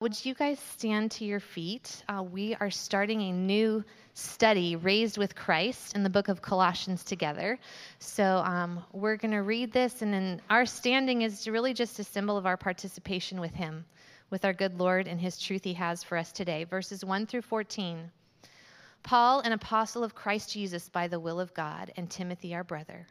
Would 0.00 0.24
you 0.24 0.32
guys 0.32 0.58
stand 0.58 1.10
to 1.10 1.26
your 1.26 1.40
feet? 1.40 2.02
Uh, 2.08 2.22
we 2.22 2.54
are 2.54 2.70
starting 2.70 3.20
a 3.20 3.32
new 3.32 3.84
study, 4.14 4.74
Raised 4.74 5.18
with 5.18 5.36
Christ, 5.36 5.94
in 5.94 6.02
the 6.02 6.08
book 6.08 6.28
of 6.28 6.40
Colossians 6.40 7.04
together. 7.04 7.58
So 7.98 8.38
um, 8.38 8.82
we're 8.94 9.18
going 9.18 9.32
to 9.32 9.42
read 9.42 9.74
this, 9.74 10.00
and 10.00 10.10
then 10.10 10.40
our 10.48 10.64
standing 10.64 11.20
is 11.20 11.46
really 11.46 11.74
just 11.74 11.98
a 11.98 12.04
symbol 12.04 12.38
of 12.38 12.46
our 12.46 12.56
participation 12.56 13.42
with 13.42 13.52
Him, 13.52 13.84
with 14.30 14.46
our 14.46 14.54
good 14.54 14.80
Lord 14.80 15.06
and 15.06 15.20
His 15.20 15.38
truth 15.38 15.64
He 15.64 15.74
has 15.74 16.02
for 16.02 16.16
us 16.16 16.32
today. 16.32 16.64
Verses 16.64 17.04
1 17.04 17.26
through 17.26 17.42
14. 17.42 18.10
Paul, 19.02 19.40
an 19.40 19.52
apostle 19.52 20.02
of 20.02 20.14
Christ 20.14 20.50
Jesus 20.50 20.88
by 20.88 21.08
the 21.08 21.20
will 21.20 21.38
of 21.38 21.52
God, 21.52 21.92
and 21.98 22.08
Timothy, 22.08 22.54
our 22.54 22.64
brother. 22.64 23.06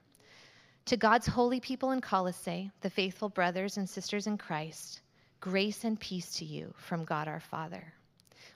To 0.86 0.98
God's 0.98 1.28
holy 1.28 1.60
people 1.60 1.92
in 1.92 2.02
Colossae, 2.02 2.72
the 2.82 2.90
faithful 2.90 3.30
brothers 3.30 3.78
and 3.78 3.88
sisters 3.88 4.26
in 4.26 4.40
Christ, 4.40 5.02
Grace 5.42 5.86
and 5.86 5.98
peace 5.98 6.36
to 6.36 6.44
you 6.44 6.74
from 6.76 7.06
God 7.06 7.30
our 7.30 7.40
Father. 7.40 7.94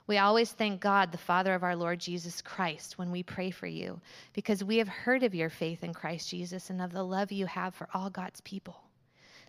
We 0.06 0.18
always 0.18 0.52
thank 0.52 0.82
God, 0.82 1.12
the 1.12 1.18
Father 1.18 1.54
of 1.54 1.62
our 1.62 1.74
Lord 1.74 1.98
Jesus 1.98 2.42
Christ, 2.42 2.98
when 2.98 3.10
we 3.10 3.22
pray 3.22 3.50
for 3.50 3.66
you, 3.66 3.98
because 4.34 4.62
we 4.62 4.76
have 4.76 4.88
heard 4.88 5.22
of 5.22 5.34
your 5.34 5.48
faith 5.48 5.82
in 5.82 5.94
Christ 5.94 6.28
Jesus 6.28 6.68
and 6.68 6.82
of 6.82 6.92
the 6.92 7.02
love 7.02 7.32
you 7.32 7.46
have 7.46 7.74
for 7.74 7.88
all 7.94 8.10
God's 8.10 8.42
people. 8.42 8.76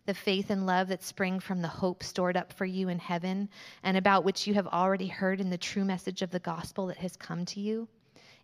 The 0.05 0.13
faith 0.13 0.49
and 0.49 0.65
love 0.65 0.87
that 0.87 1.03
spring 1.03 1.41
from 1.41 1.61
the 1.61 1.67
hope 1.67 2.03
stored 2.03 2.37
up 2.37 2.53
for 2.53 2.65
you 2.65 2.87
in 2.87 2.99
heaven, 2.99 3.49
and 3.83 3.97
about 3.97 4.23
which 4.23 4.47
you 4.47 4.53
have 4.53 4.67
already 4.67 5.07
heard 5.07 5.41
in 5.41 5.49
the 5.49 5.57
true 5.57 5.83
message 5.83 6.21
of 6.21 6.31
the 6.31 6.39
gospel 6.39 6.87
that 6.87 6.99
has 6.99 7.17
come 7.17 7.43
to 7.47 7.59
you. 7.59 7.89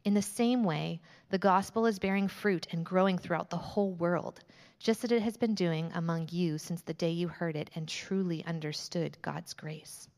In 0.03 0.13
the 0.13 0.21
same 0.21 0.63
way, 0.63 0.99
the 1.29 1.37
gospel 1.37 1.85
is 1.85 1.99
bearing 1.99 2.27
fruit 2.27 2.67
and 2.71 2.85
growing 2.85 3.17
throughout 3.17 3.49
the 3.49 3.57
whole 3.57 3.93
world 3.93 4.41
just 4.81 5.03
as 5.03 5.11
it 5.11 5.21
has 5.21 5.37
been 5.37 5.53
doing 5.53 5.91
among 5.93 6.27
you 6.31 6.57
since 6.57 6.81
the 6.81 6.93
day 6.95 7.11
you 7.11 7.27
heard 7.27 7.55
it 7.55 7.69
and 7.75 7.87
truly 7.87 8.43
understood 8.45 9.15
God's 9.21 9.53
grace. 9.53 10.09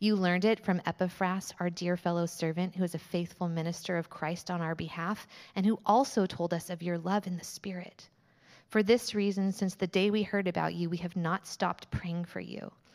You 0.00 0.16
learned 0.16 0.44
it 0.44 0.58
from 0.58 0.82
Epaphras, 0.84 1.54
our 1.60 1.70
dear 1.70 1.96
fellow 1.96 2.26
servant, 2.26 2.74
who 2.74 2.82
is 2.82 2.96
a 2.96 2.98
faithful 2.98 3.48
minister 3.48 3.96
of 3.96 4.10
Christ 4.10 4.50
on 4.50 4.60
our 4.60 4.74
behalf, 4.74 5.28
and 5.54 5.64
who 5.64 5.78
also 5.86 6.26
told 6.26 6.52
us 6.52 6.68
of 6.68 6.82
your 6.82 6.98
love 6.98 7.28
in 7.28 7.36
the 7.36 7.44
Spirit. 7.44 8.08
For 8.66 8.82
this 8.82 9.14
reason, 9.14 9.52
since 9.52 9.76
the 9.76 9.86
day 9.86 10.10
we 10.10 10.24
heard 10.24 10.48
about 10.48 10.74
you, 10.74 10.90
we 10.90 10.96
have 10.96 11.14
not 11.14 11.46
stopped 11.46 11.88
praying 11.92 12.24
for 12.24 12.40
you. 12.40 12.72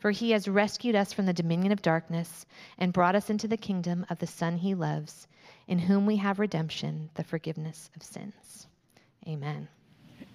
For 0.00 0.10
he 0.10 0.30
has 0.30 0.48
rescued 0.48 0.96
us 0.96 1.12
from 1.12 1.26
the 1.26 1.32
dominion 1.32 1.72
of 1.72 1.82
darkness 1.82 2.46
and 2.78 2.92
brought 2.92 3.14
us 3.14 3.28
into 3.28 3.46
the 3.46 3.56
kingdom 3.56 4.06
of 4.08 4.18
the 4.18 4.26
Son 4.26 4.56
he 4.56 4.74
loves, 4.74 5.28
in 5.68 5.78
whom 5.78 6.06
we 6.06 6.16
have 6.16 6.38
redemption, 6.38 7.10
the 7.14 7.22
forgiveness 7.22 7.90
of 7.94 8.02
sins. 8.02 8.66
Amen. 9.28 9.68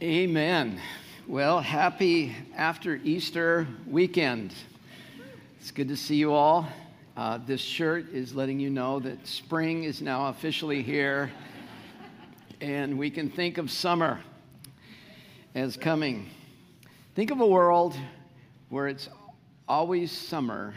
Amen. 0.03 0.79
Well, 1.27 1.59
happy 1.59 2.35
after 2.55 2.97
Easter 3.03 3.67
weekend. 3.87 4.53
It's 5.59 5.71
good 5.71 5.87
to 5.87 5.97
see 5.97 6.15
you 6.15 6.31
all. 6.31 6.67
Uh, 7.17 7.39
this 7.47 7.61
shirt 7.61 8.13
is 8.13 8.35
letting 8.35 8.59
you 8.59 8.69
know 8.69 8.99
that 8.99 9.25
spring 9.25 9.85
is 9.85 9.99
now 9.99 10.27
officially 10.27 10.83
here, 10.83 11.31
and 12.61 12.99
we 12.99 13.09
can 13.09 13.31
think 13.31 13.57
of 13.57 13.71
summer 13.71 14.19
as 15.55 15.75
coming. 15.75 16.29
Think 17.15 17.31
of 17.31 17.39
a 17.39 17.47
world 17.47 17.97
where 18.69 18.87
it's 18.87 19.09
always 19.67 20.11
summer 20.11 20.73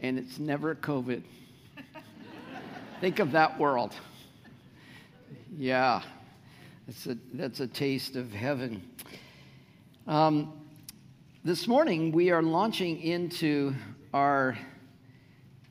and 0.00 0.18
it's 0.18 0.38
never 0.38 0.74
COVID. 0.74 1.22
Think 3.00 3.18
of 3.18 3.32
that 3.32 3.58
world. 3.58 3.94
Yeah, 5.56 6.02
that's 6.86 7.06
a, 7.06 7.16
that's 7.34 7.60
a 7.60 7.66
taste 7.66 8.16
of 8.16 8.32
heaven. 8.32 8.82
Um, 10.06 10.52
this 11.44 11.66
morning, 11.66 12.12
we 12.12 12.30
are 12.30 12.42
launching 12.42 13.00
into 13.00 13.74
our 14.12 14.58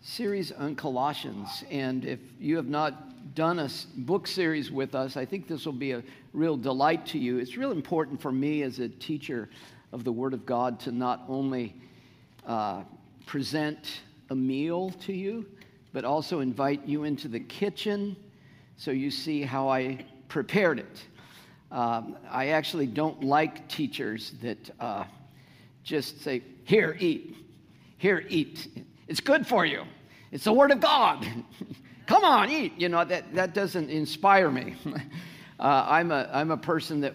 series 0.01 0.51
on 0.51 0.75
Colossians. 0.75 1.63
And 1.69 2.05
if 2.05 2.19
you 2.39 2.55
have 2.55 2.67
not 2.67 3.35
done 3.35 3.59
a 3.59 3.69
book 3.97 4.25
series 4.25 4.71
with 4.71 4.95
us, 4.95 5.15
I 5.15 5.25
think 5.25 5.47
this 5.47 5.65
will 5.65 5.73
be 5.73 5.91
a 5.91 6.03
real 6.33 6.57
delight 6.57 7.05
to 7.07 7.19
you. 7.19 7.37
It's 7.37 7.57
real 7.57 7.71
important 7.71 8.21
for 8.21 8.31
me 8.31 8.63
as 8.63 8.79
a 8.79 8.89
teacher 8.89 9.49
of 9.91 10.03
the 10.03 10.11
Word 10.11 10.33
of 10.33 10.45
God 10.45 10.79
to 10.81 10.91
not 10.91 11.23
only 11.27 11.75
uh, 12.45 12.83
present 13.25 14.01
a 14.29 14.35
meal 14.35 14.89
to 15.01 15.13
you, 15.13 15.45
but 15.93 16.05
also 16.05 16.39
invite 16.39 16.85
you 16.85 17.03
into 17.03 17.27
the 17.27 17.39
kitchen 17.39 18.15
so 18.75 18.91
you 18.91 19.09
see 19.09 19.41
how 19.41 19.69
I 19.69 20.05
prepared 20.27 20.79
it. 20.79 21.03
Um, 21.71 22.17
I 22.29 22.49
actually 22.49 22.87
don't 22.87 23.23
like 23.23 23.67
teachers 23.67 24.33
that 24.41 24.69
uh, 24.79 25.05
just 25.83 26.21
say, 26.21 26.43
Here, 26.63 26.95
eat. 26.99 27.35
Here, 27.97 28.23
eat. 28.29 28.85
It's 29.07 29.19
good 29.19 29.47
for 29.47 29.65
you. 29.65 29.83
It's 30.31 30.43
the 30.43 30.53
Word 30.53 30.71
of 30.71 30.79
God. 30.79 31.25
Come 32.05 32.23
on, 32.23 32.49
eat. 32.49 32.73
You 32.77 32.89
know, 32.89 33.03
that, 33.03 33.33
that 33.33 33.53
doesn't 33.53 33.89
inspire 33.89 34.49
me. 34.51 34.75
uh, 35.59 35.85
I'm, 35.89 36.11
a, 36.11 36.29
I'm 36.31 36.51
a 36.51 36.57
person 36.57 37.01
that 37.01 37.13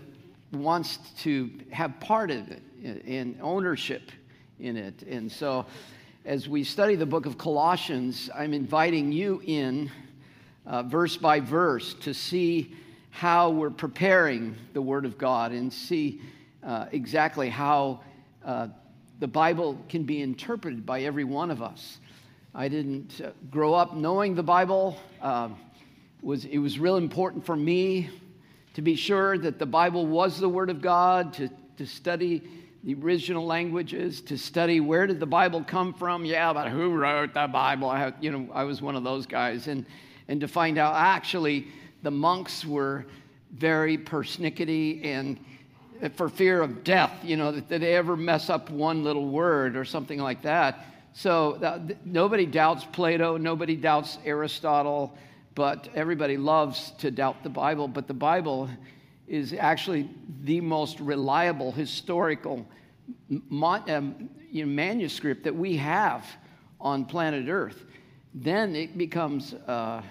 wants 0.52 0.98
to 1.22 1.50
have 1.70 1.98
part 2.00 2.30
of 2.30 2.50
it 2.50 2.62
and 2.82 3.38
ownership 3.40 4.10
in 4.60 4.76
it. 4.76 5.02
And 5.02 5.30
so, 5.30 5.66
as 6.24 6.48
we 6.48 6.62
study 6.62 6.94
the 6.94 7.06
book 7.06 7.26
of 7.26 7.36
Colossians, 7.36 8.30
I'm 8.34 8.54
inviting 8.54 9.10
you 9.10 9.42
in 9.44 9.90
uh, 10.66 10.84
verse 10.84 11.16
by 11.16 11.40
verse 11.40 11.94
to 11.94 12.14
see 12.14 12.76
how 13.10 13.50
we're 13.50 13.70
preparing 13.70 14.54
the 14.72 14.82
Word 14.82 15.04
of 15.04 15.18
God 15.18 15.52
and 15.52 15.72
see 15.72 16.20
uh, 16.62 16.86
exactly 16.92 17.48
how 17.48 18.00
uh, 18.44 18.68
the 19.18 19.26
Bible 19.26 19.78
can 19.88 20.04
be 20.04 20.22
interpreted 20.22 20.86
by 20.86 21.02
every 21.02 21.24
one 21.24 21.50
of 21.50 21.60
us. 21.60 21.98
I 22.54 22.68
didn't 22.68 23.20
uh, 23.20 23.30
grow 23.50 23.74
up 23.74 23.94
knowing 23.94 24.34
the 24.34 24.42
Bible. 24.42 24.98
Um, 25.20 25.56
was, 26.22 26.44
it 26.44 26.58
was 26.58 26.78
real 26.78 26.96
important 26.96 27.44
for 27.44 27.56
me 27.56 28.10
to 28.74 28.82
be 28.82 28.94
sure 28.94 29.38
that 29.38 29.58
the 29.58 29.66
Bible 29.66 30.06
was 30.06 30.38
the 30.38 30.48
Word 30.48 30.70
of 30.70 30.80
God, 30.80 31.32
to, 31.34 31.48
to 31.76 31.86
study 31.86 32.42
the 32.84 32.94
original 32.94 33.46
languages, 33.46 34.20
to 34.22 34.36
study 34.36 34.80
where 34.80 35.06
did 35.06 35.20
the 35.20 35.26
Bible 35.26 35.62
come 35.62 35.94
from? 35.94 36.24
Yeah, 36.24 36.52
but 36.52 36.68
who 36.68 36.90
wrote 36.90 37.34
the 37.34 37.46
Bible? 37.46 37.88
I 37.88 38.12
you 38.20 38.30
know, 38.30 38.48
I 38.52 38.64
was 38.64 38.82
one 38.82 38.96
of 38.96 39.04
those 39.04 39.26
guys. 39.26 39.68
And, 39.68 39.86
and 40.28 40.40
to 40.40 40.48
find 40.48 40.78
out 40.78 40.94
actually 40.96 41.68
the 42.02 42.10
monks 42.10 42.64
were 42.64 43.06
very 43.52 43.98
persnickety 43.98 45.04
and 45.04 45.38
for 46.16 46.28
fear 46.28 46.62
of 46.62 46.82
death, 46.82 47.12
you 47.22 47.36
know, 47.36 47.52
that 47.52 47.68
they 47.68 47.94
ever 47.94 48.16
mess 48.16 48.50
up 48.50 48.70
one 48.70 49.04
little 49.04 49.28
word 49.28 49.76
or 49.76 49.84
something 49.84 50.18
like 50.18 50.42
that. 50.42 50.86
So 51.12 51.52
uh, 51.52 51.78
that, 51.78 52.06
nobody 52.06 52.46
doubts 52.46 52.84
Plato, 52.84 53.36
nobody 53.36 53.76
doubts 53.76 54.18
Aristotle, 54.24 55.16
but 55.54 55.88
everybody 55.94 56.36
loves 56.36 56.92
to 56.98 57.10
doubt 57.10 57.42
the 57.42 57.50
Bible. 57.50 57.88
But 57.88 58.08
the 58.08 58.14
Bible 58.14 58.68
is 59.26 59.52
actually 59.52 60.10
the 60.42 60.60
most 60.60 61.00
reliable 61.00 61.72
historical 61.72 62.66
um, 63.50 64.30
manuscript 64.52 65.44
that 65.44 65.54
we 65.54 65.76
have 65.76 66.26
on 66.80 67.04
planet 67.04 67.48
Earth. 67.48 67.84
Then 68.34 68.74
it 68.74 68.96
becomes 68.96 69.54
uh, 69.54 70.02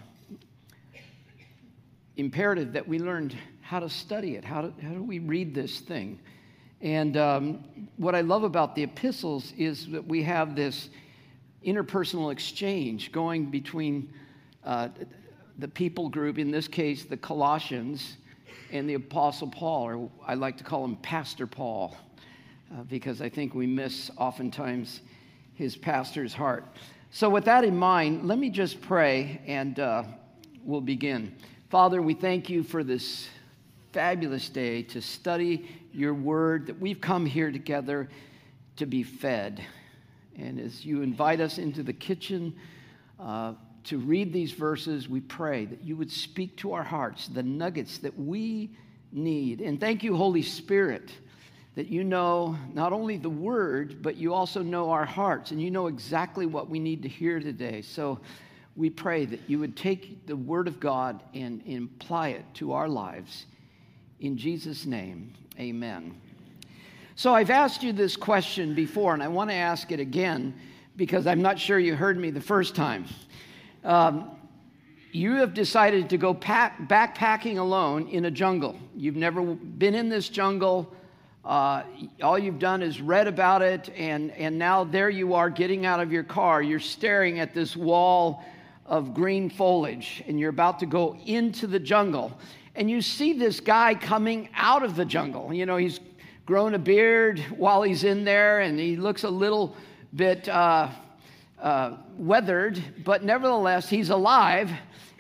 imperative 2.18 2.74
that 2.74 2.88
we 2.88 3.00
learn 3.00 3.32
how 3.62 3.80
to 3.80 3.90
study 3.90 4.36
it. 4.36 4.44
How 4.44 4.62
do, 4.64 4.74
how 4.82 4.90
do 4.94 5.04
we 5.04 5.20
read 5.20 5.56
this 5.56 5.80
thing? 5.80 6.20
And 6.82 7.16
um, 7.16 7.64
what 7.98 8.16
I 8.16 8.22
love 8.22 8.44
about 8.44 8.76
the 8.76 8.84
epistles 8.84 9.54
is 9.58 9.88
that 9.88 10.06
we 10.06 10.24
have 10.24 10.56
this 10.56 10.90
interpersonal 11.66 12.32
exchange 12.32 13.12
going 13.12 13.46
between 13.46 14.12
uh, 14.64 14.90
the 15.62 15.68
people 15.68 16.10
group, 16.10 16.40
in 16.40 16.50
this 16.50 16.68
case, 16.68 17.06
the 17.06 17.16
Colossians, 17.16 18.18
and 18.72 18.90
the 18.90 18.96
Apostle 18.96 19.48
Paul, 19.48 19.84
or 19.84 20.10
I 20.26 20.34
like 20.34 20.58
to 20.58 20.64
call 20.64 20.84
him 20.84 20.96
Pastor 20.98 21.46
Paul, 21.46 21.96
uh, 22.74 22.82
because 22.84 23.22
I 23.22 23.30
think 23.30 23.54
we 23.54 23.68
miss 23.68 24.10
oftentimes 24.18 25.02
his 25.54 25.76
pastor's 25.76 26.34
heart. 26.34 26.66
So, 27.12 27.30
with 27.30 27.46
that 27.46 27.64
in 27.64 27.78
mind, 27.78 28.28
let 28.28 28.40
me 28.40 28.50
just 28.50 28.82
pray 28.82 29.40
and 29.46 29.80
uh, 29.80 30.04
we'll 30.64 30.82
begin. 30.82 31.36
Father, 31.70 32.02
we 32.02 32.16
thank 32.16 32.50
you 32.50 32.64
for 32.64 32.84
this 32.84 33.30
fabulous 33.94 34.50
day 34.50 34.82
to 34.82 35.02
study 35.02 35.70
your 35.94 36.16
word, 36.16 36.66
that 36.66 36.80
we've 36.80 37.02
come 37.02 37.26
here 37.26 37.52
together 37.52 38.10
to 38.78 38.88
be 38.88 39.04
fed. 39.04 39.64
And 40.40 40.60
as 40.60 40.84
you 40.84 41.04
invite 41.04 41.40
us 41.40 41.60
into 41.60 41.84
the 41.84 41.94
kitchen 41.94 42.56
uh, 43.20 43.54
to 43.86 43.98
read 43.98 44.32
these 44.32 44.52
verses, 44.52 45.10
we 45.10 45.22
pray 45.22 45.66
that 45.66 45.84
you 45.84 45.96
would 45.96 46.12
speak 46.12 46.56
to 46.58 46.74
our 46.74 46.84
hearts 46.84 47.28
the 47.28 47.44
nuggets 47.44 47.98
that 48.00 48.18
we 48.18 48.72
need. 49.12 49.62
And 49.62 49.80
thank 49.80 50.04
you, 50.04 50.16
Holy 50.16 50.42
Spirit, 50.42 51.12
that 51.76 51.88
you 51.88 52.04
know 52.04 52.58
not 52.74 52.94
only 52.94 53.18
the 53.18 53.30
word, 53.30 54.02
but 54.02 54.18
you 54.18 54.34
also 54.34 54.62
know 54.62 54.92
our 54.92 55.06
hearts 55.06 55.52
and 55.52 55.62
you 55.62 55.72
know 55.72 55.88
exactly 55.88 56.46
what 56.46 56.70
we 56.70 56.80
need 56.80 57.02
to 57.04 57.10
hear 57.10 57.40
today. 57.40 57.82
So 57.82 58.20
we 58.76 58.90
pray 58.90 59.26
that 59.26 59.40
you 59.48 59.60
would 59.60 59.76
take 59.76 60.26
the 60.28 60.36
word 60.36 60.68
of 60.68 60.80
God 60.80 61.22
and, 61.34 61.62
and 61.66 61.90
apply 61.96 62.30
it 62.30 62.46
to 62.56 62.74
our 62.74 62.88
lives. 62.88 63.46
In 64.20 64.38
Jesus' 64.38 64.86
name, 64.86 65.34
amen. 65.60 66.16
So 67.16 67.34
I've 67.34 67.50
asked 67.50 67.84
you 67.84 67.92
this 67.92 68.16
question 68.16 68.74
before, 68.74 69.14
and 69.14 69.22
I 69.22 69.28
want 69.28 69.50
to 69.50 69.56
ask 69.56 69.92
it 69.92 70.00
again 70.00 70.54
because 70.96 71.28
I'm 71.28 71.42
not 71.42 71.60
sure 71.60 71.80
you 71.80 71.96
heard 71.96 72.18
me 72.18 72.32
the 72.32 72.42
first 72.42 72.76
time. 72.76 73.06
Um, 73.84 74.32
you 75.12 75.36
have 75.36 75.54
decided 75.54 76.10
to 76.12 76.18
go 76.18 76.34
pack, 76.34 76.88
backpacking 76.88 77.58
alone 77.58 78.08
in 78.08 78.26
a 78.26 78.32
jungle. 78.32 78.78
You've 78.96 79.16
never 79.16 79.42
been 79.42 79.96
in 79.96 80.08
this 80.08 80.30
jungle. 80.30 80.94
Uh, 81.44 81.84
all 82.22 82.38
you've 82.38 82.60
done 82.60 82.82
is 82.84 83.02
read 83.02 83.28
about 83.28 83.62
it, 83.62 83.90
and, 83.98 84.32
and 84.32 84.58
now 84.58 84.84
there 84.84 85.10
you 85.10 85.34
are 85.34 85.50
getting 85.50 85.86
out 85.86 86.00
of 86.00 86.12
your 86.12 86.24
car. 86.24 86.62
You're 86.62 86.80
staring 86.80 87.40
at 87.40 87.54
this 87.54 87.76
wall 87.76 88.46
of 88.86 89.14
green 89.14 89.50
foliage, 89.50 90.24
and 90.28 90.40
you're 90.40 90.50
about 90.50 90.80
to 90.80 90.86
go 90.86 91.18
into 91.26 91.66
the 91.68 91.80
jungle. 91.80 92.38
And 92.76 92.90
you 92.90 93.02
see 93.02 93.34
this 93.34 93.60
guy 93.60 93.96
coming 93.96 94.50
out 94.56 94.84
of 94.84 94.96
the 94.96 95.04
jungle. 95.04 95.54
You 95.54 95.66
know, 95.66 95.78
he's 95.78 96.00
grown 96.46 96.76
a 96.76 96.80
beard 96.80 97.40
while 97.58 97.82
he's 97.82 98.04
in 98.04 98.24
there, 98.24 98.62
and 98.62 98.80
he 98.80 98.96
looks 98.96 99.24
a 99.24 99.30
little 99.30 99.76
bit 100.16 100.48
uh, 100.48 100.90
uh, 101.62 101.98
weathered, 102.18 102.84
but 103.04 103.24
nevertheless, 103.24 103.88
he's 103.88 104.10
alive. 104.10 104.72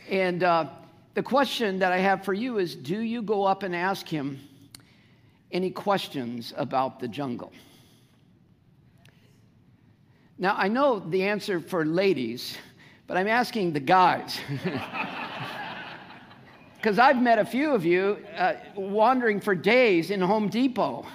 And 0.09 0.43
uh, 0.43 0.65
the 1.13 1.23
question 1.23 1.79
that 1.79 1.91
I 1.91 1.97
have 1.97 2.25
for 2.25 2.33
you 2.33 2.57
is 2.57 2.75
do 2.75 2.99
you 2.99 3.21
go 3.21 3.43
up 3.43 3.63
and 3.63 3.75
ask 3.75 4.07
him 4.07 4.39
any 5.51 5.69
questions 5.69 6.53
about 6.57 6.99
the 6.99 7.07
jungle? 7.07 7.51
Now, 10.37 10.55
I 10.57 10.67
know 10.67 10.99
the 10.99 11.23
answer 11.23 11.59
for 11.59 11.85
ladies, 11.85 12.57
but 13.05 13.15
I'm 13.15 13.27
asking 13.27 13.73
the 13.73 13.79
guys. 13.79 14.39
Because 16.81 16.97
I've 16.97 17.21
met 17.21 17.37
a 17.37 17.45
few 17.45 17.75
of 17.75 17.85
you 17.85 18.17
uh, 18.35 18.55
wandering 18.75 19.39
for 19.39 19.53
days 19.53 20.09
in 20.09 20.19
Home 20.19 20.49
Depot. 20.49 21.05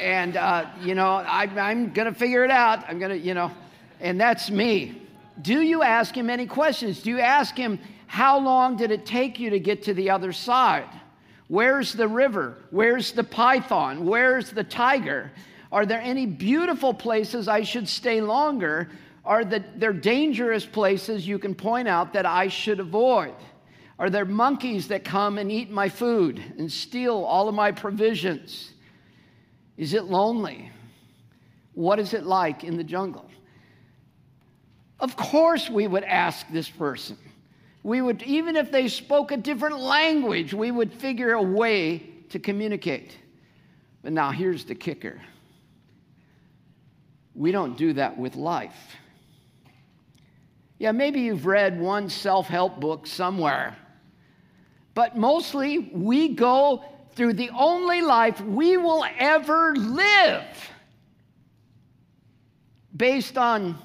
and, 0.00 0.38
uh, 0.38 0.64
you 0.80 0.94
know, 0.94 1.16
I, 1.16 1.42
I'm 1.42 1.92
going 1.92 2.10
to 2.10 2.18
figure 2.18 2.42
it 2.42 2.50
out. 2.50 2.82
I'm 2.88 2.98
going 2.98 3.10
to, 3.10 3.18
you 3.18 3.34
know, 3.34 3.50
and 4.00 4.20
that's 4.20 4.50
me. 4.50 5.02
Do 5.40 5.60
you 5.60 5.82
ask 5.82 6.14
him 6.14 6.28
any 6.28 6.46
questions? 6.46 7.02
Do 7.02 7.10
you 7.10 7.20
ask 7.20 7.56
him, 7.56 7.78
how 8.06 8.38
long 8.38 8.76
did 8.76 8.90
it 8.90 9.06
take 9.06 9.38
you 9.38 9.50
to 9.50 9.60
get 9.60 9.84
to 9.84 9.94
the 9.94 10.10
other 10.10 10.32
side? 10.32 10.88
Where's 11.48 11.92
the 11.92 12.08
river? 12.08 12.58
Where's 12.70 13.12
the 13.12 13.24
python? 13.24 14.04
Where's 14.04 14.50
the 14.50 14.64
tiger? 14.64 15.32
Are 15.72 15.86
there 15.86 16.00
any 16.00 16.26
beautiful 16.26 16.92
places 16.92 17.48
I 17.48 17.62
should 17.62 17.88
stay 17.88 18.20
longer? 18.20 18.90
Are 19.24 19.44
there 19.44 19.92
dangerous 19.92 20.66
places 20.66 21.26
you 21.26 21.38
can 21.38 21.54
point 21.54 21.88
out 21.88 22.12
that 22.12 22.26
I 22.26 22.48
should 22.48 22.80
avoid? 22.80 23.34
Are 23.98 24.10
there 24.10 24.24
monkeys 24.24 24.88
that 24.88 25.04
come 25.04 25.38
and 25.38 25.52
eat 25.52 25.70
my 25.70 25.88
food 25.88 26.42
and 26.58 26.70
steal 26.72 27.16
all 27.16 27.48
of 27.48 27.54
my 27.54 27.70
provisions? 27.70 28.72
Is 29.76 29.94
it 29.94 30.04
lonely? 30.04 30.70
What 31.74 31.98
is 31.98 32.14
it 32.14 32.24
like 32.24 32.64
in 32.64 32.76
the 32.76 32.84
jungle? 32.84 33.30
Of 35.00 35.16
course, 35.16 35.68
we 35.68 35.86
would 35.86 36.04
ask 36.04 36.46
this 36.52 36.68
person. 36.68 37.18
We 37.82 38.02
would, 38.02 38.22
even 38.22 38.56
if 38.56 38.70
they 38.70 38.88
spoke 38.88 39.32
a 39.32 39.36
different 39.36 39.80
language, 39.80 40.54
we 40.54 40.70
would 40.70 40.92
figure 40.92 41.32
a 41.32 41.42
way 41.42 42.06
to 42.28 42.38
communicate. 42.38 43.16
But 44.02 44.12
now 44.12 44.30
here's 44.30 44.64
the 44.64 44.74
kicker 44.74 45.20
we 47.34 47.52
don't 47.52 47.76
do 47.76 47.94
that 47.94 48.18
with 48.18 48.36
life. 48.36 48.96
Yeah, 50.78 50.92
maybe 50.92 51.20
you've 51.20 51.46
read 51.46 51.80
one 51.80 52.08
self 52.08 52.46
help 52.46 52.80
book 52.80 53.06
somewhere 53.06 53.76
but 54.94 55.16
mostly 55.16 55.78
we 55.78 56.34
go 56.34 56.84
through 57.14 57.34
the 57.34 57.50
only 57.50 58.02
life 58.02 58.40
we 58.40 58.76
will 58.76 59.04
ever 59.18 59.74
live 59.76 60.44
based 62.96 63.38
on, 63.38 63.78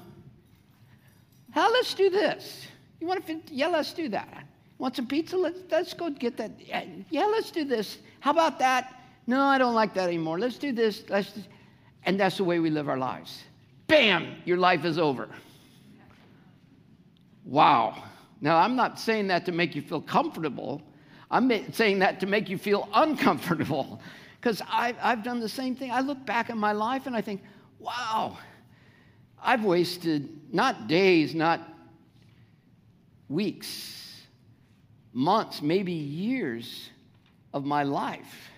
how 1.56 1.72
let's 1.72 1.94
do 1.94 2.10
this. 2.10 2.66
You 3.00 3.06
want 3.06 3.26
to, 3.26 3.40
yeah, 3.50 3.68
let's 3.68 3.94
do 3.94 4.10
that. 4.10 4.46
Want 4.76 4.94
some 4.94 5.06
pizza? 5.06 5.38
Let's, 5.38 5.58
let's 5.70 5.94
go 5.94 6.10
get 6.10 6.36
that. 6.36 6.50
Yeah, 7.10 7.24
let's 7.24 7.50
do 7.50 7.64
this. 7.64 7.96
How 8.20 8.30
about 8.30 8.58
that? 8.58 9.00
No, 9.26 9.40
I 9.40 9.56
don't 9.56 9.74
like 9.74 9.94
that 9.94 10.06
anymore. 10.06 10.38
Let's 10.38 10.58
do 10.58 10.70
this. 10.70 11.04
Let's 11.08 11.32
do, 11.32 11.40
and 12.04 12.20
that's 12.20 12.36
the 12.36 12.44
way 12.44 12.58
we 12.58 12.68
live 12.68 12.90
our 12.90 12.98
lives. 12.98 13.42
Bam, 13.86 14.36
your 14.44 14.58
life 14.58 14.84
is 14.84 14.98
over. 14.98 15.30
Wow. 17.46 18.02
Now, 18.42 18.58
I'm 18.58 18.76
not 18.76 19.00
saying 19.00 19.28
that 19.28 19.46
to 19.46 19.52
make 19.52 19.74
you 19.74 19.80
feel 19.80 20.02
comfortable. 20.02 20.82
I'm 21.30 21.72
saying 21.72 22.00
that 22.00 22.20
to 22.20 22.26
make 22.26 22.50
you 22.50 22.58
feel 22.58 22.86
uncomfortable 22.92 24.00
because 24.38 24.60
I 24.68 24.94
I've 25.00 25.24
done 25.24 25.40
the 25.40 25.48
same 25.48 25.74
thing. 25.74 25.90
I 25.90 26.00
look 26.00 26.24
back 26.26 26.50
at 26.50 26.56
my 26.58 26.72
life 26.72 27.06
and 27.06 27.16
I 27.16 27.22
think, 27.22 27.42
wow, 27.78 28.36
I've 29.46 29.64
wasted 29.64 30.52
not 30.52 30.88
days, 30.88 31.32
not 31.32 31.60
weeks, 33.28 34.22
months, 35.12 35.62
maybe 35.62 35.92
years 35.92 36.90
of 37.54 37.64
my 37.64 37.84
life 37.84 38.50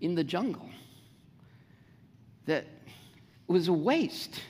in 0.00 0.16
the 0.16 0.24
jungle 0.24 0.68
that 2.46 2.66
was 3.46 3.68
a 3.68 3.72
waste 3.72 4.40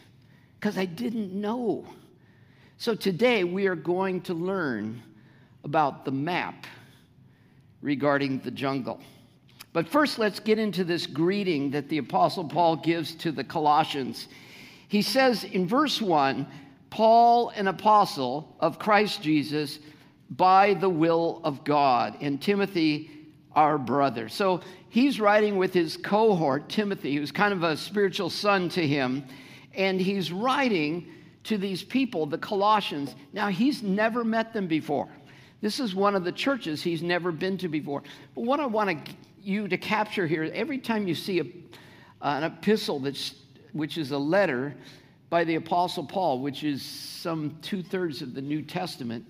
because 0.59 0.79
I 0.79 0.87
didn't 0.87 1.39
know. 1.39 1.85
So 2.79 2.95
today 2.95 3.45
we 3.45 3.67
are 3.67 3.77
going 3.77 4.23
to 4.23 4.35
learn 4.35 5.03
about 5.63 6.07
the 6.07 6.11
map 6.11 6.67
regarding 7.83 8.39
the 8.39 8.51
jungle. 8.51 8.99
But 9.75 9.87
first, 9.87 10.19
let's 10.19 10.41
get 10.41 10.59
into 10.59 10.85
this 10.85 11.07
greeting 11.07 11.71
that 11.73 11.91
the 11.91 11.99
Apostle 11.99 12.45
Paul 12.45 12.77
gives 12.77 13.15
to 13.17 13.31
the 13.31 13.45
Colossians. 13.45 14.29
He 14.91 15.03
says 15.03 15.45
in 15.45 15.69
verse 15.69 16.03
1 16.03 16.47
Paul, 16.91 17.51
an 17.51 17.69
apostle 17.69 18.57
of 18.59 18.81
Christ 18.81 19.23
Jesus, 19.23 19.79
by 20.31 20.75
the 20.75 20.89
will 20.89 21.41
of 21.45 21.63
God, 21.63 22.17
and 22.21 22.43
Timothy, 22.43 23.09
our 23.53 23.79
brother. 23.79 24.29
So 24.29 24.61
he's 24.89 25.21
writing 25.21 25.57
with 25.57 25.73
his 25.73 25.97
cohort, 25.97 26.69
Timothy, 26.69 27.15
who's 27.15 27.31
kind 27.31 27.53
of 27.53 27.63
a 27.63 27.77
spiritual 27.77 28.31
son 28.31 28.69
to 28.71 28.85
him, 28.85 29.25
and 29.75 30.01
he's 30.01 30.33
writing 30.33 31.07
to 31.45 31.57
these 31.57 31.85
people, 31.85 32.27
the 32.27 32.39
Colossians. 32.39 33.15
Now, 33.33 33.47
he's 33.47 33.85
never 33.85 34.25
met 34.25 34.53
them 34.53 34.67
before. 34.67 35.09
This 35.61 35.79
is 35.79 35.95
one 35.95 36.17
of 36.17 36.25
the 36.25 36.33
churches 36.33 36.83
he's 36.83 37.03
never 37.03 37.31
been 37.31 37.57
to 37.59 37.69
before. 37.69 38.03
But 38.35 38.43
what 38.43 38.59
I 38.59 38.67
want 38.67 39.07
to, 39.07 39.13
you 39.41 39.69
to 39.69 39.79
capture 39.79 40.27
here, 40.27 40.51
every 40.53 40.79
time 40.79 41.07
you 41.07 41.15
see 41.15 41.39
a, 41.39 41.45
an 42.23 42.43
epistle 42.43 42.99
that's, 42.99 43.37
which 43.73 43.99
is 43.99 44.11
a 44.11 44.19
letter 44.19 44.75
by 45.29 45.45
the 45.45 45.55
Apostle 45.55 46.05
Paul, 46.05 46.41
which 46.41 46.65
is 46.65 46.83
some 46.83 47.57
two 47.63 47.83
thirds 47.83 48.21
of 48.21 48.35
the 48.35 48.43
New 48.43 48.63
Testament, 48.63 49.25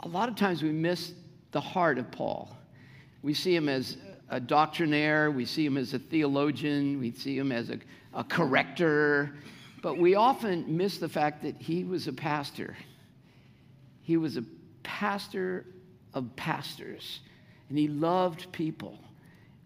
a 0.00 0.08
lot 0.08 0.28
of 0.28 0.36
times 0.36 0.62
we 0.62 0.70
miss 0.70 1.12
the 1.50 1.60
heart 1.60 1.98
of 1.98 2.10
Paul. 2.10 2.56
We 3.22 3.34
see 3.34 3.54
him 3.54 3.68
as 3.68 3.96
a 4.28 4.38
doctrinaire, 4.38 5.30
we 5.30 5.44
see 5.44 5.66
him 5.66 5.76
as 5.76 5.92
a 5.94 5.98
theologian, 5.98 7.00
we 7.00 7.10
see 7.10 7.36
him 7.36 7.50
as 7.50 7.70
a, 7.70 7.78
a 8.14 8.22
corrector, 8.22 9.34
but 9.82 9.98
we 9.98 10.14
often 10.14 10.76
miss 10.76 10.98
the 10.98 11.08
fact 11.08 11.42
that 11.42 11.56
he 11.56 11.84
was 11.84 12.06
a 12.06 12.12
pastor. 12.12 12.76
He 14.02 14.16
was 14.16 14.36
a 14.36 14.44
pastor 14.82 15.66
of 16.14 16.34
pastors, 16.36 17.20
and 17.68 17.76
he 17.76 17.88
loved 17.88 18.50
people. 18.52 18.98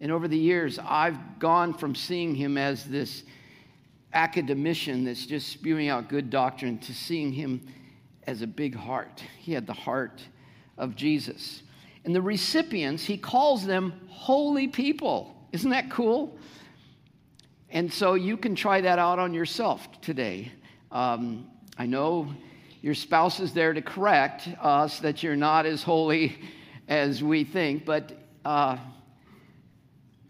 And 0.03 0.11
over 0.11 0.27
the 0.27 0.37
years, 0.37 0.79
I've 0.85 1.39
gone 1.39 1.73
from 1.73 1.95
seeing 1.95 2.35
him 2.35 2.57
as 2.57 2.83
this 2.83 3.23
academician 4.13 5.05
that's 5.05 5.25
just 5.25 5.47
spewing 5.47 5.87
out 5.87 6.09
good 6.09 6.29
doctrine 6.29 6.77
to 6.79 6.93
seeing 6.93 7.31
him 7.31 7.65
as 8.27 8.41
a 8.41 8.47
big 8.47 8.75
heart. 8.75 9.23
He 9.39 9.53
had 9.53 9.65
the 9.65 9.71
heart 9.71 10.21
of 10.77 10.97
Jesus. 10.97 11.63
And 12.03 12.13
the 12.13 12.21
recipients, 12.21 13.05
he 13.05 13.15
calls 13.15 13.65
them 13.65 13.93
holy 14.09 14.67
people. 14.67 15.37
Isn't 15.53 15.69
that 15.69 15.89
cool? 15.89 16.37
And 17.69 17.91
so 17.91 18.15
you 18.15 18.35
can 18.35 18.55
try 18.55 18.81
that 18.81 18.99
out 18.99 19.19
on 19.19 19.33
yourself 19.33 19.87
today. 20.01 20.51
Um, 20.91 21.47
I 21.77 21.85
know 21.85 22.27
your 22.81 22.93
spouse 22.93 23.39
is 23.39 23.53
there 23.53 23.71
to 23.71 23.81
correct 23.81 24.49
us 24.61 24.99
that 24.99 25.23
you're 25.23 25.37
not 25.37 25.65
as 25.65 25.81
holy 25.81 26.35
as 26.89 27.23
we 27.23 27.45
think. 27.45 27.85
But 27.85 28.11
uh, 28.43 28.75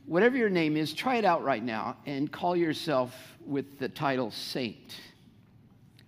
whatever 0.06 0.38
your 0.38 0.50
name 0.50 0.78
is, 0.78 0.94
try 0.94 1.16
it 1.18 1.26
out 1.26 1.44
right 1.44 1.64
now 1.64 1.98
and 2.06 2.32
call 2.32 2.56
yourself 2.56 3.16
with 3.46 3.80
the 3.80 3.90
title 3.90 4.32
saint, 4.32 4.96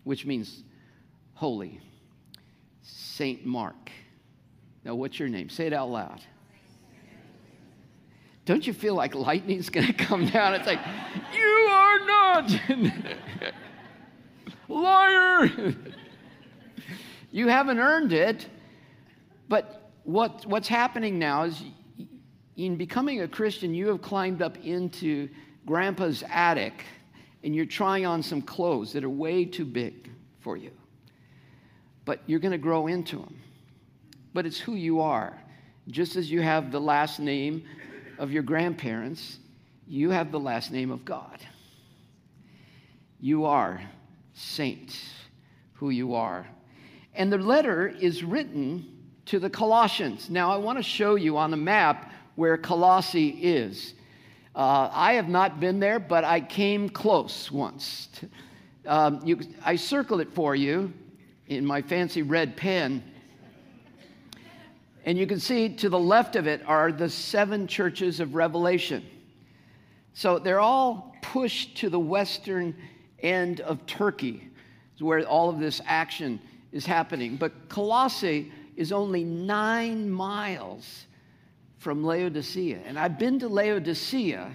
which 0.03 0.25
means 0.25 0.63
holy. 1.33 1.79
Saint 2.81 3.45
Mark. 3.45 3.91
Now, 4.83 4.95
what's 4.95 5.19
your 5.19 5.29
name? 5.29 5.49
Say 5.49 5.67
it 5.67 5.73
out 5.73 5.89
loud. 5.89 6.21
Don't 8.45 8.65
you 8.65 8.73
feel 8.73 8.93
like 8.93 9.15
lightning's 9.15 9.69
going 9.69 9.87
to 9.93 9.93
come 9.93 10.27
down? 10.27 10.53
It's 10.53 10.67
like, 10.67 10.79
you 11.33 11.67
are 11.71 11.99
not. 12.05 12.51
Liar. 14.67 15.49
you 17.31 17.47
haven't 17.47 17.79
earned 17.79 18.13
it. 18.13 18.47
But 19.47 19.91
what, 20.03 20.45
what's 20.45 20.67
happening 20.67 21.17
now 21.17 21.43
is 21.43 21.63
in 22.57 22.75
becoming 22.75 23.21
a 23.21 23.27
Christian, 23.27 23.73
you 23.73 23.87
have 23.87 24.01
climbed 24.01 24.41
up 24.41 24.57
into 24.63 25.29
grandpa's 25.65 26.23
attic 26.29 26.85
and 27.43 27.55
you're 27.55 27.65
trying 27.65 28.05
on 28.05 28.23
some 28.23 28.41
clothes 28.41 28.93
that 28.93 29.03
are 29.03 29.09
way 29.09 29.45
too 29.45 29.65
big 29.65 30.09
for 30.39 30.57
you. 30.57 30.71
But 32.05 32.21
you're 32.25 32.39
going 32.39 32.53
to 32.53 32.57
grow 32.57 32.87
into 32.87 33.17
them. 33.17 33.39
But 34.33 34.45
it's 34.45 34.59
who 34.59 34.75
you 34.75 35.01
are. 35.01 35.39
Just 35.87 36.15
as 36.15 36.31
you 36.31 36.41
have 36.41 36.71
the 36.71 36.81
last 36.81 37.19
name 37.19 37.63
of 38.17 38.31
your 38.31 38.43
grandparents, 38.43 39.37
you 39.87 40.09
have 40.09 40.31
the 40.31 40.39
last 40.39 40.71
name 40.71 40.91
of 40.91 41.05
God. 41.05 41.39
You 43.19 43.45
are 43.45 43.81
saint, 44.33 44.99
who 45.73 45.89
you 45.89 46.15
are. 46.15 46.47
And 47.13 47.31
the 47.31 47.37
letter 47.37 47.87
is 47.87 48.23
written 48.23 49.03
to 49.25 49.39
the 49.39 49.49
Colossians. 49.49 50.29
Now, 50.29 50.51
I 50.51 50.57
want 50.57 50.77
to 50.77 50.83
show 50.83 51.15
you 51.15 51.37
on 51.37 51.51
the 51.51 51.57
map 51.57 52.11
where 52.35 52.57
Colossae 52.57 53.29
is. 53.29 53.93
Uh, 54.55 54.89
I 54.91 55.13
have 55.13 55.27
not 55.27 55.59
been 55.59 55.79
there, 55.79 55.99
but 55.99 56.23
I 56.23 56.39
came 56.39 56.89
close 56.89 57.51
once. 57.51 58.09
Um, 58.85 59.19
you, 59.25 59.39
I 59.65 59.75
circled 59.75 60.21
it 60.21 60.33
for 60.33 60.55
you 60.55 60.93
in 61.47 61.65
my 61.65 61.81
fancy 61.81 62.21
red 62.21 62.55
pen. 62.55 63.03
And 65.05 65.17
you 65.17 65.27
can 65.27 65.39
see 65.39 65.69
to 65.75 65.89
the 65.89 65.99
left 65.99 66.35
of 66.35 66.47
it 66.47 66.61
are 66.65 66.91
the 66.91 67.09
seven 67.09 67.67
churches 67.67 68.19
of 68.19 68.33
Revelation. 68.33 69.05
So 70.13 70.39
they're 70.39 70.61
all 70.61 71.15
pushed 71.21 71.77
to 71.77 71.89
the 71.89 71.99
western 71.99 72.75
end 73.19 73.59
of 73.61 73.85
Turkey, 73.85 74.49
where 74.99 75.23
all 75.25 75.49
of 75.49 75.59
this 75.59 75.81
action 75.85 76.39
is 76.71 76.85
happening. 76.85 77.35
But 77.35 77.69
Colossae 77.69 78.51
is 78.75 78.91
only 78.91 79.23
nine 79.23 80.09
miles 80.09 81.05
from 81.85 82.03
Laodicea. 82.03 82.79
And 82.83 82.97
I've 82.97 83.19
been 83.19 83.37
to 83.37 83.47
Laodicea 83.47 84.51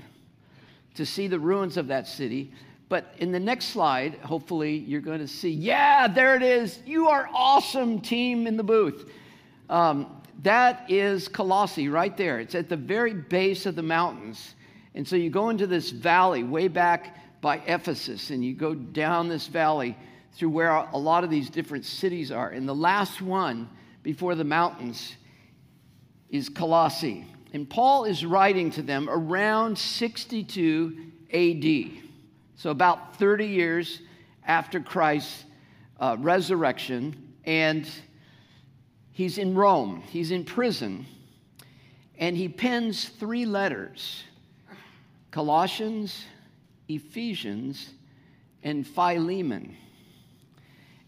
to 0.97 1.07
see 1.07 1.29
the 1.29 1.39
ruins 1.39 1.77
of 1.77 1.87
that 1.87 2.09
city. 2.09 2.53
But 2.89 3.15
in 3.19 3.31
the 3.31 3.39
next 3.39 3.67
slide, 3.67 4.17
hopefully, 4.17 4.79
you're 4.79 5.01
going 5.01 5.21
to 5.21 5.29
see, 5.29 5.51
yeah, 5.51 6.09
there 6.09 6.35
it 6.35 6.43
is. 6.43 6.81
You 6.85 7.07
are 7.07 7.31
awesome, 7.33 8.01
team 8.01 8.49
in 8.49 8.57
the 8.57 8.65
booth. 8.65 9.09
Um, 9.69 10.21
that 10.43 10.91
is 10.91 11.29
Colossae 11.29 11.89
right 11.89 12.17
there. 12.17 12.41
It's 12.41 12.57
at 12.57 12.69
the 12.69 12.77
very 12.77 13.15
base 13.15 13.65
of 13.65 13.77
the 13.77 13.83
mountains. 13.85 14.57
And 14.97 15.07
so 15.07 15.15
you 15.15 15.31
go 15.31 15.51
into 15.51 15.69
this 15.69 15.91
valley 15.91 16.43
way 16.43 16.67
back 16.67 17.17
by 17.41 17.59
Ephesus, 17.59 18.31
and 18.31 18.45
you 18.45 18.55
go 18.55 18.75
down 18.75 19.29
this 19.29 19.47
valley 19.47 19.97
through 20.33 20.51
where 20.51 20.71
a 20.71 20.99
lot 20.99 21.23
of 21.23 21.31
these 21.31 21.49
different 21.49 21.85
cities 21.85 22.33
are. 22.33 22.49
And 22.49 22.69
the 22.69 22.75
last 22.75 23.23
one 23.23 23.69
before 24.03 24.35
the 24.35 24.43
mountains 24.43 25.15
is 26.31 26.49
Colossae. 26.49 27.27
And 27.53 27.69
Paul 27.69 28.05
is 28.05 28.25
writing 28.25 28.71
to 28.73 28.83
them 28.83 29.09
around 29.11 29.77
62 29.77 30.97
AD. 31.33 32.03
So, 32.57 32.71
about 32.71 33.17
30 33.17 33.47
years 33.47 34.01
after 34.47 34.81
Christ's 34.81 35.45
uh, 35.99 36.17
resurrection. 36.19 37.35
And 37.45 37.89
he's 39.13 39.39
in 39.39 39.55
Rome, 39.55 40.03
he's 40.09 40.31
in 40.31 40.45
prison. 40.45 41.07
And 42.19 42.37
he 42.37 42.49
pens 42.49 43.09
three 43.09 43.47
letters 43.47 44.25
Colossians, 45.31 46.25
Ephesians, 46.89 47.91
and 48.63 48.87
Philemon. 48.87 49.77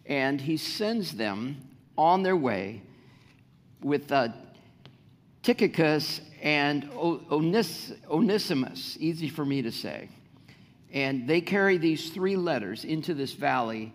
And 0.06 0.40
he 0.40 0.56
sends 0.56 1.12
them 1.12 1.56
on 1.96 2.22
their 2.22 2.36
way 2.36 2.82
with 3.82 4.10
uh, 4.10 4.28
Tychicus 5.42 6.20
and 6.40 6.88
Onys- 6.92 7.96
Onesimus, 8.08 8.96
easy 9.00 9.28
for 9.28 9.44
me 9.44 9.62
to 9.62 9.72
say. 9.72 10.08
And 10.92 11.26
they 11.26 11.40
carry 11.40 11.78
these 11.78 12.10
three 12.10 12.36
letters 12.36 12.84
into 12.84 13.14
this 13.14 13.32
valley, 13.32 13.92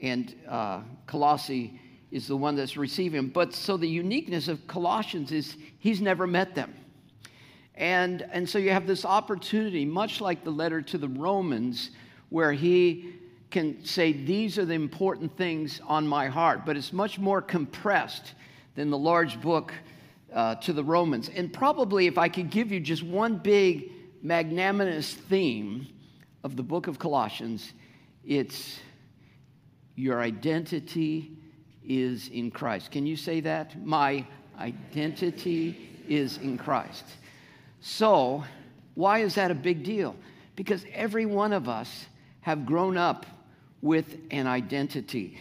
and 0.00 0.34
uh, 0.48 0.80
Colossae 1.06 1.80
is 2.10 2.26
the 2.26 2.36
one 2.36 2.56
that's 2.56 2.76
receiving 2.76 3.16
them. 3.16 3.28
But 3.28 3.54
so 3.54 3.76
the 3.76 3.88
uniqueness 3.88 4.48
of 4.48 4.66
Colossians 4.66 5.30
is 5.30 5.56
he's 5.78 6.00
never 6.00 6.26
met 6.26 6.54
them. 6.54 6.74
And, 7.74 8.22
and 8.32 8.48
so 8.48 8.58
you 8.58 8.70
have 8.70 8.86
this 8.86 9.04
opportunity, 9.04 9.84
much 9.84 10.20
like 10.20 10.42
the 10.42 10.50
letter 10.50 10.82
to 10.82 10.98
the 10.98 11.08
Romans, 11.08 11.90
where 12.30 12.52
he 12.52 13.14
can 13.50 13.84
say, 13.84 14.12
These 14.12 14.58
are 14.58 14.64
the 14.64 14.74
important 14.74 15.36
things 15.36 15.80
on 15.86 16.08
my 16.08 16.26
heart, 16.26 16.66
but 16.66 16.76
it's 16.76 16.92
much 16.92 17.20
more 17.20 17.40
compressed 17.40 18.34
than 18.74 18.90
the 18.90 18.98
large 18.98 19.40
book 19.40 19.72
uh, 20.32 20.56
to 20.56 20.72
the 20.72 20.84
Romans. 20.84 21.28
And 21.28 21.52
probably, 21.52 22.06
if 22.06 22.18
I 22.18 22.28
could 22.28 22.50
give 22.50 22.72
you 22.72 22.80
just 22.80 23.02
one 23.02 23.38
big 23.38 23.92
magnanimous 24.22 25.14
theme 25.14 25.86
of 26.44 26.56
the 26.56 26.62
book 26.62 26.86
of 26.86 26.98
Colossians, 26.98 27.72
it's 28.24 28.78
your 29.96 30.20
identity 30.20 31.32
is 31.84 32.28
in 32.28 32.50
Christ. 32.50 32.90
Can 32.90 33.06
you 33.06 33.16
say 33.16 33.40
that? 33.40 33.84
My 33.84 34.26
identity 34.58 35.88
is 36.08 36.38
in 36.38 36.58
Christ. 36.58 37.04
So, 37.80 38.44
why 38.94 39.20
is 39.20 39.36
that 39.36 39.50
a 39.50 39.54
big 39.54 39.84
deal? 39.84 40.16
Because 40.56 40.84
every 40.92 41.26
one 41.26 41.52
of 41.52 41.68
us 41.68 42.06
have 42.40 42.66
grown 42.66 42.96
up 42.96 43.26
with 43.80 44.16
an 44.30 44.46
identity. 44.46 45.38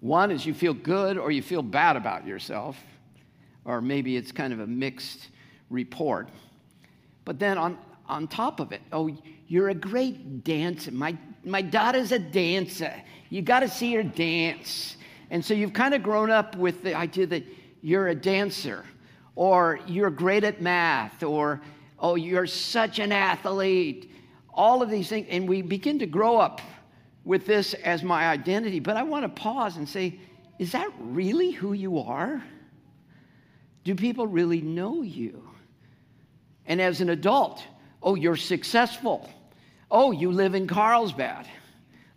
One 0.00 0.30
is 0.30 0.46
you 0.46 0.54
feel 0.54 0.74
good 0.74 1.18
or 1.18 1.30
you 1.30 1.42
feel 1.42 1.62
bad 1.62 1.96
about 1.96 2.26
yourself, 2.26 2.76
or 3.64 3.82
maybe 3.82 4.16
it's 4.16 4.32
kind 4.32 4.52
of 4.52 4.60
a 4.60 4.66
mixed 4.66 5.28
report. 5.68 6.30
But 7.24 7.38
then 7.38 7.58
on, 7.58 7.78
on 8.08 8.26
top 8.26 8.60
of 8.60 8.72
it, 8.72 8.80
oh, 8.92 9.10
you're 9.46 9.68
a 9.68 9.74
great 9.74 10.42
dancer. 10.42 10.90
My, 10.90 11.16
my 11.44 11.60
daughter's 11.60 12.12
a 12.12 12.18
dancer. 12.18 12.94
You 13.28 13.42
got 13.42 13.60
to 13.60 13.68
see 13.68 13.94
her 13.94 14.02
dance. 14.02 14.96
And 15.30 15.44
so 15.44 15.54
you've 15.54 15.74
kind 15.74 15.92
of 15.92 16.02
grown 16.02 16.30
up 16.30 16.56
with 16.56 16.82
the 16.82 16.94
idea 16.94 17.26
that 17.26 17.44
you're 17.82 18.08
a 18.08 18.14
dancer, 18.14 18.84
or 19.36 19.80
you're 19.86 20.10
great 20.10 20.44
at 20.44 20.60
math, 20.60 21.22
or 21.22 21.60
oh, 21.98 22.14
you're 22.14 22.46
such 22.46 22.98
an 22.98 23.12
athlete, 23.12 24.10
all 24.52 24.82
of 24.82 24.90
these 24.90 25.08
things. 25.08 25.26
And 25.30 25.48
we 25.48 25.62
begin 25.62 25.98
to 25.98 26.06
grow 26.06 26.38
up 26.38 26.60
with 27.24 27.46
this 27.46 27.74
as 27.74 28.02
my 28.02 28.28
identity. 28.28 28.80
But 28.80 28.96
I 28.96 29.02
want 29.02 29.24
to 29.24 29.28
pause 29.28 29.76
and 29.76 29.88
say, 29.88 30.18
is 30.58 30.72
that 30.72 30.90
really 30.98 31.50
who 31.50 31.72
you 31.72 31.98
are? 31.98 32.42
Do 33.84 33.94
people 33.94 34.26
really 34.26 34.60
know 34.60 35.02
you? 35.02 35.48
And 36.66 36.80
as 36.80 37.00
an 37.00 37.10
adult, 37.10 37.64
oh, 38.02 38.14
you're 38.14 38.36
successful. 38.36 39.28
Oh, 39.90 40.12
you 40.12 40.30
live 40.30 40.54
in 40.54 40.66
Carlsbad. 40.66 41.48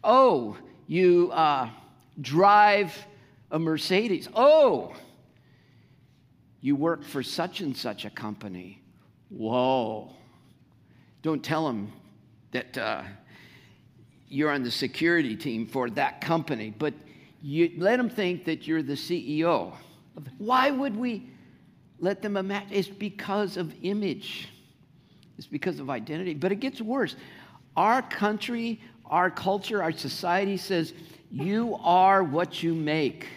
Oh, 0.04 0.58
you 0.88 1.32
uh, 1.32 1.70
drive 2.22 2.94
a 3.50 3.58
Mercedes. 3.58 4.28
Oh, 4.36 4.94
you 6.62 6.76
work 6.76 7.04
for 7.04 7.24
such 7.24 7.62
and 7.62 7.76
such 7.76 8.06
a 8.06 8.10
company. 8.10 8.82
Whoa. 9.30 10.12
Don't 11.22 11.44
tell 11.44 11.66
them 11.66 11.92
that 12.52 12.78
uh, 12.78 13.04
you're 14.34 14.50
on 14.50 14.64
the 14.64 14.72
security 14.72 15.36
team 15.36 15.68
for 15.68 15.92
that 15.92 16.20
company, 16.20 16.74
but 16.80 16.94
you 17.44 17.72
let 17.78 17.98
them 17.98 18.10
think 18.10 18.46
that 18.46 18.66
you're 18.66 18.82
the 18.82 18.94
CEO. 18.94 19.72
Why 20.40 20.72
would 20.72 20.96
we 20.96 21.30
let 22.00 22.24
them 22.24 22.36
imagine? 22.36 22.70
It's 22.72 22.88
because 22.88 23.58
of 23.58 23.72
image, 23.84 24.50
it's 25.38 25.46
because 25.46 25.80
of 25.80 25.92
identity. 25.92 26.34
But 26.34 26.52
it 26.52 26.56
gets 26.56 26.82
worse. 26.82 27.16
Our 27.78 28.02
country, 28.02 28.82
our 29.06 29.30
culture, 29.30 29.84
our 29.84 29.92
society 29.92 30.58
says, 30.58 30.94
you 31.30 31.78
are 31.84 32.24
what 32.24 32.64
you 32.64 32.74
make. 32.74 33.28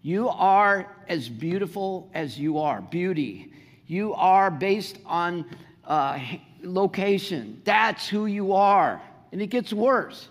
You 0.00 0.30
are 0.30 0.96
as 1.08 1.28
beautiful 1.28 2.10
as 2.14 2.38
you 2.38 2.58
are, 2.58 2.80
beauty. 2.80 3.52
You 3.86 4.14
are 4.14 4.50
based 4.50 4.98
on 5.04 5.44
uh, 5.84 6.18
location. 6.62 7.60
That's 7.64 8.08
who 8.08 8.24
you 8.24 8.54
are. 8.54 9.02
And 9.32 9.40
it 9.40 9.48
gets 9.48 9.72
worse. 9.72 10.28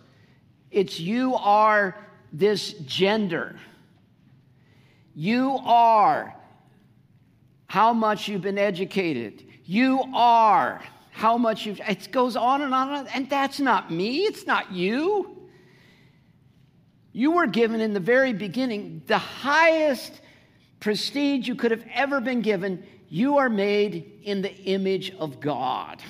It's 0.71 0.99
you 0.99 1.35
are 1.35 1.95
this 2.31 2.73
gender. 2.73 3.59
You 5.15 5.59
are 5.63 6.35
how 7.67 7.93
much 7.93 8.27
you've 8.27 8.41
been 8.41 8.57
educated. 8.57 9.45
You 9.65 10.03
are 10.13 10.81
how 11.11 11.37
much 11.37 11.65
you've. 11.65 11.79
It 11.81 12.11
goes 12.11 12.35
on 12.35 12.61
and 12.61 12.73
on, 12.73 12.89
and, 12.89 12.97
on, 12.97 13.07
and 13.07 13.29
that's 13.29 13.59
not 13.59 13.91
me. 13.91 14.19
It's 14.19 14.45
not 14.45 14.71
you. 14.71 15.35
You 17.11 17.31
were 17.31 17.47
given 17.47 17.81
in 17.81 17.93
the 17.93 17.99
very 17.99 18.33
beginning 18.33 19.01
the 19.07 19.17
highest 19.17 20.21
prestige 20.79 21.47
you 21.47 21.55
could 21.55 21.71
have 21.71 21.83
ever 21.93 22.21
been 22.21 22.41
given. 22.41 22.83
You 23.09 23.37
are 23.37 23.49
made 23.49 24.19
in 24.23 24.41
the 24.41 24.55
image 24.63 25.13
of 25.15 25.39
God. 25.39 26.01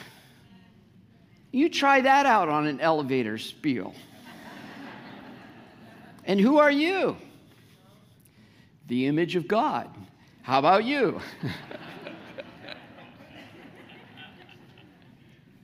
You 1.51 1.69
try 1.69 2.01
that 2.01 2.25
out 2.25 2.49
on 2.49 2.67
an 2.67 2.79
elevator 2.79 3.37
spiel. 3.37 3.93
and 6.25 6.39
who 6.39 6.59
are 6.59 6.71
you? 6.71 7.17
The 8.87 9.07
image 9.07 9.35
of 9.35 9.47
God. 9.47 9.89
How 10.43 10.59
about 10.59 10.83
you? 10.83 11.19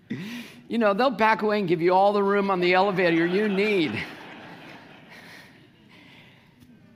you 0.67 0.79
know, 0.79 0.93
they'll 0.93 1.11
back 1.11 1.43
away 1.43 1.59
and 1.59 1.67
give 1.67 1.81
you 1.81 1.93
all 1.93 2.13
the 2.13 2.23
room 2.23 2.49
on 2.49 2.59
the 2.59 2.73
elevator 2.73 3.25
you 3.25 3.47
need. 3.47 4.03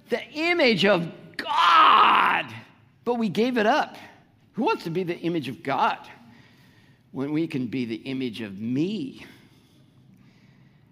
the 0.09 0.23
image 0.31 0.85
of 0.85 1.11
God. 1.37 2.45
But 3.05 3.15
we 3.15 3.29
gave 3.29 3.57
it 3.57 3.65
up. 3.67 3.97
Who 4.53 4.63
wants 4.63 4.83
to 4.85 4.89
be 4.89 5.03
the 5.03 5.17
image 5.19 5.47
of 5.47 5.61
God 5.61 5.99
when 7.11 7.31
we 7.31 7.47
can 7.47 7.67
be 7.67 7.85
the 7.85 7.95
image 7.95 8.41
of 8.41 8.59
me? 8.59 9.25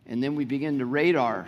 And 0.06 0.24
then 0.24 0.36
we 0.36 0.46
begin 0.46 0.80
to 0.80 0.86
radar 0.86 1.48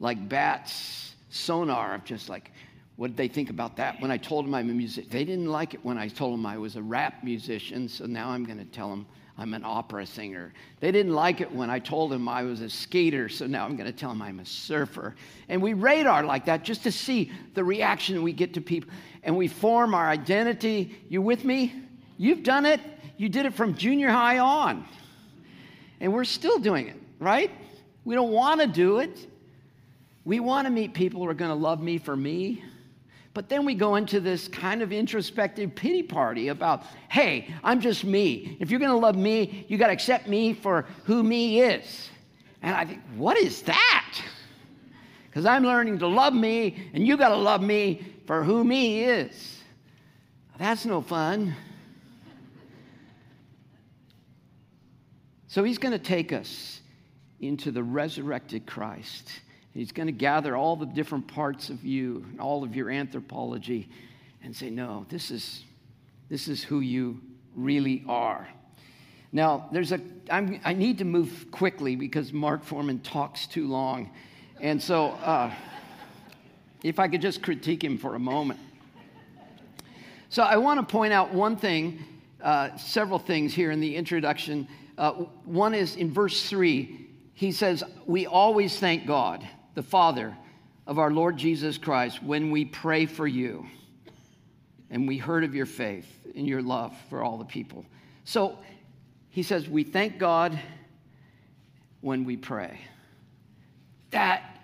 like 0.00 0.28
bats, 0.28 1.14
sonar, 1.30 1.94
of 1.94 2.04
just 2.04 2.28
like, 2.28 2.50
what 2.96 3.08
did 3.08 3.16
they 3.16 3.28
think 3.28 3.50
about 3.50 3.76
that 3.76 4.00
when 4.00 4.10
I 4.10 4.16
told 4.16 4.46
them 4.46 4.54
I'm 4.54 4.70
a 4.70 4.72
musician? 4.72 5.10
They 5.10 5.24
didn't 5.24 5.48
like 5.48 5.74
it 5.74 5.84
when 5.84 5.98
I 5.98 6.08
told 6.08 6.34
them 6.34 6.46
I 6.46 6.58
was 6.58 6.76
a 6.76 6.82
rap 6.82 7.24
musician, 7.24 7.88
so 7.88 8.06
now 8.06 8.28
I'm 8.28 8.44
going 8.44 8.58
to 8.58 8.64
tell 8.64 8.88
them 8.88 9.06
I'm 9.36 9.52
an 9.52 9.62
opera 9.64 10.06
singer. 10.06 10.52
They 10.78 10.92
didn't 10.92 11.12
like 11.12 11.40
it 11.40 11.50
when 11.50 11.68
I 11.68 11.80
told 11.80 12.12
them 12.12 12.28
I 12.28 12.44
was 12.44 12.60
a 12.60 12.70
skater, 12.70 13.28
so 13.28 13.48
now 13.48 13.64
I'm 13.64 13.74
going 13.74 13.90
to 13.90 13.96
tell 13.96 14.10
them 14.10 14.22
I'm 14.22 14.38
a 14.38 14.46
surfer. 14.46 15.16
And 15.48 15.60
we 15.60 15.74
radar 15.74 16.22
like 16.22 16.44
that 16.44 16.62
just 16.62 16.84
to 16.84 16.92
see 16.92 17.32
the 17.54 17.64
reaction 17.64 18.22
we 18.22 18.32
get 18.32 18.54
to 18.54 18.60
people. 18.60 18.90
And 19.24 19.36
we 19.36 19.48
form 19.48 19.92
our 19.92 20.08
identity. 20.08 20.96
You 21.08 21.20
with 21.20 21.44
me? 21.44 21.74
You've 22.16 22.44
done 22.44 22.64
it. 22.64 22.80
You 23.16 23.28
did 23.28 23.46
it 23.46 23.54
from 23.54 23.74
junior 23.74 24.10
high 24.10 24.38
on. 24.38 24.86
And 26.00 26.12
we're 26.12 26.24
still 26.24 26.58
doing 26.58 26.88
it, 26.88 26.96
right? 27.18 27.50
We 28.04 28.14
don't 28.14 28.32
want 28.32 28.60
to 28.60 28.66
do 28.66 28.98
it. 28.98 29.26
We 30.24 30.40
want 30.40 30.66
to 30.66 30.70
meet 30.70 30.94
people 30.94 31.22
who 31.22 31.28
are 31.28 31.34
going 31.34 31.50
to 31.50 31.54
love 31.54 31.80
me 31.80 31.98
for 31.98 32.16
me. 32.16 32.64
But 33.34 33.48
then 33.48 33.64
we 33.64 33.74
go 33.74 33.96
into 33.96 34.20
this 34.20 34.46
kind 34.46 34.80
of 34.80 34.92
introspective 34.92 35.74
pity 35.74 36.02
party 36.02 36.48
about, 36.48 36.84
hey, 37.10 37.52
I'm 37.64 37.80
just 37.80 38.04
me. 38.04 38.56
If 38.60 38.70
you're 38.70 38.80
going 38.80 38.92
to 38.92 38.96
love 38.96 39.16
me, 39.16 39.66
you 39.68 39.76
got 39.76 39.88
to 39.88 39.92
accept 39.92 40.28
me 40.28 40.54
for 40.54 40.86
who 41.04 41.22
me 41.22 41.60
is. 41.60 42.10
And 42.62 42.74
I 42.74 42.84
think, 42.84 43.00
what 43.16 43.36
is 43.36 43.62
that? 43.62 44.22
Because 45.28 45.46
I'm 45.46 45.64
learning 45.64 45.98
to 45.98 46.06
love 46.06 46.32
me, 46.32 46.90
and 46.94 47.04
you 47.04 47.16
got 47.16 47.30
to 47.30 47.36
love 47.36 47.60
me 47.60 48.06
for 48.26 48.44
who 48.44 48.62
me 48.62 49.02
is. 49.02 49.58
That's 50.56 50.86
no 50.86 51.02
fun. 51.02 51.54
So 55.54 55.62
he's 55.62 55.78
going 55.78 55.92
to 55.92 56.00
take 56.00 56.32
us 56.32 56.80
into 57.38 57.70
the 57.70 57.80
resurrected 57.80 58.66
Christ. 58.66 59.30
He's 59.72 59.92
going 59.92 60.08
to 60.08 60.12
gather 60.12 60.56
all 60.56 60.74
the 60.74 60.84
different 60.84 61.28
parts 61.28 61.70
of 61.70 61.84
you, 61.84 62.26
all 62.40 62.64
of 62.64 62.74
your 62.74 62.90
anthropology, 62.90 63.88
and 64.42 64.56
say, 64.56 64.68
no, 64.68 65.06
this 65.10 65.30
is, 65.30 65.62
this 66.28 66.48
is 66.48 66.64
who 66.64 66.80
you 66.80 67.20
really 67.54 68.02
are. 68.08 68.48
Now, 69.30 69.68
there's 69.70 69.92
a, 69.92 70.00
I'm, 70.28 70.60
I 70.64 70.72
need 70.72 70.98
to 70.98 71.04
move 71.04 71.46
quickly 71.52 71.94
because 71.94 72.32
Mark 72.32 72.64
Foreman 72.64 72.98
talks 72.98 73.46
too 73.46 73.68
long. 73.68 74.10
And 74.60 74.82
so, 74.82 75.10
uh, 75.10 75.52
if 76.82 76.98
I 76.98 77.06
could 77.06 77.22
just 77.22 77.44
critique 77.44 77.84
him 77.84 77.96
for 77.96 78.16
a 78.16 78.18
moment. 78.18 78.58
So, 80.30 80.42
I 80.42 80.56
want 80.56 80.80
to 80.80 80.92
point 80.92 81.12
out 81.12 81.32
one 81.32 81.54
thing, 81.54 82.02
uh, 82.42 82.76
several 82.76 83.20
things 83.20 83.54
here 83.54 83.70
in 83.70 83.78
the 83.78 83.94
introduction. 83.94 84.66
Uh, 84.96 85.12
one 85.44 85.74
is 85.74 85.96
in 85.96 86.12
verse 86.12 86.48
3, 86.48 87.08
he 87.34 87.52
says, 87.52 87.82
We 88.06 88.26
always 88.26 88.78
thank 88.78 89.06
God 89.06 89.46
the 89.74 89.82
Father 89.82 90.36
of 90.86 90.98
our 90.98 91.10
Lord 91.10 91.36
Jesus 91.36 91.78
Christ 91.78 92.22
when 92.22 92.50
we 92.50 92.64
pray 92.64 93.06
for 93.06 93.26
you. 93.26 93.66
And 94.90 95.08
we 95.08 95.18
heard 95.18 95.42
of 95.42 95.54
your 95.54 95.66
faith 95.66 96.06
and 96.36 96.46
your 96.46 96.62
love 96.62 96.94
for 97.10 97.22
all 97.22 97.38
the 97.38 97.44
people. 97.44 97.84
So 98.24 98.58
he 99.30 99.42
says, 99.42 99.68
We 99.68 99.82
thank 99.82 100.18
God 100.18 100.58
when 102.00 102.24
we 102.24 102.36
pray. 102.36 102.78
That 104.10 104.60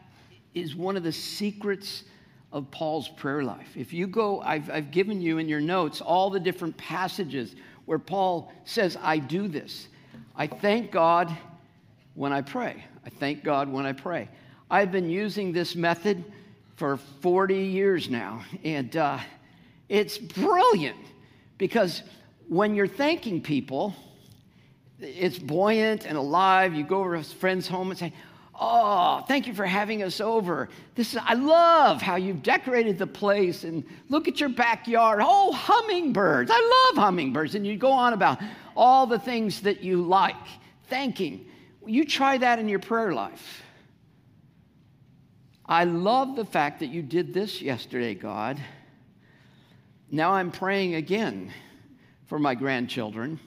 is 0.54 0.76
one 0.76 0.96
of 0.96 1.02
the 1.02 1.12
secrets 1.12 2.04
of 2.52 2.70
Paul's 2.70 3.08
prayer 3.08 3.42
life. 3.42 3.76
If 3.76 3.92
you 3.92 4.06
go, 4.06 4.40
I've, 4.40 4.70
I've 4.70 4.90
given 4.90 5.20
you 5.20 5.38
in 5.38 5.48
your 5.48 5.60
notes 5.60 6.00
all 6.00 6.30
the 6.30 6.40
different 6.40 6.76
passages 6.76 7.54
where 7.84 7.98
Paul 7.98 8.52
says, 8.64 8.96
I 9.00 9.18
do 9.18 9.48
this. 9.48 9.88
I 10.40 10.46
thank 10.46 10.90
God 10.90 11.36
when 12.14 12.32
I 12.32 12.40
pray. 12.40 12.82
I 13.04 13.10
thank 13.10 13.44
God 13.44 13.70
when 13.70 13.84
I 13.84 13.92
pray. 13.92 14.30
I've 14.70 14.90
been 14.90 15.10
using 15.10 15.52
this 15.52 15.76
method 15.76 16.24
for 16.76 16.96
40 16.96 17.56
years 17.56 18.08
now, 18.08 18.42
and 18.64 18.96
uh, 18.96 19.18
it's 19.90 20.16
brilliant 20.16 20.96
because 21.58 22.02
when 22.48 22.74
you're 22.74 22.86
thanking 22.86 23.42
people, 23.42 23.94
it's 24.98 25.38
buoyant 25.38 26.06
and 26.06 26.16
alive. 26.16 26.72
You 26.72 26.84
go 26.84 27.00
over 27.00 27.16
to 27.16 27.20
a 27.20 27.22
friend's 27.22 27.68
home 27.68 27.90
and 27.90 27.98
say, 27.98 28.14
Oh, 28.62 29.24
thank 29.26 29.46
you 29.46 29.54
for 29.54 29.64
having 29.64 30.02
us 30.02 30.20
over. 30.20 30.68
This 30.94 31.14
is, 31.14 31.20
I 31.24 31.32
love 31.32 32.02
how 32.02 32.16
you've 32.16 32.42
decorated 32.42 32.98
the 32.98 33.06
place 33.06 33.64
and 33.64 33.82
look 34.10 34.28
at 34.28 34.38
your 34.38 34.50
backyard. 34.50 35.20
Oh, 35.22 35.50
hummingbirds. 35.50 36.50
I 36.52 36.90
love 36.92 37.02
hummingbirds. 37.02 37.54
And 37.54 37.66
you 37.66 37.78
go 37.78 37.90
on 37.90 38.12
about 38.12 38.38
all 38.76 39.06
the 39.06 39.18
things 39.18 39.62
that 39.62 39.82
you 39.82 40.02
like. 40.02 40.36
Thanking. 40.90 41.46
You 41.86 42.04
try 42.04 42.36
that 42.36 42.58
in 42.58 42.68
your 42.68 42.80
prayer 42.80 43.14
life. 43.14 43.62
I 45.64 45.84
love 45.84 46.36
the 46.36 46.44
fact 46.44 46.80
that 46.80 46.88
you 46.88 47.00
did 47.00 47.32
this 47.32 47.62
yesterday, 47.62 48.14
God. 48.14 48.60
Now 50.10 50.32
I'm 50.32 50.50
praying 50.50 50.96
again 50.96 51.50
for 52.26 52.38
my 52.38 52.54
grandchildren, 52.54 53.40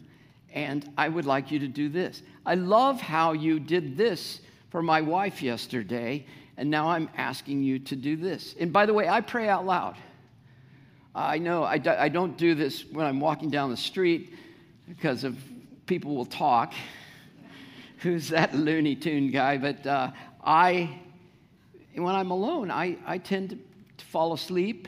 and 0.53 0.89
I 0.97 1.09
would 1.09 1.25
like 1.25 1.51
you 1.51 1.59
to 1.59 1.67
do 1.67 1.89
this. 1.89 2.23
I 2.45 2.55
love 2.55 2.99
how 2.99 3.33
you 3.33 3.59
did 3.59 3.95
this 3.95 4.39
for 4.73 4.81
my 4.81 5.01
wife 5.01 5.43
yesterday, 5.43 6.25
and 6.57 6.67
now 6.67 6.89
I'm 6.89 7.07
asking 7.15 7.61
you 7.61 7.77
to 7.77 7.95
do 7.95 8.15
this. 8.15 8.55
And 8.59 8.73
by 8.73 8.87
the 8.87 8.93
way, 8.93 9.07
I 9.07 9.21
pray 9.21 9.47
out 9.47 9.67
loud. 9.67 9.95
I 11.13 11.37
know 11.37 11.63
I, 11.63 11.79
I 11.99 12.09
don't 12.09 12.35
do 12.39 12.55
this 12.55 12.83
when 12.91 13.05
I'm 13.05 13.19
walking 13.19 13.51
down 13.51 13.69
the 13.69 13.77
street 13.77 14.33
because 14.89 15.23
of 15.23 15.37
people 15.85 16.15
will 16.15 16.25
talk. 16.25 16.73
Who's 17.99 18.29
that 18.29 18.55
Looney 18.55 18.95
Tune 18.95 19.29
guy? 19.29 19.59
But 19.59 19.85
uh, 19.85 20.09
I 20.43 20.99
when 21.93 22.15
I'm 22.15 22.31
alone, 22.31 22.71
I, 22.71 22.97
I 23.05 23.19
tend 23.19 23.51
to, 23.51 23.59
to 23.97 24.05
fall 24.05 24.33
asleep. 24.33 24.87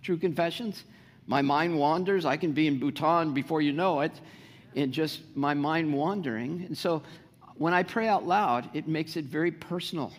True 0.00 0.16
confessions. 0.16 0.84
My 1.26 1.42
mind 1.42 1.76
wanders. 1.76 2.24
I 2.24 2.36
can 2.36 2.52
be 2.52 2.68
in 2.68 2.78
Bhutan 2.78 3.34
before 3.34 3.62
you 3.62 3.72
know 3.72 4.02
it, 4.02 4.12
and 4.76 4.92
just 4.92 5.22
my 5.34 5.54
mind 5.54 5.92
wandering. 5.92 6.62
And 6.68 6.78
so 6.78 7.02
when 7.58 7.74
I 7.74 7.82
pray 7.82 8.08
out 8.08 8.26
loud, 8.26 8.70
it 8.74 8.86
makes 8.86 9.16
it 9.16 9.24
very 9.24 9.50
personal. 9.50 10.12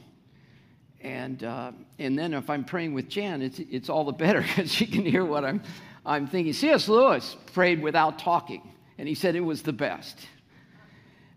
And, 1.01 1.43
uh, 1.43 1.71
and 1.99 2.17
then 2.17 2.33
if 2.33 2.49
I'm 2.49 2.63
praying 2.63 2.93
with 2.93 3.07
Jan, 3.09 3.41
it's, 3.41 3.59
it's 3.59 3.89
all 3.89 4.03
the 4.03 4.11
better 4.11 4.41
because 4.55 4.71
she 4.71 4.85
can 4.85 5.05
hear 5.05 5.23
what 5.23 5.45
I'm, 5.45 5.61
I'm 6.05 6.27
thinking. 6.27 6.53
C.S. 6.53 6.87
Lewis 6.87 7.35
prayed 7.53 7.81
without 7.81 8.19
talking, 8.19 8.61
and 8.97 9.07
he 9.07 9.15
said 9.15 9.35
it 9.35 9.41
was 9.41 9.61
the 9.61 9.73
best. 9.73 10.19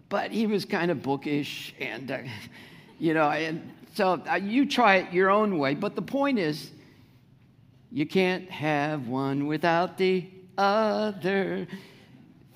But 0.08 0.32
he 0.32 0.46
was 0.46 0.64
kind 0.64 0.90
of 0.90 1.02
bookish, 1.02 1.74
and, 1.78 2.10
uh, 2.10 2.18
you 2.98 3.14
know, 3.14 3.30
and 3.30 3.72
so 3.94 4.22
uh, 4.28 4.36
you 4.36 4.66
try 4.66 4.96
it 4.96 5.12
your 5.12 5.30
own 5.30 5.58
way. 5.58 5.74
But 5.74 5.94
the 5.94 6.02
point 6.02 6.38
is, 6.38 6.70
you 7.92 8.06
can't 8.06 8.48
have 8.50 9.08
one 9.08 9.46
without 9.46 9.98
the 9.98 10.28
other. 10.56 11.66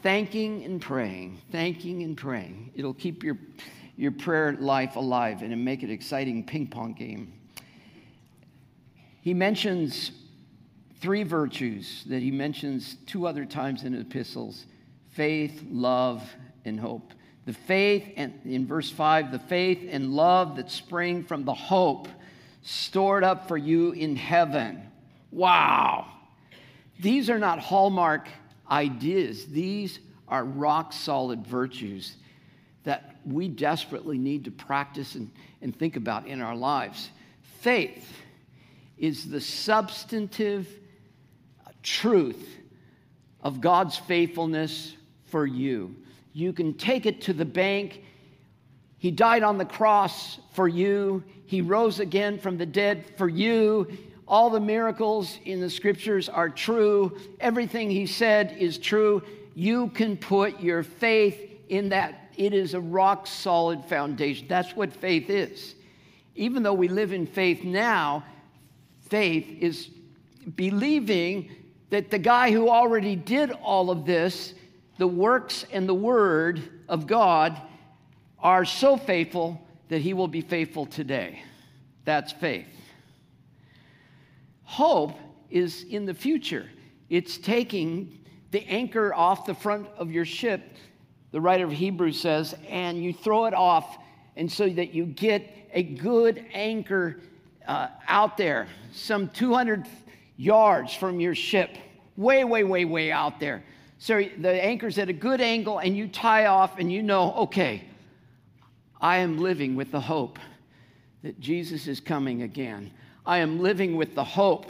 Thanking 0.04 0.66
and 0.66 0.82
praying, 0.82 1.38
thanking 1.50 2.02
and 2.02 2.14
praying. 2.14 2.72
It'll 2.74 2.92
keep 2.92 3.24
your, 3.24 3.38
your 3.96 4.12
prayer 4.12 4.52
life 4.52 4.96
alive 4.96 5.40
and 5.40 5.64
make 5.64 5.82
it 5.82 5.86
an 5.86 5.92
exciting 5.92 6.44
ping 6.44 6.66
pong 6.66 6.92
game. 6.92 7.32
He 9.22 9.32
mentions 9.32 10.10
three 11.00 11.22
virtues 11.22 12.04
that 12.08 12.20
he 12.20 12.30
mentions 12.30 12.98
two 13.06 13.26
other 13.26 13.46
times 13.46 13.84
in 13.84 13.94
epistles 13.94 14.66
faith, 15.12 15.64
love, 15.70 16.22
and 16.66 16.78
hope. 16.78 17.14
The 17.46 17.54
faith, 17.54 18.06
and 18.18 18.38
in 18.44 18.66
verse 18.66 18.90
5, 18.90 19.32
the 19.32 19.38
faith 19.38 19.88
and 19.90 20.12
love 20.12 20.56
that 20.56 20.70
spring 20.70 21.24
from 21.24 21.46
the 21.46 21.54
hope 21.54 22.08
stored 22.60 23.24
up 23.24 23.48
for 23.48 23.56
you 23.56 23.92
in 23.92 24.16
heaven. 24.16 24.82
Wow. 25.30 26.08
These 27.00 27.30
are 27.30 27.38
not 27.38 27.58
hallmark 27.58 28.28
ideas, 28.70 29.46
these 29.46 29.98
are 30.28 30.44
rock 30.44 30.92
solid 30.92 31.46
virtues 31.46 32.16
that 32.84 33.16
we 33.24 33.48
desperately 33.48 34.18
need 34.18 34.44
to 34.44 34.50
practice 34.50 35.14
and, 35.14 35.30
and 35.62 35.76
think 35.76 35.96
about 35.96 36.26
in 36.26 36.40
our 36.40 36.54
lives. 36.54 37.10
Faith 37.60 38.12
is 38.98 39.30
the 39.30 39.40
substantive 39.40 40.68
truth 41.82 42.58
of 43.42 43.60
God's 43.60 43.96
faithfulness 43.96 44.96
for 45.26 45.46
you. 45.46 45.94
You 46.32 46.52
can 46.52 46.74
take 46.74 47.06
it 47.06 47.20
to 47.22 47.32
the 47.32 47.44
bank. 47.44 48.02
He 48.98 49.10
died 49.10 49.42
on 49.42 49.58
the 49.58 49.64
cross 49.64 50.38
for 50.52 50.68
you. 50.68 51.22
He 51.46 51.60
rose 51.60 52.00
again 52.00 52.38
from 52.38 52.56
the 52.56 52.66
dead 52.66 53.04
for 53.16 53.28
you. 53.28 53.86
All 54.26 54.50
the 54.50 54.60
miracles 54.60 55.38
in 55.44 55.60
the 55.60 55.68
scriptures 55.68 56.28
are 56.28 56.48
true. 56.48 57.18
Everything 57.40 57.90
he 57.90 58.06
said 58.06 58.56
is 58.58 58.78
true. 58.78 59.22
You 59.54 59.88
can 59.88 60.16
put 60.16 60.60
your 60.60 60.82
faith 60.82 61.38
in 61.68 61.90
that. 61.90 62.32
It 62.36 62.54
is 62.54 62.74
a 62.74 62.80
rock 62.80 63.26
solid 63.26 63.84
foundation. 63.84 64.46
That's 64.48 64.74
what 64.74 64.92
faith 64.92 65.30
is. 65.30 65.74
Even 66.34 66.62
though 66.62 66.74
we 66.74 66.88
live 66.88 67.12
in 67.12 67.26
faith 67.26 67.62
now, 67.62 68.24
faith 69.08 69.46
is 69.60 69.90
believing 70.56 71.50
that 71.90 72.10
the 72.10 72.18
guy 72.18 72.50
who 72.50 72.68
already 72.68 73.14
did 73.14 73.52
all 73.52 73.90
of 73.90 74.04
this, 74.04 74.54
the 74.98 75.06
works 75.06 75.64
and 75.70 75.88
the 75.88 75.94
word 75.94 76.60
of 76.88 77.06
God, 77.06 77.56
are 78.40 78.64
so 78.64 78.96
faithful 78.96 79.60
that 79.88 80.00
he 80.00 80.12
will 80.12 80.28
be 80.28 80.40
faithful 80.40 80.86
today. 80.86 81.42
That's 82.04 82.32
faith. 82.32 82.73
Hope 84.74 85.12
is 85.50 85.84
in 85.84 86.04
the 86.04 86.12
future, 86.12 86.68
it's 87.08 87.38
taking 87.38 88.18
the 88.50 88.66
anchor 88.66 89.14
off 89.14 89.46
the 89.46 89.54
front 89.54 89.86
of 89.96 90.10
your 90.10 90.24
ship, 90.24 90.62
the 91.30 91.40
writer 91.40 91.64
of 91.64 91.70
Hebrews 91.70 92.20
says, 92.20 92.56
and 92.68 93.00
you 93.00 93.12
throw 93.12 93.44
it 93.44 93.54
off, 93.54 93.98
and 94.34 94.50
so 94.50 94.68
that 94.68 94.92
you 94.92 95.06
get 95.06 95.48
a 95.72 95.84
good 95.84 96.44
anchor 96.52 97.20
uh, 97.68 97.86
out 98.08 98.36
there, 98.36 98.66
some 98.92 99.28
200 99.28 99.86
yards 100.36 100.92
from 100.92 101.20
your 101.20 101.36
ship, 101.36 101.70
way, 102.16 102.42
way, 102.42 102.64
way, 102.64 102.84
way 102.84 103.12
out 103.12 103.38
there. 103.38 103.62
So 103.98 104.24
the 104.40 104.60
anchor's 104.60 104.98
at 104.98 105.08
a 105.08 105.12
good 105.12 105.40
angle, 105.40 105.78
and 105.78 105.96
you 105.96 106.08
tie 106.08 106.46
off, 106.46 106.80
and 106.80 106.90
you 106.90 107.00
know, 107.00 107.32
okay, 107.34 107.84
I 109.00 109.18
am 109.18 109.38
living 109.38 109.76
with 109.76 109.92
the 109.92 110.00
hope 110.00 110.40
that 111.22 111.38
Jesus 111.38 111.86
is 111.86 112.00
coming 112.00 112.42
again. 112.42 112.90
I 113.26 113.38
am 113.38 113.60
living 113.60 113.96
with 113.96 114.14
the 114.14 114.24
hope 114.24 114.66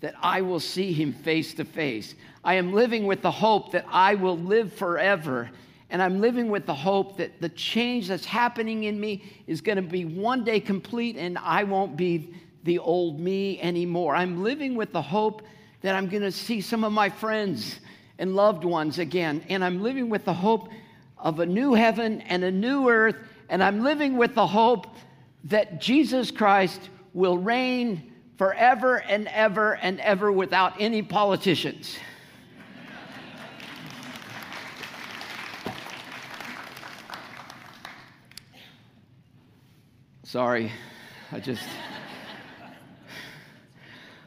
that 0.00 0.14
I 0.20 0.42
will 0.42 0.60
see 0.60 0.92
him 0.92 1.12
face 1.12 1.54
to 1.54 1.64
face. 1.64 2.14
I 2.42 2.54
am 2.54 2.72
living 2.72 3.06
with 3.06 3.22
the 3.22 3.30
hope 3.30 3.72
that 3.72 3.86
I 3.88 4.16
will 4.16 4.36
live 4.36 4.72
forever. 4.72 5.50
And 5.88 6.02
I'm 6.02 6.20
living 6.20 6.48
with 6.48 6.66
the 6.66 6.74
hope 6.74 7.16
that 7.18 7.40
the 7.40 7.48
change 7.48 8.08
that's 8.08 8.24
happening 8.24 8.84
in 8.84 8.98
me 8.98 9.22
is 9.46 9.60
going 9.60 9.76
to 9.76 9.82
be 9.82 10.04
one 10.04 10.44
day 10.44 10.60
complete 10.60 11.16
and 11.16 11.38
I 11.38 11.64
won't 11.64 11.96
be 11.96 12.34
the 12.64 12.78
old 12.78 13.20
me 13.20 13.60
anymore. 13.60 14.16
I'm 14.16 14.42
living 14.42 14.74
with 14.74 14.92
the 14.92 15.02
hope 15.02 15.42
that 15.82 15.94
I'm 15.94 16.08
going 16.08 16.22
to 16.22 16.32
see 16.32 16.60
some 16.60 16.82
of 16.82 16.92
my 16.92 17.08
friends 17.08 17.78
and 18.18 18.34
loved 18.34 18.64
ones 18.64 18.98
again. 18.98 19.44
And 19.48 19.64
I'm 19.64 19.82
living 19.82 20.08
with 20.08 20.24
the 20.24 20.34
hope 20.34 20.68
of 21.18 21.40
a 21.40 21.46
new 21.46 21.74
heaven 21.74 22.20
and 22.22 22.42
a 22.42 22.50
new 22.50 22.88
earth. 22.88 23.16
And 23.48 23.62
I'm 23.62 23.82
living 23.82 24.16
with 24.16 24.34
the 24.34 24.46
hope 24.46 24.96
that 25.44 25.80
Jesus 25.80 26.30
Christ 26.30 26.88
will 27.14 27.38
reign 27.38 28.12
forever 28.36 28.96
and 28.96 29.28
ever 29.28 29.76
and 29.76 30.00
ever 30.00 30.30
without 30.30 30.74
any 30.80 31.00
politicians. 31.00 31.96
Sorry, 40.24 40.72
I 41.30 41.38
just. 41.38 41.62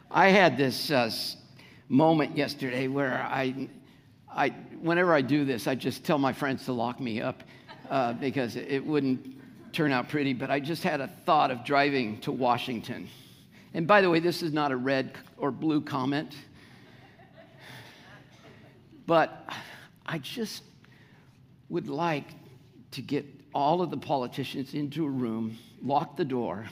I 0.10 0.30
had 0.30 0.58
this 0.58 0.89
uh, 0.89 1.12
moment 1.89 2.38
yesterday 2.38 2.88
where 2.88 3.21
I, 3.30 3.67
I, 4.34 4.50
whenever 4.82 5.13
I 5.13 5.21
do 5.21 5.43
this, 5.43 5.67
I 5.67 5.76
just 5.76 6.06
tell 6.06 6.17
my 6.17 6.32
friends 6.32 6.63
to 6.65 6.71
lock 6.71 7.02
me 7.02 7.21
up 7.21 7.43
uh, 7.89 8.13
because 8.13 8.56
it 8.56 8.84
wouldn't 8.86 9.38
turn 9.73 9.91
out 9.91 10.10
pretty. 10.10 10.34
But 10.34 10.51
I 10.51 10.60
just 10.60 10.84
had 10.84 11.01
a 11.01 11.08
thought 11.08 11.51
of 11.51 11.63
driving 11.63 12.19
to 12.21 12.32
Washington. 12.32 13.08
And 13.73 13.88
by 13.88 14.01
the 14.01 14.10
way, 14.10 14.19
this 14.19 14.41
is 14.41 14.53
not 14.53 14.71
a 14.71 14.77
red 14.77 15.12
or 15.38 15.51
blue 15.51 15.82
comment. 15.82 16.36
But 19.06 19.49
I 20.06 20.17
just 20.17 20.63
would 21.69 21.88
like 21.88 22.25
to 22.91 23.01
get 23.01 23.25
all 23.53 23.82
of 23.82 23.89
the 23.89 23.97
politicians 23.97 24.73
into 24.73 25.06
a 25.06 25.10
room, 25.10 25.58
lock 25.84 26.17
the 26.17 26.25
door, 26.25 26.65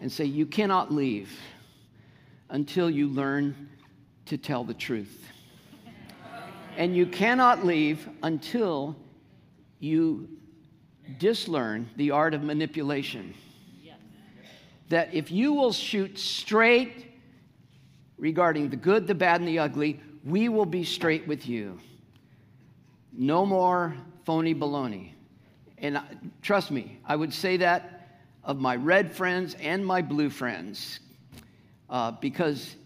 and 0.00 0.10
say, 0.10 0.24
You 0.24 0.46
cannot 0.46 0.92
leave 0.92 1.30
until 2.50 2.88
you 2.88 3.08
learn 3.08 3.68
to 4.26 4.36
tell 4.36 4.64
the 4.64 4.74
truth. 4.74 5.24
And 6.76 6.94
you 6.94 7.06
cannot 7.06 7.66
leave 7.66 8.08
until 8.22 8.96
you 9.80 10.28
dislearn 11.18 11.88
the 11.96 12.10
art 12.10 12.34
of 12.34 12.42
manipulation. 12.42 13.34
That 14.90 15.12
if 15.12 15.30
you 15.30 15.52
will 15.52 15.72
shoot 15.72 16.18
straight 16.18 17.06
regarding 18.16 18.70
the 18.70 18.76
good, 18.76 19.06
the 19.06 19.14
bad, 19.14 19.40
and 19.40 19.48
the 19.48 19.58
ugly, 19.58 20.00
we 20.24 20.48
will 20.48 20.66
be 20.66 20.84
straight 20.84 21.26
with 21.26 21.46
you. 21.48 21.78
No 23.12 23.46
more 23.46 23.94
phony 24.24 24.54
baloney. 24.54 25.12
And 25.78 26.00
trust 26.42 26.70
me, 26.70 26.98
I 27.04 27.16
would 27.16 27.32
say 27.32 27.56
that 27.58 28.20
of 28.44 28.58
my 28.58 28.76
red 28.76 29.12
friends 29.12 29.54
and 29.60 29.84
my 29.84 30.02
blue 30.02 30.30
friends 30.30 31.00
uh, 31.90 32.12
because 32.12 32.76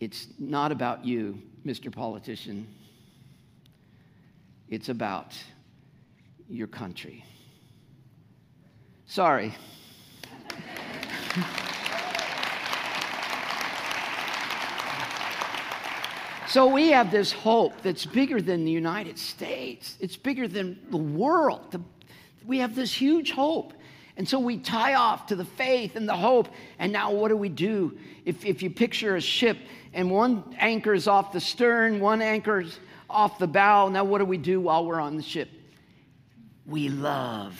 it's 0.00 0.28
not 0.38 0.72
about 0.72 1.04
you, 1.04 1.40
Mr. 1.64 1.92
Politician. 1.92 2.66
It's 4.68 4.88
about 4.88 5.36
your 6.48 6.66
country. 6.66 7.24
Sorry. 9.10 9.52
so 16.46 16.68
we 16.68 16.90
have 16.90 17.10
this 17.10 17.32
hope 17.32 17.72
that's 17.82 18.06
bigger 18.06 18.40
than 18.40 18.64
the 18.64 18.70
United 18.70 19.18
States, 19.18 19.96
it's 19.98 20.16
bigger 20.16 20.46
than 20.46 20.78
the 20.90 20.96
world. 20.96 21.82
We 22.46 22.58
have 22.58 22.76
this 22.76 22.92
huge 22.92 23.32
hope. 23.32 23.72
And 24.16 24.28
so 24.28 24.38
we 24.38 24.58
tie 24.58 24.94
off 24.94 25.26
to 25.26 25.34
the 25.34 25.44
faith 25.44 25.96
and 25.96 26.08
the 26.08 26.16
hope. 26.16 26.46
And 26.78 26.92
now 26.92 27.10
what 27.10 27.30
do 27.30 27.36
we 27.36 27.48
do? 27.48 27.98
If, 28.24 28.44
if 28.44 28.62
you 28.62 28.70
picture 28.70 29.16
a 29.16 29.20
ship 29.20 29.58
and 29.92 30.08
one 30.08 30.54
anchor 30.56 30.94
is 30.94 31.08
off 31.08 31.32
the 31.32 31.40
stern, 31.40 31.98
one 31.98 32.22
anchor 32.22 32.60
is 32.60 32.78
off 33.08 33.40
the 33.40 33.48
bow, 33.48 33.88
now 33.88 34.04
what 34.04 34.18
do 34.18 34.24
we 34.24 34.38
do 34.38 34.60
while 34.60 34.86
we're 34.86 35.00
on 35.00 35.16
the 35.16 35.22
ship? 35.24 35.50
We 36.64 36.88
love. 36.90 37.58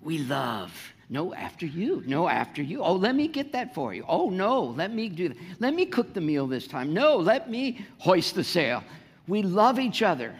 We 0.00 0.18
love. 0.18 0.72
No, 1.08 1.34
after 1.34 1.66
you. 1.66 2.02
No, 2.06 2.28
after 2.28 2.62
you. 2.62 2.82
Oh, 2.82 2.94
let 2.94 3.14
me 3.14 3.26
get 3.26 3.52
that 3.52 3.74
for 3.74 3.92
you. 3.92 4.04
Oh, 4.06 4.30
no, 4.30 4.62
let 4.62 4.94
me 4.94 5.08
do 5.08 5.30
that. 5.30 5.38
Let 5.58 5.74
me 5.74 5.86
cook 5.86 6.14
the 6.14 6.20
meal 6.20 6.46
this 6.46 6.66
time. 6.66 6.94
No, 6.94 7.16
let 7.16 7.50
me 7.50 7.84
hoist 7.98 8.36
the 8.36 8.44
sail. 8.44 8.84
We 9.26 9.42
love 9.42 9.78
each 9.78 10.02
other. 10.02 10.34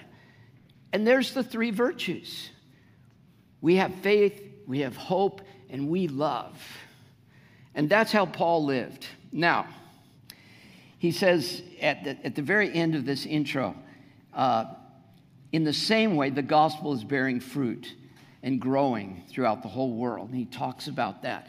And 0.93 1.07
there's 1.07 1.35
the 1.35 1.43
three 1.43 1.71
virtues 1.71 2.51
we 3.61 3.77
have 3.77 3.95
faith, 3.97 4.43
we 4.67 4.81
have 4.81 4.97
hope, 4.97 5.43
and 5.69 5.89
we 5.89 6.09
love. 6.09 6.59
And 7.75 7.91
that's 7.91 8.11
how 8.11 8.25
Paul 8.25 8.65
lived. 8.65 9.07
Now, 9.33 9.67
he 10.99 11.13
says 11.13 11.63
at 11.81 12.05
the, 12.05 12.11
at 12.25 12.35
the 12.35 12.43
very 12.43 12.73
end 12.73 12.95
of 12.95 13.05
this 13.05 13.27
intro, 13.27 13.75
uh, 14.33 14.65
in 15.53 15.65
the 15.65 15.73
same 15.73 16.17
way, 16.17 16.31
the 16.31 16.43
gospel 16.43 16.95
is 16.95 17.05
bearing 17.05 17.41
fruit 17.41 17.95
and 18.43 18.61
growing 18.61 19.23
throughout 19.29 19.63
the 19.63 19.69
whole 19.69 19.95
world. 19.95 20.31
And 20.31 20.39
he 20.39 20.47
talks 20.47 20.87
about 20.89 21.23
that. 21.23 21.49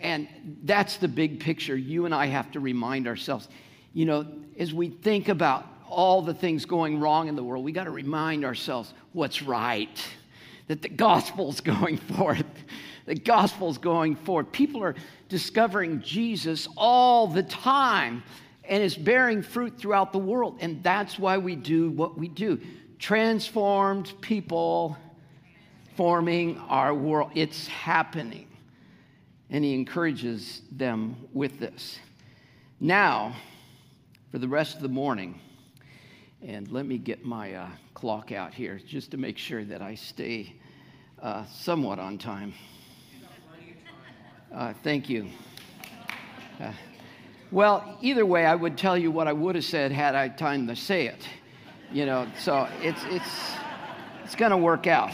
And 0.00 0.28
that's 0.64 0.96
the 0.96 1.08
big 1.08 1.40
picture 1.40 1.76
you 1.76 2.06
and 2.06 2.14
I 2.14 2.26
have 2.26 2.50
to 2.52 2.60
remind 2.60 3.06
ourselves. 3.06 3.48
You 3.92 4.06
know, 4.06 4.26
as 4.58 4.74
we 4.74 4.88
think 4.88 5.28
about 5.28 5.66
all 5.88 6.22
the 6.22 6.34
things 6.34 6.64
going 6.64 6.98
wrong 6.98 7.28
in 7.28 7.36
the 7.36 7.44
world, 7.44 7.64
we 7.64 7.72
got 7.72 7.84
to 7.84 7.90
remind 7.90 8.44
ourselves 8.44 8.92
what's 9.12 9.42
right 9.42 10.04
that 10.66 10.82
the 10.82 10.88
gospel's 10.88 11.60
going 11.74 11.98
forth. 11.98 12.46
The 13.04 13.14
gospel's 13.14 13.78
going 13.78 14.16
forth. 14.16 14.50
People 14.52 14.82
are 14.82 14.94
discovering 15.28 16.02
Jesus 16.02 16.68
all 16.76 17.26
the 17.26 17.42
time 17.42 18.22
and 18.64 18.82
is 18.82 18.96
bearing 18.96 19.42
fruit 19.42 19.76
throughout 19.76 20.12
the 20.12 20.18
world. 20.18 20.58
And 20.60 20.82
that's 20.82 21.18
why 21.18 21.38
we 21.38 21.56
do 21.56 21.90
what 21.90 22.16
we 22.16 22.28
do. 22.28 22.60
Transformed 22.98 24.12
people 24.20 24.96
forming 25.96 26.58
our 26.68 26.94
world. 26.94 27.30
It's 27.34 27.66
happening. 27.66 28.48
And 29.50 29.64
he 29.64 29.74
encourages 29.74 30.62
them 30.70 31.16
with 31.32 31.58
this. 31.58 31.98
Now, 32.80 33.36
for 34.30 34.38
the 34.38 34.48
rest 34.48 34.76
of 34.76 34.82
the 34.82 34.88
morning, 34.88 35.40
and 36.42 36.70
let 36.72 36.86
me 36.86 36.98
get 36.98 37.24
my 37.24 37.54
uh, 37.54 37.68
clock 37.94 38.32
out 38.32 38.54
here 38.54 38.80
just 38.86 39.10
to 39.12 39.16
make 39.16 39.38
sure 39.38 39.64
that 39.64 39.82
I 39.82 39.94
stay 39.94 40.54
uh, 41.22 41.44
somewhat 41.46 41.98
on 41.98 42.18
time. 42.18 42.54
Uh, 44.52 44.72
thank 44.82 45.08
you. 45.08 45.28
Uh, 46.58 46.72
well, 47.50 47.98
either 48.00 48.26
way, 48.26 48.46
I 48.46 48.54
would 48.54 48.76
tell 48.76 48.98
you 48.98 49.10
what 49.10 49.28
I 49.28 49.32
would 49.32 49.54
have 49.54 49.64
said 49.64 49.92
had 49.92 50.14
I 50.14 50.28
time 50.28 50.66
to 50.66 50.74
say 50.74 51.06
it. 51.06 51.28
You 51.92 52.06
know, 52.06 52.26
so 52.38 52.66
it's 52.80 53.02
it's 53.10 53.52
it's 54.24 54.34
going 54.34 54.50
to 54.50 54.56
work 54.56 54.86
out. 54.86 55.12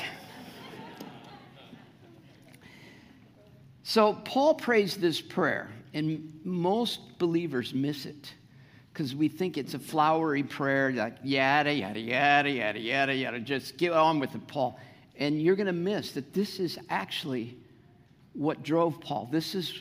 So 3.89 4.13
Paul 4.13 4.53
prays 4.53 4.99
this 4.99 5.19
prayer, 5.19 5.71
and 5.95 6.39
most 6.45 7.19
believers 7.19 7.73
miss 7.73 8.05
it 8.05 8.35
because 8.93 9.15
we 9.15 9.29
think 9.29 9.57
it's 9.57 9.73
a 9.73 9.79
flowery 9.79 10.43
prayer, 10.43 10.93
like 10.93 11.17
yada, 11.23 11.73
yada, 11.73 11.99
yada, 11.99 12.51
yada, 12.51 12.79
yada, 12.79 13.15
yada. 13.15 13.41
Just 13.41 13.79
get 13.79 13.93
on 13.93 14.21
with 14.21 14.35
it, 14.35 14.47
Paul. 14.47 14.79
And 15.17 15.41
you're 15.41 15.57
going 15.57 15.69
to 15.69 15.73
miss 15.73 16.13
that 16.13 16.35
this 16.35 16.61
is 16.61 16.79
actually 16.91 17.57
what 18.35 18.63
drove 18.63 19.01
Paul. 19.01 19.27
This 19.33 19.55
is 19.55 19.81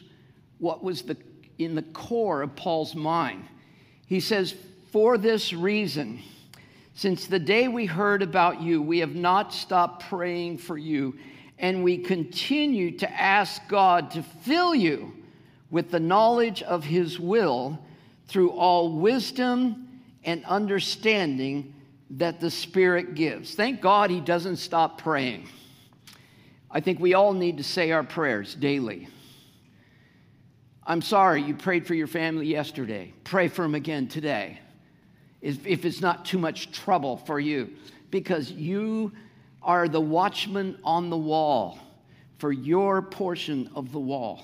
what 0.60 0.82
was 0.82 1.02
the, 1.02 1.18
in 1.58 1.76
the 1.76 1.82
core 1.82 2.44
of 2.44 2.56
Paul's 2.56 2.96
mind. 2.96 3.44
He 4.06 4.22
says, 4.22 4.56
For 4.94 5.18
this 5.18 5.52
reason, 5.52 6.22
since 6.94 7.28
the 7.28 7.40
day 7.40 7.68
we 7.68 7.86
heard 7.86 8.24
about 8.24 8.62
you, 8.62 8.82
we 8.82 9.00
have 9.00 9.16
not 9.16 9.54
stopped 9.54 10.08
praying 10.08 10.60
for 10.60 10.78
you, 10.78 11.14
and 11.60 11.84
we 11.84 11.98
continue 11.98 12.98
to 12.98 13.12
ask 13.12 13.68
God 13.68 14.12
to 14.12 14.24
fill 14.24 14.76
you 14.76 15.14
with 15.70 15.92
the 15.92 16.00
knowledge 16.00 16.62
of 16.64 16.84
his 16.84 17.20
will 17.20 17.80
through 18.28 18.52
all 18.52 18.92
wisdom 18.92 20.02
and 20.24 20.46
understanding 20.46 21.74
that 22.12 22.40
the 22.40 22.52
Spirit 22.52 23.16
gives. 23.16 23.56
Thank 23.56 23.82
God 23.82 24.10
he 24.10 24.22
doesn't 24.22 24.58
stop 24.58 25.02
praying. 25.02 25.48
I 26.70 26.80
think 26.80 27.00
we 27.00 27.14
all 27.14 27.34
need 27.34 27.58
to 27.58 27.64
say 27.64 27.92
our 27.92 28.04
prayers 28.04 28.54
daily. 28.56 29.08
I'm 30.86 31.02
sorry 31.02 31.42
you 31.42 31.54
prayed 31.54 31.86
for 31.86 31.96
your 31.96 32.08
family 32.08 32.48
yesterday. 32.48 33.14
Pray 33.24 33.48
for 33.48 33.64
them 33.64 33.76
again 33.76 34.08
today. 34.08 34.60
If 35.42 35.86
it's 35.86 36.02
not 36.02 36.26
too 36.26 36.38
much 36.38 36.72
trouble 36.72 37.18
for 37.18 37.40
you, 37.40 37.72
because 38.10 38.52
you 38.52 39.12
are 39.68 39.90
the 39.90 40.02
watchmen 40.02 40.80
on 40.84 41.10
the 41.10 41.18
wall 41.18 41.78
for 42.40 42.52
your 42.52 43.02
portion 43.02 43.70
of 43.76 43.92
the 43.92 44.00
wall. 44.00 44.42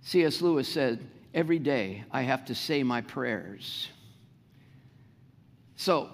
C.S. 0.00 0.40
Lewis 0.40 0.66
said, 0.66 0.98
Every 1.34 1.58
day 1.58 2.04
I 2.10 2.22
have 2.22 2.44
to 2.46 2.54
say 2.54 2.82
my 2.82 3.02
prayers. 3.02 3.88
So, 5.76 6.10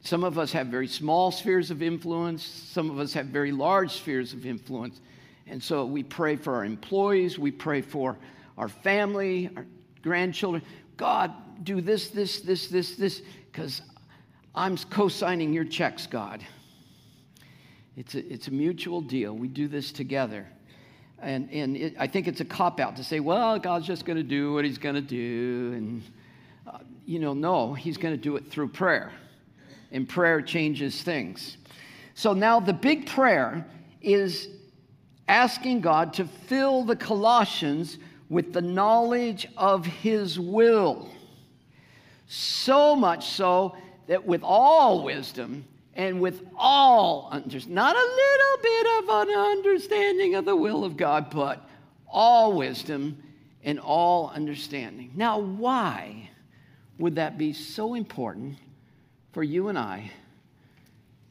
some 0.00 0.24
of 0.24 0.38
us 0.38 0.52
have 0.52 0.68
very 0.68 0.86
small 0.86 1.30
spheres 1.30 1.70
of 1.70 1.82
influence, 1.82 2.44
some 2.44 2.90
of 2.90 2.98
us 2.98 3.12
have 3.12 3.26
very 3.26 3.52
large 3.52 3.92
spheres 3.92 4.32
of 4.32 4.46
influence. 4.46 5.00
And 5.46 5.62
so 5.62 5.84
we 5.84 6.02
pray 6.02 6.36
for 6.36 6.54
our 6.54 6.64
employees, 6.64 7.38
we 7.38 7.50
pray 7.50 7.80
for 7.80 8.16
our 8.56 8.68
family, 8.68 9.50
our 9.56 9.66
grandchildren. 10.02 10.62
God, 10.96 11.32
do 11.64 11.80
this, 11.80 12.08
this, 12.08 12.40
this, 12.40 12.68
this, 12.68 12.96
this, 12.96 13.22
because 13.50 13.82
I'm 14.54 14.76
co 14.76 15.08
signing 15.08 15.52
your 15.52 15.64
checks, 15.64 16.06
God. 16.06 16.44
It's 17.96 18.14
a, 18.14 18.32
it's 18.32 18.48
a 18.48 18.52
mutual 18.52 19.00
deal. 19.00 19.34
We 19.34 19.48
do 19.48 19.68
this 19.68 19.92
together. 19.92 20.46
And, 21.20 21.50
and 21.50 21.76
it, 21.76 21.94
I 21.98 22.06
think 22.06 22.28
it's 22.28 22.40
a 22.40 22.44
cop 22.44 22.78
out 22.78 22.96
to 22.96 23.04
say, 23.04 23.18
well, 23.20 23.58
God's 23.58 23.86
just 23.86 24.04
going 24.04 24.16
to 24.16 24.22
do 24.22 24.52
what 24.54 24.64
he's 24.64 24.78
going 24.78 24.94
to 24.94 25.00
do. 25.00 25.72
And 25.74 26.02
uh, 26.66 26.78
you 27.06 27.18
know, 27.18 27.34
no, 27.34 27.74
he's 27.74 27.96
going 27.96 28.14
to 28.14 28.20
do 28.20 28.36
it 28.36 28.50
through 28.50 28.68
prayer. 28.68 29.12
And 29.90 30.08
prayer 30.08 30.40
changes 30.42 31.02
things. 31.02 31.56
So 32.14 32.32
now 32.32 32.60
the 32.60 32.72
big 32.72 33.06
prayer 33.06 33.66
is 34.00 34.48
asking 35.28 35.80
God 35.80 36.12
to 36.14 36.24
fill 36.24 36.84
the 36.84 36.96
Colossians 36.96 37.98
with 38.28 38.52
the 38.52 38.60
knowledge 38.60 39.48
of 39.56 39.86
his 39.86 40.38
will. 40.38 41.08
So 42.26 42.94
much 42.94 43.26
so 43.30 43.76
that 44.08 44.26
with 44.26 44.42
all 44.42 45.04
wisdom 45.04 45.64
and 45.94 46.20
with 46.20 46.42
all 46.56 47.28
understanding, 47.30 47.74
not 47.74 47.94
a 47.94 47.98
little 47.98 48.62
bit 48.62 48.86
of 48.98 49.28
an 49.28 49.34
understanding 49.36 50.34
of 50.34 50.44
the 50.44 50.56
will 50.56 50.84
of 50.84 50.96
God, 50.96 51.30
but 51.30 51.68
all 52.08 52.54
wisdom 52.54 53.22
and 53.62 53.78
all 53.78 54.30
understanding. 54.34 55.12
Now, 55.14 55.38
why? 55.38 56.28
would 56.98 57.14
that 57.14 57.38
be 57.38 57.52
so 57.52 57.94
important 57.94 58.58
for 59.32 59.42
you 59.42 59.68
and 59.68 59.78
I 59.78 60.10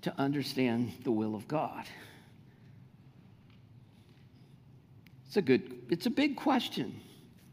to 0.02 0.13
understand 0.18 0.94
the 1.04 1.12
will 1.12 1.36
of 1.36 1.48
God? 1.48 1.86
It's 5.28 5.38
a 5.38 5.42
good, 5.42 5.82
it's 5.90 6.06
a 6.06 6.10
big 6.10 6.38
question. 6.38 7.02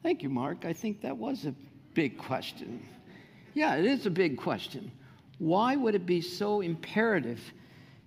Thank 0.02 0.22
you, 0.22 0.28
Mark. 0.28 0.64
I 0.64 0.72
think 0.72 1.02
that 1.02 1.16
was 1.16 1.44
a 1.44 1.54
big 1.94 2.18
question. 2.18 2.86
Yeah, 3.54 3.76
it 3.76 3.84
is 3.84 4.06
a 4.06 4.10
big 4.10 4.36
question. 4.36 4.92
Why 5.44 5.76
would 5.76 5.94
it 5.94 6.06
be 6.06 6.22
so 6.22 6.62
imperative 6.62 7.38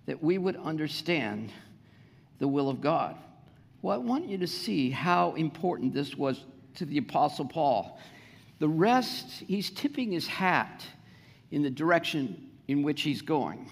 that 0.08 0.24
we 0.24 0.40
would 0.40 0.56
understand 0.56 1.52
the 2.40 2.48
will 2.48 2.68
of 2.68 2.82
God? 2.82 3.16
Well, 3.84 3.94
I 3.94 4.00
want 4.00 4.28
you 4.28 4.40
to 4.40 4.48
see 4.48 4.90
how 4.90 5.36
important 5.36 5.94
this 5.94 6.16
was 6.16 6.46
to 6.78 6.86
the 6.86 6.98
Apostle 6.98 7.46
Paul. 7.46 8.00
The 8.58 8.68
rest, 8.68 9.44
he's 9.46 9.70
tipping 9.70 10.12
his 10.12 10.26
hat 10.26 10.84
in 11.52 11.62
the 11.62 11.70
direction 11.70 12.50
in 12.68 12.82
which 12.82 13.04
he's 13.04 13.22
going. 13.22 13.70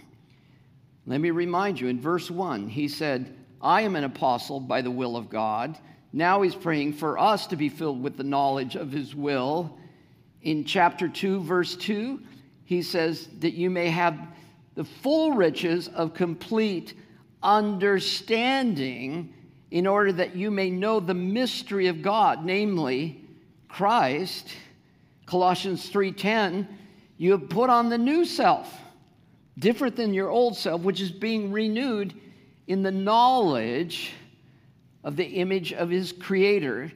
Let 1.07 1.19
me 1.19 1.31
remind 1.31 1.81
you 1.81 1.87
in 1.87 1.99
verse 1.99 2.29
1, 2.29 2.67
he 2.67 2.87
said, 2.87 3.35
I 3.63 3.81
am 3.81 3.95
an 3.95 4.03
apostle 4.03 4.59
by 4.59 4.83
the 4.83 4.91
will 4.91 5.17
of 5.17 5.31
God. 5.31 5.75
Now 6.13 6.43
he's 6.43 6.53
praying 6.53 6.93
for 6.93 7.17
us 7.17 7.47
to 7.47 7.55
be 7.55 7.69
filled 7.69 8.03
with 8.03 8.15
the 8.15 8.23
knowledge 8.23 8.75
of 8.75 8.91
his 8.91 9.15
will. 9.15 9.75
In 10.43 10.65
chapter 10.65 11.07
2, 11.07 11.41
verse 11.41 11.75
2, 11.75 12.19
he 12.65 12.81
says 12.81 13.29
that 13.39 13.53
you 13.53 13.69
may 13.69 13.89
have 13.89 14.19
the 14.75 14.83
full 14.83 15.33
riches 15.33 15.87
of 15.87 16.13
complete 16.13 16.93
understanding 17.41 19.33
in 19.71 19.87
order 19.87 20.11
that 20.11 20.35
you 20.35 20.51
may 20.51 20.69
know 20.69 20.99
the 20.99 21.13
mystery 21.13 21.87
of 21.87 22.01
God, 22.01 22.43
namely 22.43 23.21
Christ 23.69 24.55
Colossians 25.25 25.89
3:10, 25.89 26.67
you 27.17 27.31
have 27.31 27.49
put 27.49 27.69
on 27.69 27.89
the 27.89 27.97
new 27.97 28.25
self, 28.25 28.79
different 29.57 29.95
than 29.95 30.13
your 30.13 30.29
old 30.29 30.55
self, 30.55 30.81
which 30.81 31.01
is 31.01 31.11
being 31.11 31.51
renewed 31.51 32.13
in 32.67 32.83
the 32.83 32.91
knowledge 32.91 34.13
of 35.03 35.15
the 35.15 35.25
image 35.25 35.73
of 35.73 35.89
his 35.89 36.11
creator. 36.11 36.91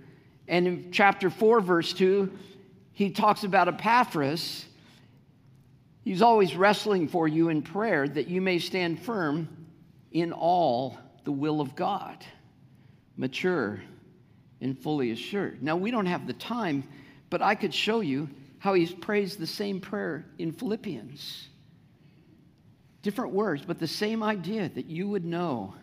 And 0.48 0.68
in 0.68 0.92
chapter 0.92 1.30
4 1.30 1.62
verse 1.62 1.94
2, 1.94 2.32
he 2.92 3.10
talks 3.10 3.44
about 3.44 3.68
Epaphras. 3.68 4.66
He's 6.04 6.22
always 6.22 6.56
wrestling 6.56 7.08
for 7.08 7.28
you 7.28 7.50
in 7.50 7.62
prayer 7.62 8.08
that 8.08 8.28
you 8.28 8.42
may 8.42 8.60
stand 8.60 9.02
firm 9.02 9.48
in 10.12 10.32
all 10.34 10.98
the 11.24 11.32
will 11.32 11.62
of 11.62 11.76
God, 11.76 12.26
mature 13.18 13.82
and 14.62 14.78
fully 14.78 15.12
assured. 15.12 15.62
Now, 15.62 15.76
we 15.76 15.92
don't 15.92 16.08
have 16.08 16.26
the 16.26 16.34
time 16.34 16.84
but 17.30 17.42
I 17.42 17.56
could 17.56 17.74
show 17.74 18.00
you 18.02 18.30
how 18.60 18.74
he's 18.74 18.92
praised 18.92 19.40
the 19.40 19.48
same 19.48 19.80
prayer 19.80 20.26
in 20.38 20.52
Philippians. 20.52 21.48
Different 23.02 23.34
words, 23.34 23.64
but 23.66 23.80
the 23.80 23.88
same 23.88 24.24
idea 24.24 24.70
that 24.70 24.88
you 24.88 25.08
would 25.08 25.26
know 25.26 25.74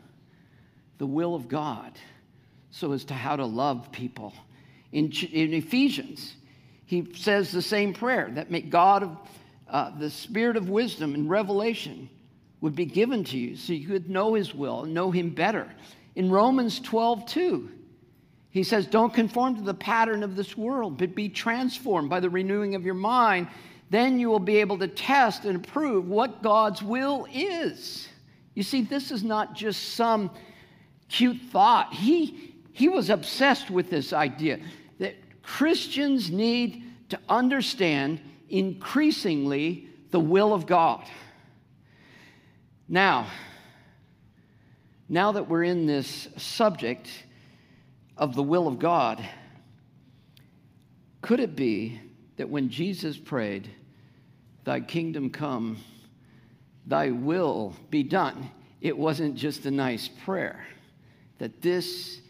the 0.99 1.07
will 1.07 1.35
of 1.35 1.49
God 1.49 1.93
so 2.71 2.93
as 2.93 3.05
to 3.07 3.15
how 3.15 3.37
to 3.37 3.47
love 3.47 3.91
people. 3.93 4.35
In, 4.93 5.11
in 5.33 5.55
Ephesians, 5.55 6.35
he 6.85 7.09
says 7.15 7.51
the 7.51 7.63
same 7.63 7.95
prayer 7.95 8.31
that 8.35 8.51
may 8.51 8.61
God, 8.61 9.17
uh, 9.69 9.91
the 9.99 10.11
spirit 10.11 10.57
of 10.57 10.69
wisdom 10.69 11.15
and 11.15 11.29
revelation, 11.29 12.09
would 12.61 12.75
be 12.75 12.85
given 12.85 13.23
to 13.25 13.39
you 13.39 13.57
so 13.57 13.73
you 13.73 13.87
could 13.87 14.09
know 14.09 14.35
his 14.35 14.55
will 14.55 14.85
and 14.85 14.95
know 14.95 15.11
him 15.11 15.31
better. 15.31 15.71
In 16.15 16.31
Romans 16.31 16.81
12, 16.81 17.27
2, 17.27 17.71
he 18.51 18.63
says, 18.63 18.87
Don't 18.87 19.13
conform 19.13 19.57
to 19.57 19.63
the 19.63 19.75
pattern 19.75 20.23
of 20.23 20.35
this 20.35 20.57
world, 20.57 20.97
but 20.97 21.15
be 21.15 21.29
transformed 21.29 22.09
by 22.09 22.21
the 22.21 22.31
renewing 22.31 22.75
of 22.75 22.85
your 22.85 22.95
mind. 22.95 23.49
Then 23.91 24.19
you 24.19 24.29
will 24.29 24.41
be 24.41 24.57
able 24.57 24.79
to 24.79 24.89
test 24.89 25.45
and 25.45 25.67
prove 25.67 26.09
what 26.09 26.43
God's 26.43 26.83
will 26.83 27.27
is. 27.33 28.09
You 28.55 28.63
see, 28.63 28.83
this 28.83 29.11
is 29.11 29.23
not 29.23 29.55
just 29.55 29.95
some 29.95 30.31
cute 31.09 31.41
thought. 31.53 31.93
He, 31.93 32.55
he 32.73 32.89
was 32.89 33.11
obsessed 33.11 33.71
with 33.71 33.91
this 33.91 34.13
idea 34.13 34.59
that 34.99 35.15
Christians 35.43 36.31
need 36.31 36.83
to 37.11 37.19
understand 37.29 38.21
increasingly 38.49 39.89
the 40.11 40.21
will 40.21 40.55
of 40.55 40.67
God. 40.67 41.05
Now, 42.89 43.27
now 45.09 45.33
that 45.33 45.49
we're 45.49 45.65
in 45.65 45.87
this 45.87 46.29
subject, 46.37 47.09
of 48.17 48.35
the 48.35 48.43
will 48.43 48.67
of 48.67 48.79
God, 48.79 49.27
could 51.21 51.41
it 51.41 51.55
be 51.55 52.01
that 52.37 52.49
when 52.49 52.71
Jesus 52.71 53.19
prayed, 53.19 53.71
Thy 54.65 54.81
kingdom 54.81 55.31
come, 55.31 55.79
Thy 56.87 57.11
will 57.11 57.75
be 57.91 58.03
done, 58.03 58.51
it 58.81 58.97
wasn't 58.97 59.37
just 59.37 59.67
a 59.67 59.71
nice 59.71 60.09
prayer, 60.25 60.67
that 61.39 61.61
this 61.61 62.21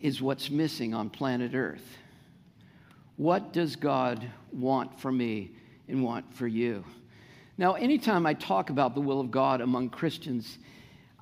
is 0.00 0.22
what's 0.22 0.50
missing 0.50 0.94
on 0.94 1.10
planet 1.10 1.54
Earth. 1.54 1.96
What 3.16 3.54
does 3.54 3.76
God 3.76 4.26
want 4.52 5.00
for 5.00 5.10
me 5.10 5.52
and 5.88 6.04
want 6.04 6.34
for 6.34 6.46
you? 6.46 6.84
Now, 7.56 7.72
anytime 7.72 8.26
I 8.26 8.34
talk 8.34 8.68
about 8.68 8.94
the 8.94 9.00
will 9.00 9.20
of 9.20 9.30
God 9.30 9.62
among 9.62 9.88
Christians, 9.88 10.58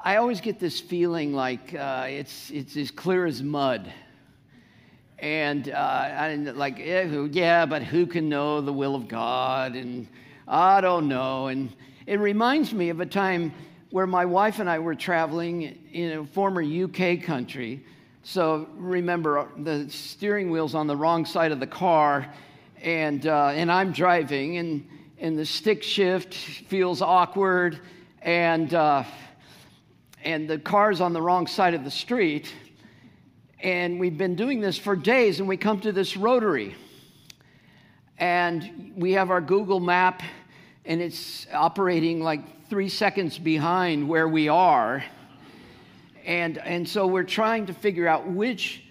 I 0.03 0.17
always 0.17 0.41
get 0.41 0.59
this 0.59 0.81
feeling 0.81 1.33
like 1.33 1.73
uh, 1.73 2.07
it's, 2.09 2.51
it's 2.51 2.77
as 2.77 2.91
clear 2.91 3.27
as 3.27 3.45
mud. 3.45 3.93
And 5.21 5.71
uh, 5.71 5.73
I, 5.73 6.35
like, 6.35 6.79
yeah, 6.79 7.65
but 7.65 7.85
who 7.85 8.07
can 8.07 8.29
know 8.29 8.61
the 8.61 8.73
will 8.73 8.97
of 8.97 9.07
God? 9.07 9.77
And 9.77 10.09
I 10.49 10.81
don't 10.81 11.07
know. 11.07 11.47
And 11.47 11.73
it 12.07 12.19
reminds 12.19 12.75
me 12.75 12.91
of 12.91 12.99
a 12.99 13.07
time 13.07 13.53
where 13.91 14.09
my 14.09 14.25
wife 14.25 14.59
and 14.59 14.69
I 14.69 14.81
were 14.81 14.97
traveling 14.97 15.63
in 15.93 16.19
a 16.19 16.27
former 16.27 16.61
UK 16.61 17.23
country. 17.23 17.85
So 18.27 18.67
remember, 18.77 19.49
the 19.59 19.87
steering 19.91 20.51
wheel's 20.51 20.75
on 20.75 20.87
the 20.87 20.97
wrong 20.97 21.27
side 21.27 21.53
of 21.53 21.61
the 21.61 21.67
car, 21.67 22.27
and, 22.81 23.27
uh, 23.27 23.49
and 23.49 23.71
I'm 23.71 23.93
driving, 23.93 24.57
and, 24.57 24.89
and 25.19 25.39
the 25.39 25.45
stick 25.45 25.83
shift 25.83 26.33
feels 26.33 27.03
awkward, 27.03 27.79
and, 28.23 28.73
uh, 28.73 29.05
and 30.23 30.49
the 30.49 30.59
car's 30.59 31.03
on 31.03 31.13
the 31.13 31.21
wrong 31.21 31.47
side 31.47 31.75
of 31.75 31.85
the 31.85 31.91
street. 31.91 32.51
And 33.61 34.01
we've 34.01 34.17
been 34.17 34.37
doing 34.37 34.63
this 34.63 34.79
for 34.79 34.97
days, 34.97 35.39
and 35.39 35.47
we 35.47 35.59
come 35.59 35.81
to 35.81 35.93
this 35.93 36.17
rotary. 36.17 36.75
And 38.17 38.95
we 38.97 39.13
have 39.13 39.31
our 39.31 39.43
Google 39.43 39.81
map, 39.81 40.23
and 40.87 41.03
it's 41.03 41.47
operating 41.53 42.23
like 42.23 42.71
three 42.71 42.89
seconds 42.89 43.39
behind 43.39 44.09
where 44.09 44.27
we 44.27 44.49
are. 44.49 45.05
And, 46.25 46.59
and 46.59 46.89
so 46.89 47.07
we're 47.07 47.23
trying 47.25 47.67
to 47.67 47.75
figure 47.75 48.09
out 48.09 48.27
which 48.27 48.83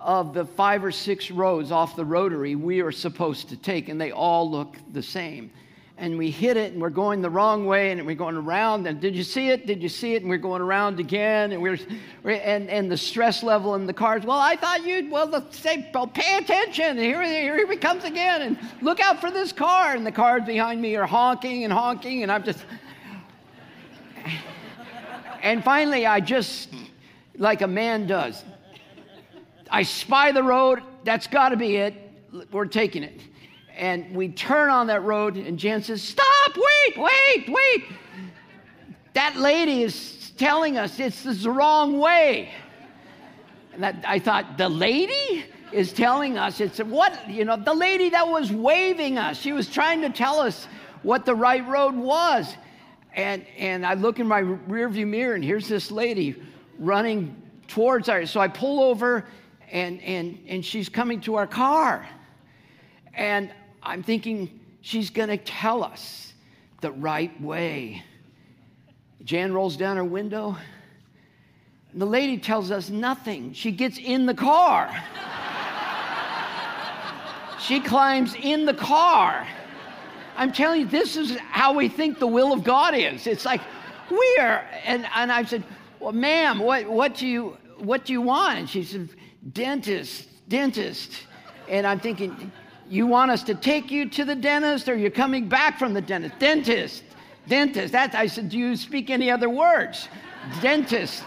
of 0.00 0.34
the 0.34 0.44
five 0.44 0.82
or 0.82 0.90
six 0.90 1.30
roads 1.30 1.70
off 1.70 1.94
the 1.94 2.04
rotary 2.04 2.56
we 2.56 2.80
are 2.80 2.92
supposed 2.92 3.50
to 3.50 3.56
take, 3.56 3.88
and 3.88 4.00
they 4.00 4.10
all 4.12 4.50
look 4.50 4.76
the 4.92 5.02
same. 5.02 5.50
And 5.98 6.16
we 6.16 6.30
hit 6.30 6.56
it, 6.56 6.72
and 6.72 6.80
we're 6.80 6.88
going 6.88 7.20
the 7.20 7.28
wrong 7.28 7.66
way, 7.66 7.90
and 7.90 8.06
we're 8.06 8.14
going 8.14 8.36
around. 8.36 8.86
And 8.86 8.98
did 9.02 9.14
you 9.14 9.22
see 9.22 9.50
it? 9.50 9.66
Did 9.66 9.82
you 9.82 9.90
see 9.90 10.14
it? 10.14 10.22
And 10.22 10.30
we're 10.30 10.38
going 10.38 10.62
around 10.62 10.98
again, 10.98 11.52
and 11.52 11.60
we're, 11.60 11.78
and, 12.24 12.70
and 12.70 12.90
the 12.90 12.96
stress 12.96 13.42
level 13.42 13.74
in 13.74 13.86
the 13.86 13.92
cars. 13.92 14.24
Well, 14.24 14.38
I 14.38 14.56
thought 14.56 14.86
you'd 14.86 15.10
well 15.10 15.46
say, 15.52 15.90
well, 15.92 16.06
pay 16.06 16.38
attention. 16.38 16.86
And 16.86 16.98
here, 16.98 17.22
here 17.22 17.70
he 17.70 17.76
comes 17.76 18.04
again, 18.04 18.40
and 18.40 18.58
look 18.80 18.98
out 19.00 19.20
for 19.20 19.30
this 19.30 19.52
car. 19.52 19.92
And 19.94 20.06
the 20.06 20.12
cars 20.12 20.42
behind 20.46 20.80
me 20.80 20.96
are 20.96 21.06
honking 21.06 21.64
and 21.64 21.72
honking, 21.72 22.22
and 22.22 22.32
I'm 22.32 22.42
just. 22.42 22.64
And 25.42 25.64
finally, 25.64 26.06
I 26.06 26.20
just, 26.20 26.68
like 27.36 27.62
a 27.62 27.66
man 27.66 28.06
does, 28.06 28.44
I 29.70 29.82
spy 29.82 30.32
the 30.32 30.42
road. 30.42 30.82
That's 31.04 31.26
got 31.26 31.50
to 31.50 31.56
be 31.56 31.76
it. 31.76 31.94
We're 32.52 32.66
taking 32.66 33.02
it. 33.02 33.20
And 33.76 34.14
we 34.14 34.28
turn 34.28 34.68
on 34.68 34.88
that 34.88 35.02
road, 35.04 35.36
and 35.36 35.58
Jan 35.58 35.82
says, 35.82 36.02
Stop, 36.02 36.56
wait, 36.56 36.98
wait, 36.98 37.48
wait. 37.48 37.84
That 39.14 39.36
lady 39.36 39.82
is 39.82 40.32
telling 40.36 40.76
us 40.76 41.00
it's 41.00 41.22
the 41.22 41.50
wrong 41.50 41.98
way. 41.98 42.50
And 43.72 43.82
that, 43.82 44.04
I 44.06 44.18
thought, 44.18 44.58
The 44.58 44.68
lady? 44.68 45.44
is 45.72 45.92
telling 45.92 46.36
us 46.36 46.60
it's 46.60 46.78
what 46.78 47.30
you 47.30 47.44
know 47.44 47.56
the 47.56 47.72
lady 47.72 48.08
that 48.08 48.26
was 48.26 48.50
waving 48.50 49.16
us 49.16 49.38
she 49.38 49.52
was 49.52 49.68
trying 49.68 50.00
to 50.00 50.10
tell 50.10 50.40
us 50.40 50.66
what 51.02 51.24
the 51.24 51.32
right 51.32 51.64
road 51.68 51.94
was 51.94 52.56
and, 53.14 53.44
and 53.58 53.84
I 53.84 53.94
look 53.94 54.18
in 54.18 54.26
my 54.26 54.42
rearview 54.42 55.06
mirror, 55.06 55.34
and 55.34 55.44
here's 55.44 55.68
this 55.68 55.90
lady 55.90 56.40
running 56.78 57.36
towards 57.68 58.08
us. 58.08 58.30
So 58.30 58.40
I 58.40 58.48
pull 58.48 58.80
over, 58.80 59.26
and, 59.70 60.00
and, 60.02 60.38
and 60.46 60.64
she's 60.64 60.88
coming 60.88 61.20
to 61.22 61.34
our 61.34 61.46
car. 61.46 62.08
And 63.14 63.52
I'm 63.82 64.02
thinking, 64.02 64.60
she's 64.80 65.10
going 65.10 65.28
to 65.28 65.36
tell 65.36 65.82
us 65.82 66.32
the 66.80 66.92
right 66.92 67.38
way. 67.40 68.02
Jan 69.24 69.52
rolls 69.52 69.76
down 69.76 69.96
her 69.96 70.04
window. 70.04 70.56
And 71.92 72.00
the 72.00 72.06
lady 72.06 72.38
tells 72.38 72.70
us 72.70 72.88
nothing. 72.88 73.52
She 73.52 73.72
gets 73.72 73.98
in 73.98 74.26
the 74.26 74.34
car. 74.34 74.88
she 77.60 77.80
climbs 77.80 78.34
in 78.34 78.64
the 78.64 78.74
car. 78.74 79.46
I'm 80.40 80.52
telling 80.52 80.80
you, 80.80 80.86
this 80.86 81.16
is 81.16 81.36
how 81.36 81.74
we 81.74 81.90
think 81.90 82.18
the 82.18 82.26
will 82.26 82.54
of 82.54 82.64
God 82.64 82.94
is. 82.94 83.26
It's 83.26 83.44
like, 83.44 83.60
we 84.10 84.36
are, 84.40 84.64
and, 84.86 85.06
and 85.14 85.30
I 85.30 85.44
said, 85.44 85.62
well, 86.00 86.12
ma'am, 86.12 86.60
what, 86.60 86.88
what, 86.88 87.14
do 87.14 87.26
you, 87.26 87.58
what 87.76 88.06
do 88.06 88.14
you 88.14 88.22
want? 88.22 88.58
And 88.58 88.68
she 88.68 88.82
said, 88.82 89.10
dentist, 89.52 90.28
dentist. 90.48 91.26
And 91.68 91.86
I'm 91.86 92.00
thinking, 92.00 92.50
you 92.88 93.06
want 93.06 93.30
us 93.30 93.42
to 93.44 93.54
take 93.54 93.90
you 93.90 94.08
to 94.08 94.24
the 94.24 94.34
dentist 94.34 94.88
or 94.88 94.96
you're 94.96 95.10
coming 95.10 95.46
back 95.46 95.78
from 95.78 95.92
the 95.92 96.00
dentist? 96.00 96.38
Dentist, 96.38 97.02
dentist. 97.46 97.92
That, 97.92 98.14
I 98.14 98.26
said, 98.26 98.48
do 98.48 98.56
you 98.56 98.76
speak 98.76 99.10
any 99.10 99.30
other 99.30 99.50
words? 99.50 100.08
dentist. 100.62 101.22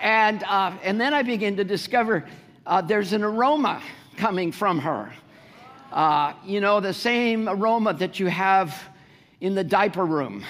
And, 0.00 0.42
uh, 0.42 0.72
and 0.82 1.00
then 1.00 1.14
I 1.14 1.22
begin 1.22 1.56
to 1.56 1.64
discover 1.64 2.24
uh, 2.66 2.80
there's 2.80 3.12
an 3.12 3.22
aroma 3.22 3.80
coming 4.16 4.50
from 4.50 4.80
her. 4.80 5.12
Uh, 5.94 6.32
you 6.44 6.60
know, 6.60 6.80
the 6.80 6.92
same 6.92 7.48
aroma 7.48 7.94
that 7.94 8.18
you 8.18 8.26
have 8.26 8.82
in 9.40 9.54
the 9.54 9.62
diaper 9.62 10.04
room. 10.04 10.44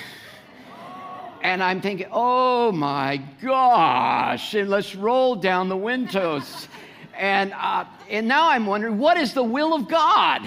And 1.42 1.62
I'm 1.62 1.82
thinking, 1.82 2.06
oh 2.10 2.72
my 2.72 3.18
gosh, 3.42 4.54
and 4.54 4.70
let's 4.70 4.94
roll 4.94 5.36
down 5.36 5.68
the 5.68 5.76
windows. 5.76 6.66
And, 7.14 7.52
uh, 7.52 7.84
and 8.08 8.26
now 8.26 8.48
I'm 8.48 8.64
wondering, 8.64 8.96
what 8.96 9.18
is 9.18 9.34
the 9.34 9.42
will 9.42 9.74
of 9.74 9.86
God? 9.86 10.40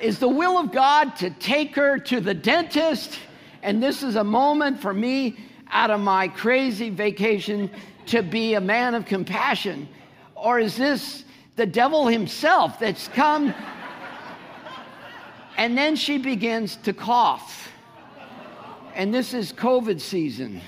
is 0.00 0.18
the 0.18 0.28
will 0.28 0.56
of 0.56 0.72
God 0.72 1.14
to 1.16 1.28
take 1.28 1.76
her 1.76 1.98
to 1.98 2.20
the 2.20 2.32
dentist? 2.32 3.18
And 3.62 3.82
this 3.82 4.02
is 4.02 4.16
a 4.16 4.24
moment 4.24 4.80
for 4.80 4.94
me 4.94 5.36
out 5.70 5.90
of 5.90 6.00
my 6.00 6.26
crazy 6.26 6.88
vacation 6.88 7.70
to 8.06 8.22
be 8.22 8.54
a 8.54 8.62
man 8.62 8.94
of 8.94 9.04
compassion? 9.04 9.90
Or 10.34 10.58
is 10.58 10.74
this 10.74 11.24
the 11.60 11.66
devil 11.66 12.06
himself 12.06 12.78
that's 12.78 13.08
come. 13.08 13.52
and 15.58 15.76
then 15.76 15.94
she 15.94 16.16
begins 16.16 16.76
to 16.76 16.94
cough. 16.94 17.70
And 18.94 19.12
this 19.12 19.34
is 19.34 19.52
COVID 19.52 20.00
season. 20.00 20.62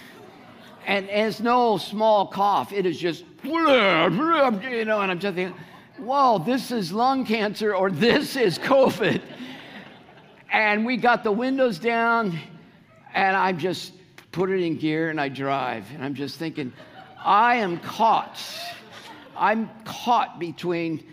And 0.87 1.09
it's 1.09 1.41
no 1.41 1.79
small 1.79 2.27
cough. 2.27 2.75
It 2.75 2.85
is 2.85 2.99
just, 2.99 3.25
you 3.43 3.51
know, 3.51 5.01
and 5.01 5.11
I'm 5.11 5.19
just 5.19 5.35
thinking, 5.35 5.57
whoa, 5.97 6.39
this 6.41 6.71
is 6.71 6.93
lung 6.93 7.25
cancer 7.25 7.75
or 7.75 7.91
this 7.91 8.37
is 8.37 8.59
COVID. 8.59 9.23
And 10.53 10.85
we 10.85 10.99
got 10.99 11.25
the 11.25 11.33
windows 11.33 11.79
down, 11.79 12.39
and 13.15 13.35
I 13.35 13.53
just 13.53 13.95
put 14.31 14.51
it 14.51 14.61
in 14.61 14.77
gear 14.77 15.09
and 15.09 15.19
I 15.19 15.31
drive. 15.31 15.87
And 15.95 16.05
I'm 16.05 16.15
just 16.15 16.39
thinking, 16.39 16.71
I 17.25 17.55
am 17.55 17.79
caught 17.79 18.39
I'm 19.37 19.71
caught 19.85 20.39
between 20.39 21.07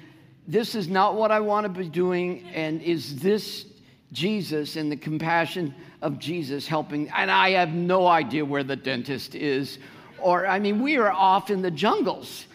this 0.47 0.73
is 0.75 0.87
not 0.87 1.15
what 1.15 1.31
I 1.31 1.39
want 1.39 1.65
to 1.65 1.69
be 1.69 1.87
doing, 1.87 2.43
and 2.53 2.81
is 2.81 3.19
this 3.19 3.65
Jesus 4.11 4.75
and 4.75 4.91
the 4.91 4.97
compassion 4.97 5.75
of 6.01 6.17
Jesus 6.17 6.67
helping? 6.67 7.09
And 7.09 7.29
I 7.29 7.51
have 7.51 7.73
no 7.73 8.07
idea 8.07 8.43
where 8.43 8.63
the 8.63 8.75
dentist 8.75 9.35
is. 9.35 9.77
Or, 10.17 10.47
I 10.47 10.59
mean, 10.59 10.81
we 10.81 10.97
are 10.97 11.11
off 11.11 11.49
in 11.49 11.61
the 11.61 11.71
jungles. 11.71 12.45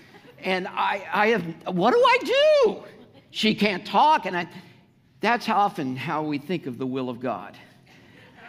And 0.42 0.66
I, 0.68 1.06
I 1.12 1.26
have, 1.28 1.44
what 1.74 1.92
do 1.92 2.00
I 2.00 2.18
do? 2.64 2.82
She 3.30 3.54
can't 3.54 3.86
talk. 3.86 4.26
And 4.26 4.36
I, 4.36 4.48
that's 5.20 5.48
often 5.48 5.96
how 5.96 6.22
we 6.22 6.38
think 6.38 6.66
of 6.66 6.78
the 6.78 6.86
will 6.86 7.08
of 7.08 7.20
God. 7.20 7.56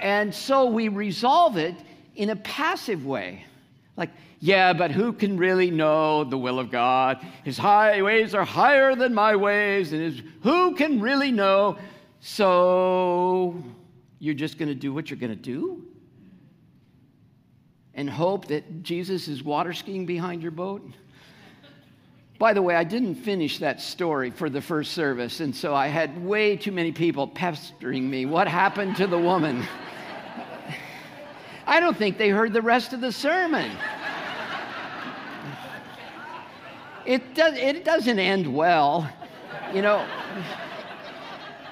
And 0.01 0.33
so 0.33 0.65
we 0.65 0.89
resolve 0.89 1.57
it 1.57 1.75
in 2.15 2.31
a 2.31 2.35
passive 2.37 3.05
way. 3.05 3.45
Like, 3.95 4.09
yeah, 4.39 4.73
but 4.73 4.91
who 4.91 5.13
can 5.13 5.37
really 5.37 5.71
know 5.71 6.23
the 6.23 6.37
will 6.37 6.59
of 6.59 6.71
God? 6.71 7.25
His 7.43 7.57
highways 7.57 8.35
are 8.35 8.45
higher 8.45 8.95
than 8.95 9.13
my 9.13 9.35
ways, 9.35 9.93
and 9.93 10.01
his, 10.01 10.21
who 10.43 10.75
can 10.75 10.99
really 10.99 11.31
know? 11.31 11.77
So 12.19 13.63
you're 14.19 14.33
just 14.33 14.57
going 14.57 14.69
to 14.69 14.75
do 14.75 14.93
what 14.93 15.09
you're 15.09 15.19
going 15.19 15.31
to 15.31 15.35
do? 15.35 15.85
And 17.93 18.09
hope 18.09 18.47
that 18.47 18.83
Jesus 18.83 19.27
is 19.27 19.43
water 19.43 19.73
skiing 19.73 20.05
behind 20.05 20.41
your 20.41 20.51
boat? 20.51 20.83
By 22.37 22.53
the 22.53 22.61
way, 22.61 22.75
I 22.75 22.83
didn't 22.83 23.15
finish 23.15 23.59
that 23.59 23.79
story 23.79 24.29
for 24.29 24.49
the 24.49 24.61
first 24.61 24.91
service, 24.91 25.39
and 25.39 25.55
so 25.55 25.73
I 25.73 25.87
had 25.87 26.23
way 26.23 26.57
too 26.57 26.73
many 26.73 26.91
people 26.91 27.27
pestering 27.27 28.09
me. 28.09 28.25
What 28.25 28.49
happened 28.49 28.97
to 28.97 29.07
the 29.07 29.17
woman? 29.17 29.65
I 31.65 31.79
don't 31.79 31.95
think 31.95 32.17
they 32.17 32.29
heard 32.29 32.51
the 32.51 32.61
rest 32.61 32.91
of 32.91 32.99
the 32.99 33.11
sermon. 33.11 33.71
It, 37.05 37.35
does, 37.35 37.55
it 37.55 37.85
doesn't 37.85 38.19
end 38.19 38.51
well. 38.53 39.09
You 39.73 39.81
know, 39.81 40.07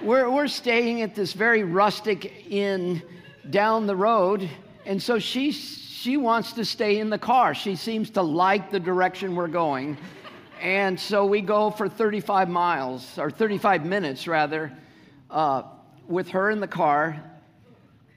we're, 0.01 0.29
we're 0.29 0.47
staying 0.47 1.01
at 1.01 1.15
this 1.15 1.34
very 1.34 1.63
rustic 1.63 2.51
inn 2.51 3.01
down 3.49 3.88
the 3.88 3.95
road, 3.95 4.49
and 4.86 5.01
so 5.01 5.19
she, 5.19 5.51
she 5.51 6.17
wants 6.17 6.53
to 6.53 6.65
stay 6.65 6.99
in 6.99 7.09
the 7.09 7.17
car. 7.17 7.53
She 7.55 7.75
seems 7.75 8.09
to 8.11 8.21
like 8.21 8.71
the 8.71 8.79
direction 8.79 9.36
we're 9.36 9.47
going. 9.47 9.97
And 10.61 10.99
so 10.99 11.25
we 11.25 11.41
go 11.41 11.71
for 11.71 11.89
35 11.89 12.49
miles, 12.49 13.17
or 13.17 13.29
35 13.29 13.86
minutes 13.86 14.27
rather, 14.27 14.71
uh, 15.29 15.63
with 16.07 16.29
her 16.29 16.51
in 16.51 16.59
the 16.59 16.67
car. 16.67 17.21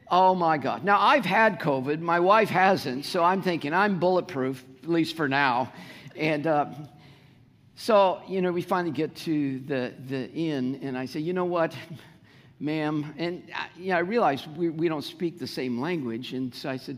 Oh 0.09 0.35
my 0.35 0.57
God. 0.59 0.85
Now, 0.85 1.01
I've 1.01 1.25
had 1.25 1.59
COVID. 1.59 2.01
My 2.01 2.21
wife 2.21 2.49
hasn't. 2.49 3.05
So 3.05 3.25
I'm 3.25 3.43
thinking 3.43 3.75
I'm 3.75 3.99
bulletproof, 3.99 4.65
at 4.83 4.89
least 4.89 5.17
for 5.17 5.29
now. 5.29 5.73
And 6.15 6.47
uh, 6.47 6.67
so, 7.79 8.23
you 8.27 8.41
know, 8.41 8.53
we 8.53 8.63
finally 8.63 8.91
get 8.91 9.15
to 9.17 9.61
the, 9.61 9.93
the 10.09 10.31
inn, 10.33 10.81
and 10.83 10.97
I 10.97 11.05
say, 11.05 11.21
you 11.21 11.35
know 11.35 11.45
what, 11.45 11.77
ma'am? 12.59 13.15
And, 13.19 13.43
I, 13.55 13.65
uh, 13.65 13.67
you 13.77 13.91
know, 13.91 13.97
I 13.97 14.01
realized 14.01 14.47
we, 14.57 14.71
we 14.71 14.89
don't 14.89 15.05
speak 15.05 15.39
the 15.39 15.47
same 15.47 15.79
language. 15.79 16.33
And 16.33 16.55
so 16.55 16.71
I 16.71 16.79
said, 16.79 16.97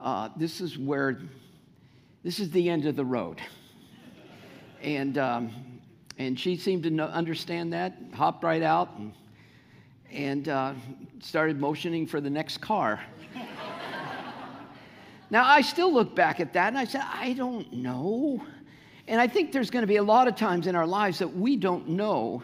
uh, 0.00 0.30
this 0.36 0.60
is 0.60 0.76
where, 0.76 1.20
this 2.24 2.40
is 2.40 2.50
the 2.50 2.68
end 2.68 2.84
of 2.86 2.96
the 2.96 3.04
road. 3.04 3.40
And, 4.80 5.18
um, 5.18 5.80
and 6.18 6.38
she 6.38 6.56
seemed 6.56 6.84
to 6.84 6.90
know, 6.90 7.06
understand 7.06 7.72
that, 7.72 7.98
hopped 8.14 8.44
right 8.44 8.62
out, 8.62 8.96
and, 8.96 9.12
and 10.12 10.48
uh, 10.48 10.74
started 11.18 11.58
motioning 11.58 12.06
for 12.06 12.20
the 12.20 12.30
next 12.30 12.58
car. 12.58 13.00
now, 15.30 15.44
I 15.44 15.62
still 15.62 15.92
look 15.92 16.14
back 16.14 16.38
at 16.38 16.52
that 16.52 16.68
and 16.68 16.78
I 16.78 16.84
said, 16.84 17.02
I 17.12 17.32
don't 17.32 17.72
know. 17.72 18.40
And 19.08 19.20
I 19.20 19.26
think 19.26 19.52
there's 19.52 19.70
going 19.70 19.82
to 19.82 19.88
be 19.88 19.96
a 19.96 20.02
lot 20.02 20.28
of 20.28 20.36
times 20.36 20.66
in 20.66 20.76
our 20.76 20.86
lives 20.86 21.18
that 21.18 21.34
we 21.34 21.56
don't 21.56 21.88
know 21.88 22.42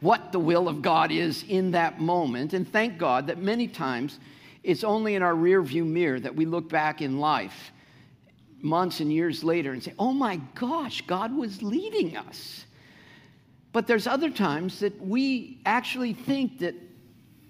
what 0.00 0.32
the 0.32 0.38
will 0.38 0.66
of 0.66 0.80
God 0.80 1.12
is 1.12 1.44
in 1.46 1.70
that 1.72 2.00
moment. 2.00 2.54
And 2.54 2.66
thank 2.66 2.98
God 2.98 3.26
that 3.26 3.38
many 3.38 3.68
times 3.68 4.18
it's 4.64 4.84
only 4.84 5.14
in 5.14 5.22
our 5.22 5.34
rearview 5.34 5.86
mirror 5.86 6.18
that 6.18 6.34
we 6.34 6.46
look 6.46 6.68
back 6.68 7.02
in 7.02 7.20
life 7.20 7.72
months 8.62 9.00
and 9.00 9.12
years 9.12 9.44
later 9.44 9.72
and 9.72 9.82
say, 9.82 9.92
oh 9.98 10.12
my 10.12 10.36
gosh, 10.54 11.02
God 11.06 11.36
was 11.36 11.62
leading 11.62 12.16
us. 12.16 12.64
But 13.72 13.86
there's 13.86 14.06
other 14.06 14.30
times 14.30 14.80
that 14.80 14.98
we 15.00 15.58
actually 15.66 16.14
think 16.14 16.58
that 16.60 16.74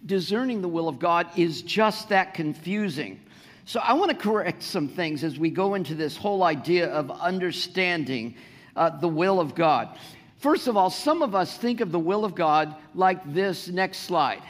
discerning 0.06 0.62
the 0.62 0.68
will 0.68 0.88
of 0.88 0.98
God 0.98 1.28
is 1.36 1.62
just 1.62 2.08
that 2.08 2.34
confusing. 2.34 3.20
So 3.64 3.80
I 3.80 3.92
want 3.92 4.10
to 4.10 4.16
correct 4.16 4.62
some 4.62 4.88
things 4.88 5.22
as 5.22 5.38
we 5.38 5.50
go 5.50 5.74
into 5.74 5.94
this 5.94 6.16
whole 6.16 6.42
idea 6.42 6.88
of 6.88 7.10
understanding 7.10 8.34
uh, 8.74 8.90
the 8.90 9.08
will 9.08 9.40
of 9.40 9.54
God. 9.54 9.96
First 10.38 10.66
of 10.66 10.76
all, 10.76 10.90
some 10.90 11.22
of 11.22 11.34
us 11.34 11.56
think 11.56 11.80
of 11.80 11.92
the 11.92 11.98
will 11.98 12.24
of 12.24 12.34
God 12.34 12.74
like 12.94 13.32
this 13.32 13.68
next 13.68 14.00
slide. 14.00 14.42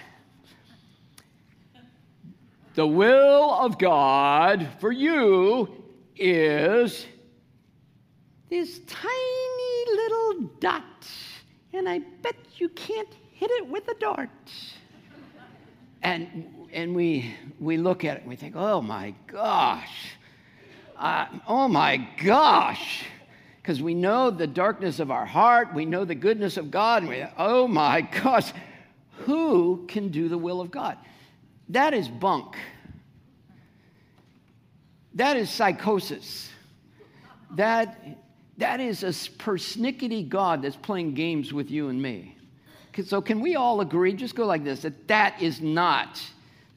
The 2.75 2.87
will 2.87 3.51
of 3.53 3.79
God 3.79 4.67
for 4.81 4.91
you 4.91 5.85
is 6.17 7.07
this 8.49 8.81
tiny 8.87 9.85
little 9.95 10.51
dot, 10.59 11.07
and 11.75 11.87
I 11.87 11.99
bet 12.23 12.37
you 12.57 12.71
can't 12.71 13.09
hit 13.33 13.51
it 13.51 13.67
with 13.69 13.87
a 13.89 13.95
dart. 13.95 14.31
And, 16.03 16.62
and 16.73 16.95
we, 16.95 17.35
we 17.61 17.77
look 17.77 18.05
at 18.05 18.17
it 18.17 18.21
and 18.21 18.29
we 18.29 18.37
think, 18.37 18.55
oh 18.57 18.81
my 18.81 19.15
gosh, 19.27 20.17
uh, 20.97 21.27
oh 21.47 21.69
my 21.69 22.09
gosh. 22.25 23.05
Because 23.61 23.81
we 23.81 23.95
know 23.95 24.31
the 24.31 24.47
darkness 24.47 24.99
of 24.99 25.11
our 25.11 25.27
heart, 25.27 25.73
we 25.75 25.85
know 25.85 26.05
the 26.05 26.15
goodness 26.15 26.57
of 26.57 26.71
God, 26.71 27.03
and 27.03 27.11
we, 27.11 27.25
oh 27.39 27.69
my 27.69 28.01
gosh, 28.01 28.53
who 29.19 29.85
can 29.87 30.09
do 30.09 30.29
the 30.29 30.39
will 30.39 30.61
of 30.61 30.71
God? 30.71 30.99
That 31.69 31.95
is 31.95 32.09
bunk. 32.09 32.57
That 35.15 35.37
is 35.37 35.51
psychosis. 35.51 36.51
That, 37.53 38.19
that 38.59 38.81
is 38.81 39.03
a 39.05 39.09
persnickety 39.09 40.29
God 40.29 40.63
that's 40.63 40.77
playing 40.77 41.15
games 41.15 41.53
with 41.53 41.71
you 41.71 41.89
and 41.89 42.01
me. 42.01 42.37
So, 43.05 43.23
can 43.23 43.41
we 43.41 43.57
all 43.57 43.81
agree, 43.81 44.13
just 44.13 44.35
go 44.35 44.45
like 44.45 44.65
this, 44.65 44.83
that 44.83 45.09
that 45.09 45.41
is 45.41 45.61
not 45.61 46.21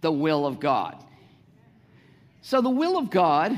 the 0.02 0.12
will 0.12 0.46
of 0.46 0.60
God? 0.60 1.04
So, 2.42 2.62
the 2.62 2.70
will 2.70 2.98
of 2.98 3.10
God 3.10 3.58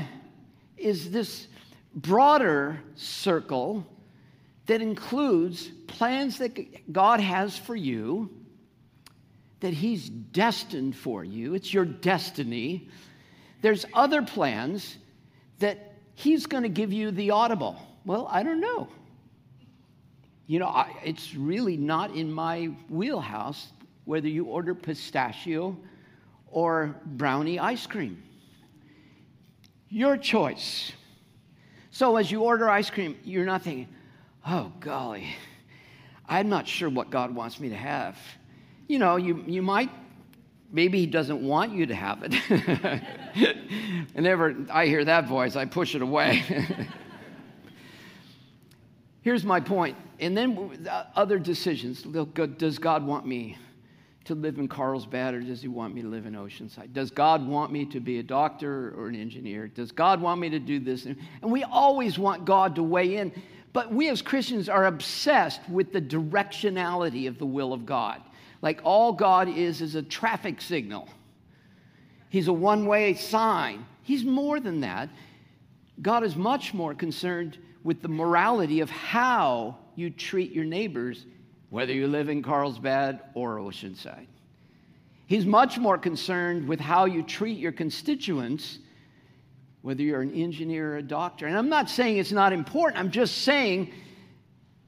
is 0.76 1.10
this 1.10 1.46
broader 1.94 2.80
circle 2.94 3.86
that 4.66 4.80
includes 4.80 5.68
plans 5.86 6.38
that 6.38 6.92
God 6.92 7.20
has 7.20 7.56
for 7.56 7.74
you, 7.74 8.30
that 9.60 9.74
He's 9.74 10.08
destined 10.08 10.96
for 10.96 11.24
you. 11.24 11.54
It's 11.54 11.72
your 11.72 11.84
destiny. 11.84 12.88
There's 13.60 13.84
other 13.92 14.22
plans 14.22 14.96
that 15.58 15.94
He's 16.14 16.46
going 16.46 16.62
to 16.62 16.68
give 16.68 16.92
you 16.92 17.10
the 17.10 17.32
audible. 17.32 17.76
Well, 18.04 18.28
I 18.30 18.42
don't 18.42 18.60
know. 18.60 18.88
You 20.46 20.60
know, 20.60 20.68
I, 20.68 20.94
it's 21.04 21.34
really 21.34 21.76
not 21.76 22.14
in 22.14 22.32
my 22.32 22.70
wheelhouse 22.88 23.68
whether 24.06 24.28
you 24.28 24.44
order 24.44 24.74
pistachio 24.74 25.76
or 26.50 26.94
brownie 27.04 27.58
ice 27.58 27.86
cream. 27.86 28.22
Your 29.88 30.16
choice. 30.16 30.92
So 31.90 32.16
as 32.16 32.30
you 32.30 32.42
order 32.42 32.68
ice 32.68 32.90
cream, 32.90 33.16
you're 33.24 33.46
not 33.46 33.62
thinking, 33.62 33.88
oh, 34.46 34.72
golly, 34.80 35.26
I'm 36.28 36.48
not 36.48 36.68
sure 36.68 36.88
what 36.90 37.10
God 37.10 37.34
wants 37.34 37.58
me 37.58 37.70
to 37.70 37.76
have. 37.76 38.18
You 38.86 38.98
know, 38.98 39.16
you, 39.16 39.42
you 39.46 39.62
might, 39.62 39.90
maybe 40.70 40.98
He 40.98 41.06
doesn't 41.06 41.42
want 41.42 41.72
you 41.72 41.86
to 41.86 41.94
have 41.94 42.22
it. 42.22 42.34
Whenever 44.14 44.54
I 44.70 44.86
hear 44.86 45.04
that 45.04 45.26
voice, 45.26 45.56
I 45.56 45.64
push 45.64 45.94
it 45.94 46.02
away. 46.02 46.42
Here's 49.22 49.44
my 49.44 49.60
point. 49.60 49.96
And 50.20 50.36
then 50.36 50.88
other 51.14 51.38
decisions. 51.38 52.02
Does 52.02 52.78
God 52.78 53.06
want 53.06 53.26
me 53.26 53.56
to 54.28 54.34
live 54.34 54.58
in 54.58 54.68
Carlsbad 54.68 55.34
or 55.34 55.40
does 55.40 55.60
he 55.60 55.68
want 55.68 55.94
me 55.94 56.02
to 56.02 56.08
live 56.08 56.26
in 56.26 56.34
Oceanside? 56.34 56.92
Does 56.92 57.10
God 57.10 57.46
want 57.46 57.72
me 57.72 57.84
to 57.86 58.00
be 58.00 58.18
a 58.18 58.22
doctor 58.22 58.94
or 58.96 59.08
an 59.08 59.16
engineer? 59.16 59.68
Does 59.68 59.92
God 59.92 60.20
want 60.20 60.40
me 60.40 60.48
to 60.50 60.58
do 60.58 60.78
this? 60.78 61.06
And 61.06 61.16
we 61.42 61.64
always 61.64 62.18
want 62.18 62.44
God 62.44 62.76
to 62.76 62.82
weigh 62.82 63.16
in. 63.16 63.32
But 63.72 63.92
we 63.92 64.08
as 64.08 64.22
Christians 64.22 64.68
are 64.68 64.86
obsessed 64.86 65.60
with 65.68 65.92
the 65.92 66.00
directionality 66.00 67.28
of 67.28 67.38
the 67.38 67.46
will 67.46 67.72
of 67.72 67.84
God. 67.84 68.22
Like 68.62 68.80
all 68.84 69.12
God 69.12 69.48
is 69.48 69.80
is 69.80 69.94
a 69.94 70.02
traffic 70.02 70.60
signal. 70.60 71.08
He's 72.30 72.48
a 72.48 72.52
one 72.52 72.86
way 72.86 73.14
sign. 73.14 73.86
He's 74.02 74.24
more 74.24 74.60
than 74.60 74.80
that. 74.80 75.08
God 76.00 76.24
is 76.24 76.36
much 76.36 76.74
more 76.74 76.94
concerned 76.94 77.58
with 77.82 78.02
the 78.02 78.08
morality 78.08 78.80
of 78.80 78.90
how 78.90 79.78
you 79.96 80.10
treat 80.10 80.52
your 80.52 80.64
neighbors 80.64 81.26
whether 81.70 81.92
you 81.92 82.06
live 82.06 82.28
in 82.28 82.42
Carlsbad 82.42 83.20
or 83.34 83.56
Oceanside. 83.56 84.26
He's 85.26 85.44
much 85.44 85.78
more 85.78 85.98
concerned 85.98 86.66
with 86.66 86.80
how 86.80 87.04
you 87.04 87.22
treat 87.22 87.58
your 87.58 87.72
constituents, 87.72 88.78
whether 89.82 90.02
you're 90.02 90.22
an 90.22 90.32
engineer 90.32 90.94
or 90.94 90.96
a 90.96 91.02
doctor. 91.02 91.46
And 91.46 91.56
I'm 91.56 91.68
not 91.68 91.90
saying 91.90 92.16
it's 92.16 92.32
not 92.32 92.52
important, 92.52 92.98
I'm 92.98 93.10
just 93.10 93.42
saying 93.42 93.92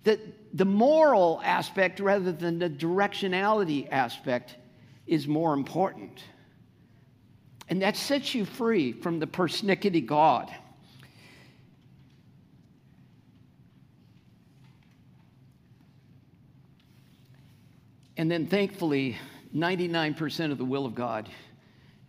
that 0.04 0.20
the 0.56 0.64
moral 0.64 1.40
aspect 1.44 2.00
rather 2.00 2.32
than 2.32 2.58
the 2.58 2.70
directionality 2.70 3.86
aspect 3.90 4.56
is 5.06 5.28
more 5.28 5.52
important. 5.52 6.22
And 7.68 7.82
that 7.82 7.96
sets 7.96 8.34
you 8.34 8.44
free 8.44 8.92
from 8.92 9.20
the 9.20 9.26
persnickety 9.26 10.04
God. 10.04 10.50
And 18.20 18.30
then 18.30 18.46
thankfully, 18.46 19.16
99% 19.56 20.52
of 20.52 20.58
the 20.58 20.64
will 20.66 20.84
of 20.84 20.94
God 20.94 21.26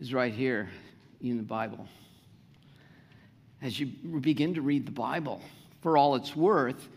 is 0.02 0.14
right 0.14 0.34
here 0.34 0.70
in 1.22 1.38
the 1.38 1.44
Bible. 1.44 1.88
As 3.62 3.80
you 3.80 3.86
begin 4.20 4.56
to 4.56 4.62
read 4.62 4.86
the 4.86 4.92
Bible, 4.92 5.42
for 5.80 5.98
all 5.98 6.16
it's 6.16 6.36
worth, 6.36 6.90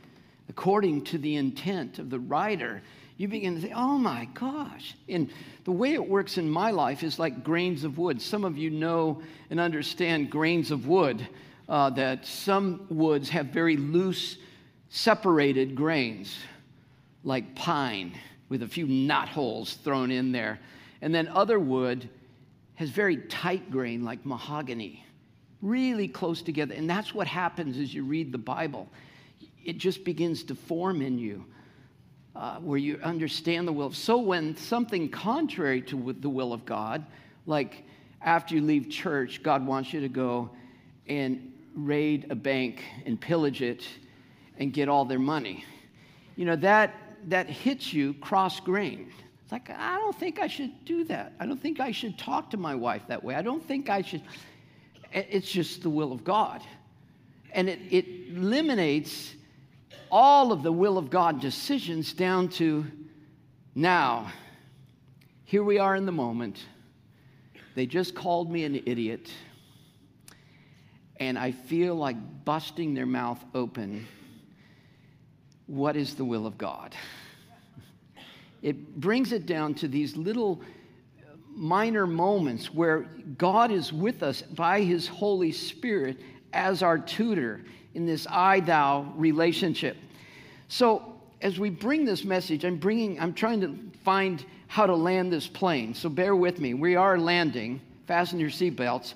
according 0.49 1.05
to 1.05 1.19
the 1.19 1.37
intent 1.37 2.01
of 2.01 2.11
the 2.11 2.19
writer, 2.19 2.83
you 3.17 3.29
begin 3.29 3.55
to 3.55 3.61
say, 3.61 3.73
oh 3.73 3.99
my 3.99 4.25
gosh. 4.35 4.97
And 5.09 5.31
the 5.63 5.71
way 5.71 5.93
it 5.95 6.09
works 6.09 6.37
in 6.37 6.51
my 6.51 6.73
life 6.73 7.05
is 7.05 7.17
like 7.17 7.45
grains 7.45 7.85
of 7.85 7.97
wood. 7.97 8.21
Some 8.21 8.45
of 8.45 8.59
you 8.59 8.71
know 8.71 9.23
and 9.49 9.61
understand 9.61 10.29
grains 10.29 10.73
of 10.73 10.89
wood, 10.89 11.25
uh, 11.69 11.91
that 11.91 12.27
some 12.27 12.85
woods 12.91 13.29
have 13.29 13.47
very 13.47 13.77
loose, 13.77 14.39
separated 14.89 15.77
grains, 15.77 16.37
like 17.23 17.55
pine 17.55 18.13
with 18.55 18.63
a 18.63 18.69
few 18.69 18.87
knot 18.87 19.29
holes 19.29 19.75
thrown 19.83 20.13
in 20.13 20.31
there. 20.31 20.61
And 21.03 21.13
then 21.13 21.27
other 21.27 21.59
wood 21.59 22.09
has 22.77 22.89
very 22.89 23.17
tight 23.17 23.69
grain 23.69 24.05
like 24.05 24.25
mahogany, 24.25 25.05
really 25.61 26.07
close 26.07 26.41
together. 26.41 26.73
And 26.73 26.89
that's 26.89 27.13
what 27.13 27.27
happens 27.27 27.77
as 27.79 27.93
you 27.93 28.05
read 28.05 28.31
the 28.31 28.39
Bible. 28.39 28.89
It 29.65 29.79
just 29.79 30.05
begins 30.05 30.45
to 30.45 30.55
form 30.55 31.03
in 31.03 31.19
you. 31.19 31.45
Uh, 32.37 32.59
where 32.59 32.79
you 32.79 32.99
understand 33.05 33.67
the 33.67 33.73
will. 33.73 33.93
So 33.93 34.19
when 34.19 34.57
something 34.57 35.09
contrary 35.09 35.81
to 35.83 36.17
the 36.19 36.29
will 36.29 36.53
of 36.53 36.65
God, 36.65 37.07
like 37.47 37.85
after 38.23 38.57
you 38.57 38.61
leave 38.61 38.89
church, 38.89 39.41
God 39.43 39.65
wants 39.65 39.93
you 39.93 40.01
to 40.01 40.09
go 40.09 40.51
and 41.07 41.53
raid 41.77 42.27
a 42.31 42.35
bank 42.35 42.83
and 43.07 43.21
pillage 43.21 43.63
it 43.63 43.87
and 44.59 44.73
get 44.73 44.89
all 44.89 45.05
their 45.05 45.21
money. 45.21 45.65
You 46.35 46.47
know, 46.47 46.57
that, 46.57 46.95
that 47.29 47.49
hits 47.49 47.93
you 47.93 48.15
cross 48.15 48.61
grain. 48.61 49.11
It's 49.43 49.53
like, 49.53 49.71
I 49.71 49.99
don't 49.99 50.19
think 50.19 50.41
I 50.41 50.47
should 50.47 50.85
do 50.85 51.05
that. 51.05 51.35
I 51.39 51.47
don't 51.47 51.61
think 51.61 51.81
I 51.81 51.91
should 51.91 52.19
talk 52.19 52.51
to 52.51 52.57
my 52.57 52.75
wife 52.75 53.03
that 53.09 53.23
way. 53.23 53.35
I 53.35 53.43
don't 53.43 53.65
think 53.65 53.91
I 53.91 54.03
should. 54.03 54.23
It's 55.13 55.51
just 55.51 55.83
the 55.83 55.91
will 55.91 56.13
of 56.13 56.25
God. 56.25 56.63
And 57.53 57.69
it, 57.69 57.79
it 57.91 58.07
eliminates 58.35 59.35
all 60.11 60.53
of 60.53 60.63
the 60.63 60.73
will 60.73 60.97
of 60.97 61.11
God 61.11 61.41
decisions 61.41 62.13
down 62.13 62.49
to 62.49 62.87
now. 63.75 64.33
Here 65.45 65.63
we 65.63 65.79
are 65.79 65.95
in 65.95 66.07
the 66.07 66.13
moment. 66.13 66.65
They 67.75 67.87
just 67.87 68.15
called 68.15 68.51
me 68.51 68.65
an 68.65 68.83
idiot. 68.87 69.31
And 71.19 71.39
I 71.39 71.53
feel 71.53 71.95
like 71.95 72.17
busting 72.45 72.95
their 72.95 73.07
mouth 73.07 73.45
open. 73.55 74.07
What 75.67 75.97
is 75.97 76.15
the 76.15 76.25
will 76.25 76.47
of 76.47 76.59
God? 76.59 76.95
It 78.63 79.01
brings 79.01 79.33
it 79.33 79.47
down 79.47 79.75
to 79.75 79.89
these 79.89 80.17
little 80.17 80.61
minor 81.55 82.07
moments 82.07 82.73
where 82.73 83.03
God 83.39 83.71
is 83.71 83.93
with 83.93 84.23
us 84.23 84.43
by 84.43 84.81
his 84.83 85.07
Holy 85.07 85.53
Spirit 85.53 86.19
as 86.53 86.83
our 86.83 86.99
tutor 86.99 87.61
in 87.95 88.07
this 88.07 88.27
I 88.29 88.61
thou 88.61 89.13
relationship. 89.17 89.97
So, 90.69 91.11
as 91.41 91.59
we 91.59 91.69
bring 91.69 92.05
this 92.05 92.25
message, 92.25 92.65
I'm 92.65 92.77
bringing, 92.77 93.21
I'm 93.21 93.35
trying 93.35 93.61
to 93.61 93.79
find 94.03 94.45
how 94.67 94.87
to 94.87 94.95
land 94.95 95.33
this 95.33 95.47
plane. 95.47 95.95
So, 95.95 96.09
bear 96.09 96.35
with 96.35 96.59
me. 96.59 96.75
We 96.75 96.97
are 96.97 97.19
landing. 97.19 97.81
Fasten 98.07 98.41
your 98.41 98.51
seatbelts. 98.51 99.15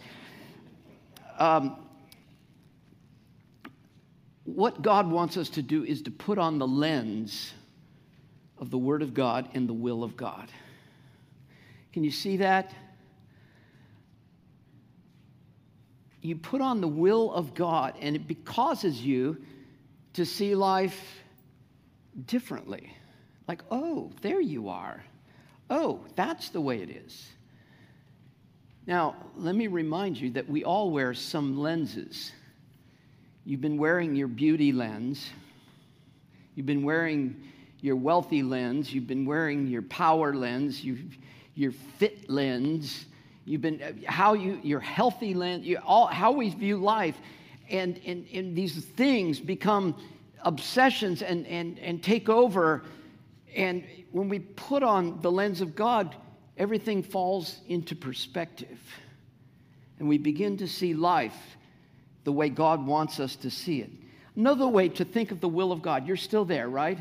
Um, 1.38 1.76
what 4.54 4.80
God 4.80 5.10
wants 5.10 5.36
us 5.36 5.50
to 5.50 5.62
do 5.62 5.84
is 5.84 6.02
to 6.02 6.10
put 6.10 6.38
on 6.38 6.58
the 6.58 6.66
lens 6.66 7.52
of 8.58 8.70
the 8.70 8.78
Word 8.78 9.02
of 9.02 9.12
God 9.12 9.48
and 9.54 9.68
the 9.68 9.74
will 9.74 10.02
of 10.02 10.16
God. 10.16 10.50
Can 11.92 12.02
you 12.02 12.10
see 12.10 12.38
that? 12.38 12.72
You 16.22 16.36
put 16.36 16.60
on 16.60 16.80
the 16.80 16.88
will 16.88 17.32
of 17.32 17.54
God, 17.54 17.94
and 18.00 18.16
it 18.16 18.44
causes 18.44 19.00
you 19.00 19.36
to 20.14 20.24
see 20.24 20.54
life 20.54 21.00
differently. 22.26 22.92
Like, 23.46 23.62
oh, 23.70 24.10
there 24.22 24.40
you 24.40 24.68
are. 24.68 25.04
Oh, 25.70 26.00
that's 26.16 26.48
the 26.48 26.60
way 26.60 26.82
it 26.82 26.90
is. 26.90 27.28
Now, 28.86 29.14
let 29.36 29.54
me 29.54 29.66
remind 29.66 30.16
you 30.18 30.30
that 30.30 30.48
we 30.48 30.64
all 30.64 30.90
wear 30.90 31.12
some 31.12 31.58
lenses. 31.58 32.32
You've 33.48 33.62
been 33.62 33.78
wearing 33.78 34.14
your 34.14 34.28
beauty 34.28 34.72
lens, 34.72 35.30
you've 36.54 36.66
been 36.66 36.82
wearing 36.82 37.34
your 37.80 37.96
wealthy 37.96 38.42
lens, 38.42 38.92
you've 38.92 39.06
been 39.06 39.24
wearing 39.24 39.68
your 39.68 39.80
power 39.80 40.34
lens, 40.34 40.84
your 41.54 41.72
fit 41.96 42.28
lens, 42.28 43.06
you've 43.46 43.62
been 43.62 44.04
how 44.06 44.34
you 44.34 44.60
your 44.62 44.80
healthy 44.80 45.32
lens, 45.32 45.64
you, 45.64 45.78
all, 45.78 46.08
how 46.08 46.30
we 46.30 46.50
view 46.50 46.76
life, 46.76 47.16
and, 47.70 47.98
and, 48.04 48.26
and 48.34 48.54
these 48.54 48.84
things 48.84 49.40
become 49.40 49.96
obsessions 50.42 51.22
and, 51.22 51.46
and, 51.46 51.78
and 51.78 52.02
take 52.02 52.28
over. 52.28 52.82
And 53.56 53.82
when 54.12 54.28
we 54.28 54.40
put 54.40 54.82
on 54.82 55.22
the 55.22 55.32
lens 55.32 55.62
of 55.62 55.74
God, 55.74 56.14
everything 56.58 57.02
falls 57.02 57.60
into 57.66 57.96
perspective. 57.96 58.78
And 59.98 60.06
we 60.06 60.18
begin 60.18 60.58
to 60.58 60.68
see 60.68 60.92
life 60.92 61.56
the 62.28 62.32
way 62.32 62.50
God 62.50 62.86
wants 62.86 63.20
us 63.20 63.36
to 63.36 63.50
see 63.50 63.80
it. 63.80 63.90
Another 64.36 64.68
way 64.68 64.90
to 64.90 65.04
think 65.06 65.30
of 65.30 65.40
the 65.40 65.48
will 65.48 65.72
of 65.72 65.80
God, 65.80 66.06
you're 66.06 66.14
still 66.14 66.44
there, 66.44 66.68
right? 66.68 66.98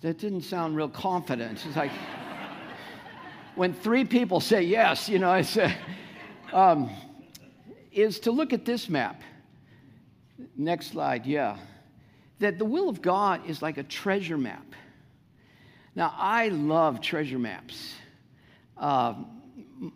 That 0.00 0.16
didn't 0.16 0.40
sound 0.40 0.74
real 0.74 0.88
confident. 0.88 1.62
It's 1.66 1.76
like 1.76 1.90
when 3.54 3.74
three 3.74 4.06
people 4.06 4.40
say 4.40 4.62
yes, 4.62 5.06
you 5.06 5.18
know, 5.18 5.28
I 5.28 5.42
say, 5.42 5.76
um, 6.50 6.88
is 7.92 8.20
to 8.20 8.30
look 8.30 8.54
at 8.54 8.64
this 8.64 8.88
map. 8.88 9.20
Next 10.56 10.92
slide, 10.92 11.26
yeah. 11.26 11.58
That 12.38 12.58
the 12.58 12.64
will 12.64 12.88
of 12.88 13.02
God 13.02 13.46
is 13.46 13.60
like 13.60 13.76
a 13.76 13.82
treasure 13.82 14.38
map. 14.38 14.64
Now, 15.94 16.14
I 16.16 16.48
love 16.48 17.02
treasure 17.02 17.38
maps. 17.38 17.92
Uh, 18.78 19.12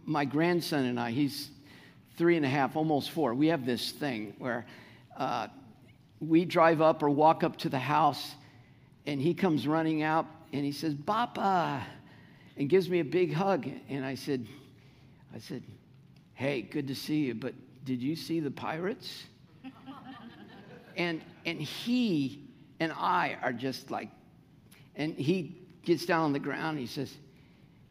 my 0.05 0.27
grandson 0.27 0.85
and 0.85 1.01
I, 1.01 1.11
he's 1.11 1.49
three 2.17 2.37
and 2.37 2.45
a 2.45 2.49
half, 2.49 2.77
almost 2.77 3.11
four, 3.11 3.35
we 3.35 3.49
have 3.49 3.67
this 3.67 3.93
thing 3.93 4.35
where 4.39 4.67
uh, 5.17 5.49
we 6.21 6.45
drive 6.45 6.81
up 6.81 7.03
or 7.03 7.11
walk 7.11 7.45
up 7.45 7.57
to 7.59 7.69
the 7.69 7.79
house, 7.79 8.35
and 9.07 9.21
he 9.21 9.35
comes 9.35 9.67
running 9.67 10.03
out 10.03 10.27
and 10.53 10.65
he 10.65 10.73
says, 10.73 10.95
Papa, 11.07 11.85
and 12.57 12.69
gives 12.69 12.89
me 12.89 13.01
a 13.01 13.05
big 13.05 13.33
hug. 13.33 13.69
And 13.89 14.05
I 14.05 14.15
said, 14.15 14.47
I 15.35 15.39
said, 15.39 15.63
hey, 16.35 16.63
good 16.63 16.89
to 16.89 16.95
see 16.95 17.27
you, 17.27 17.35
but 17.35 17.55
did 17.85 18.03
you 18.03 18.17
see 18.17 18.41
the 18.41 18.51
pirates? 18.51 19.25
and, 20.97 21.21
and 21.45 21.61
he 21.61 22.47
and 22.81 22.93
I 22.93 23.37
are 23.43 23.53
just 23.53 23.91
like, 23.91 24.09
and 24.97 25.15
he 25.15 25.57
gets 25.83 26.07
down 26.07 26.25
on 26.25 26.33
the 26.33 26.39
ground 26.39 26.79
he 26.79 26.87
says, 26.87 27.15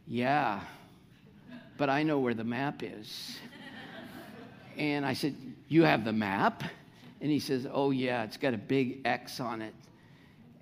Yeah, 0.07 0.59
but 1.77 1.89
I 1.89 2.03
know 2.03 2.19
where 2.19 2.33
the 2.33 2.43
map 2.43 2.83
is. 2.83 3.37
And 4.77 5.05
I 5.05 5.13
said, 5.13 5.35
You 5.67 5.83
have 5.83 6.05
the 6.05 6.13
map? 6.13 6.63
And 7.21 7.31
he 7.31 7.39
says, 7.39 7.67
Oh, 7.71 7.91
yeah, 7.91 8.23
it's 8.23 8.37
got 8.37 8.53
a 8.53 8.57
big 8.57 9.01
X 9.05 9.39
on 9.39 9.61
it. 9.61 9.73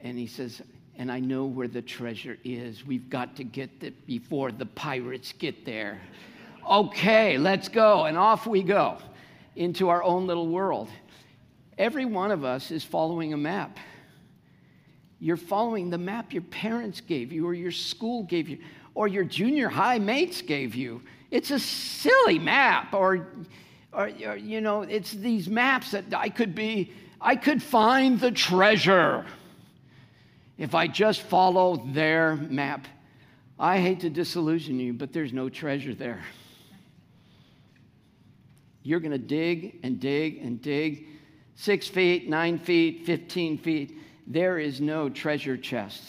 And 0.02 0.18
he 0.18 0.28
says, 0.28 0.62
And 0.98 1.12
I 1.12 1.20
know 1.20 1.46
where 1.46 1.68
the 1.68 1.82
treasure 1.82 2.38
is. 2.44 2.86
We've 2.86 3.10
got 3.10 3.36
to 3.38 3.44
get 3.44 3.70
it 3.82 4.06
before 4.08 4.52
the 4.52 4.66
pirates 4.66 5.34
get 5.34 5.66
there. 5.66 6.02
okay, 6.70 7.38
let's 7.38 7.70
go. 7.70 8.06
And 8.06 8.18
off 8.18 8.48
we 8.48 8.64
go 8.64 8.98
into 9.56 9.90
our 9.90 10.04
own 10.04 10.28
little 10.28 10.48
world. 10.48 10.90
Every 11.78 12.06
one 12.06 12.32
of 12.32 12.44
us 12.44 12.72
is 12.72 12.84
following 12.84 13.34
a 13.34 13.38
map. 13.38 13.78
You're 15.20 15.38
following 15.38 15.90
the 15.90 15.98
map 15.98 16.34
your 16.34 16.44
parents 16.44 17.02
gave 17.02 17.32
you, 17.32 17.48
or 17.48 17.54
your 17.54 17.72
school 17.72 18.24
gave 18.24 18.50
you, 18.50 18.60
or 18.94 19.08
your 19.08 19.24
junior 19.24 19.70
high 19.70 19.98
mates 19.98 20.42
gave 20.42 20.76
you. 20.76 21.02
It's 21.32 21.50
a 21.50 21.60
silly 21.60 22.38
map, 22.38 22.94
or, 22.94 23.28
or, 23.94 24.10
or 24.26 24.36
you 24.36 24.62
know, 24.62 24.82
it's 24.82 25.12
these 25.12 25.48
maps 25.48 25.92
that 25.92 26.06
I 26.16 26.30
could 26.30 26.56
be, 26.56 26.92
I 27.22 27.36
could 27.36 27.62
find 27.62 28.20
the 28.20 28.32
treasure 28.32 29.26
if 30.58 30.76
I 30.76 30.88
just 30.88 31.22
follow 31.22 31.84
their 31.94 32.36
map. 32.36 32.88
I 33.60 33.80
hate 33.80 34.02
to 34.02 34.10
disillusion 34.10 34.80
you, 34.80 34.94
but 34.94 35.14
there's 35.14 35.34
no 35.34 35.50
treasure 35.50 35.94
there. 35.94 36.24
You're 38.82 39.00
going 39.00 39.12
to 39.12 39.18
dig 39.18 39.80
and 39.84 40.00
dig 40.00 40.38
and 40.38 40.62
dig 40.62 41.08
six 41.56 41.88
feet, 41.88 42.28
nine 42.28 42.60
feet, 42.60 43.06
15 43.06 43.58
feet 43.60 43.98
there 44.28 44.58
is 44.58 44.80
no 44.80 45.10
treasure 45.10 45.58
chest 45.58 46.04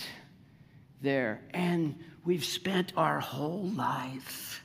there. 1.03 1.41
And 1.53 1.99
we've 2.24 2.45
spent 2.45 2.93
our 2.97 3.20
whole 3.20 3.68
life 3.70 4.62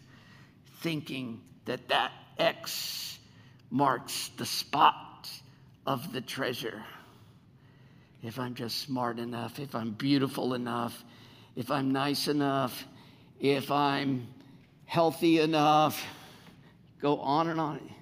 thinking 0.82 1.42
that 1.66 1.88
that 1.90 2.12
X 2.38 3.09
marks 3.70 4.32
the 4.38 4.46
spot 4.46 5.30
of 5.86 6.12
the 6.14 6.22
treasure. 6.22 6.84
If 8.22 8.40
I'm 8.40 8.56
just 8.56 8.80
smart 8.80 9.20
enough, 9.20 9.60
if 9.60 9.76
I'm 9.76 9.92
beautiful 9.92 10.54
enough, 10.54 11.04
if 11.56 11.72
I'm 11.72 11.92
nice 11.92 12.28
enough, 12.28 12.86
if 13.40 13.72
I'm 13.72 14.28
healthy 14.86 15.40
enough, 15.40 16.04
go 17.02 17.20
on 17.20 17.48
and 17.48 17.60
on. 17.60 17.94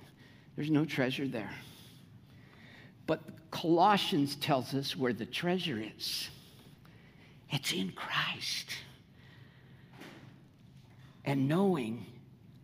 There's 0.55 0.71
no 0.71 0.85
treasure 0.85 1.27
there. 1.27 1.53
But 3.05 3.21
Colossians 3.51 4.35
tells 4.35 4.73
us 4.73 4.95
where 4.95 5.13
the 5.13 5.25
treasure 5.25 5.81
is 5.97 6.29
it's 7.49 7.71
in 7.71 7.91
Christ. 7.91 8.71
And 11.23 11.47
knowing 11.47 12.05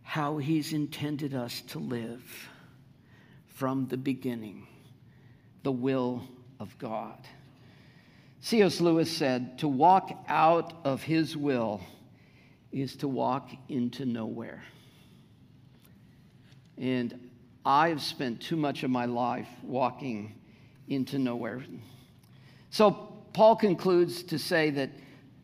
how 0.02 0.38
he's 0.38 0.72
intended 0.72 1.34
us 1.34 1.62
to 1.68 1.78
live 1.78 2.48
from 3.54 3.86
the 3.86 3.96
beginning, 3.96 4.66
the 5.62 5.72
will 5.72 6.22
of 6.60 6.76
God. 6.78 7.18
C.S. 8.40 8.80
Lewis 8.80 9.10
said, 9.10 9.58
To 9.60 9.68
walk 9.68 10.12
out 10.28 10.74
of 10.84 11.02
his 11.02 11.36
will 11.36 11.80
is 12.72 12.96
to 12.96 13.08
walk 13.08 13.50
into 13.68 14.04
nowhere. 14.04 14.62
And 16.76 17.30
I've 17.64 18.02
spent 18.02 18.42
too 18.42 18.56
much 18.56 18.82
of 18.82 18.90
my 18.90 19.06
life 19.06 19.48
walking 19.62 20.34
into 20.88 21.18
nowhere. 21.18 21.64
So 22.70 22.90
Paul 23.32 23.56
concludes 23.56 24.24
to 24.24 24.38
say 24.38 24.70
that 24.70 24.90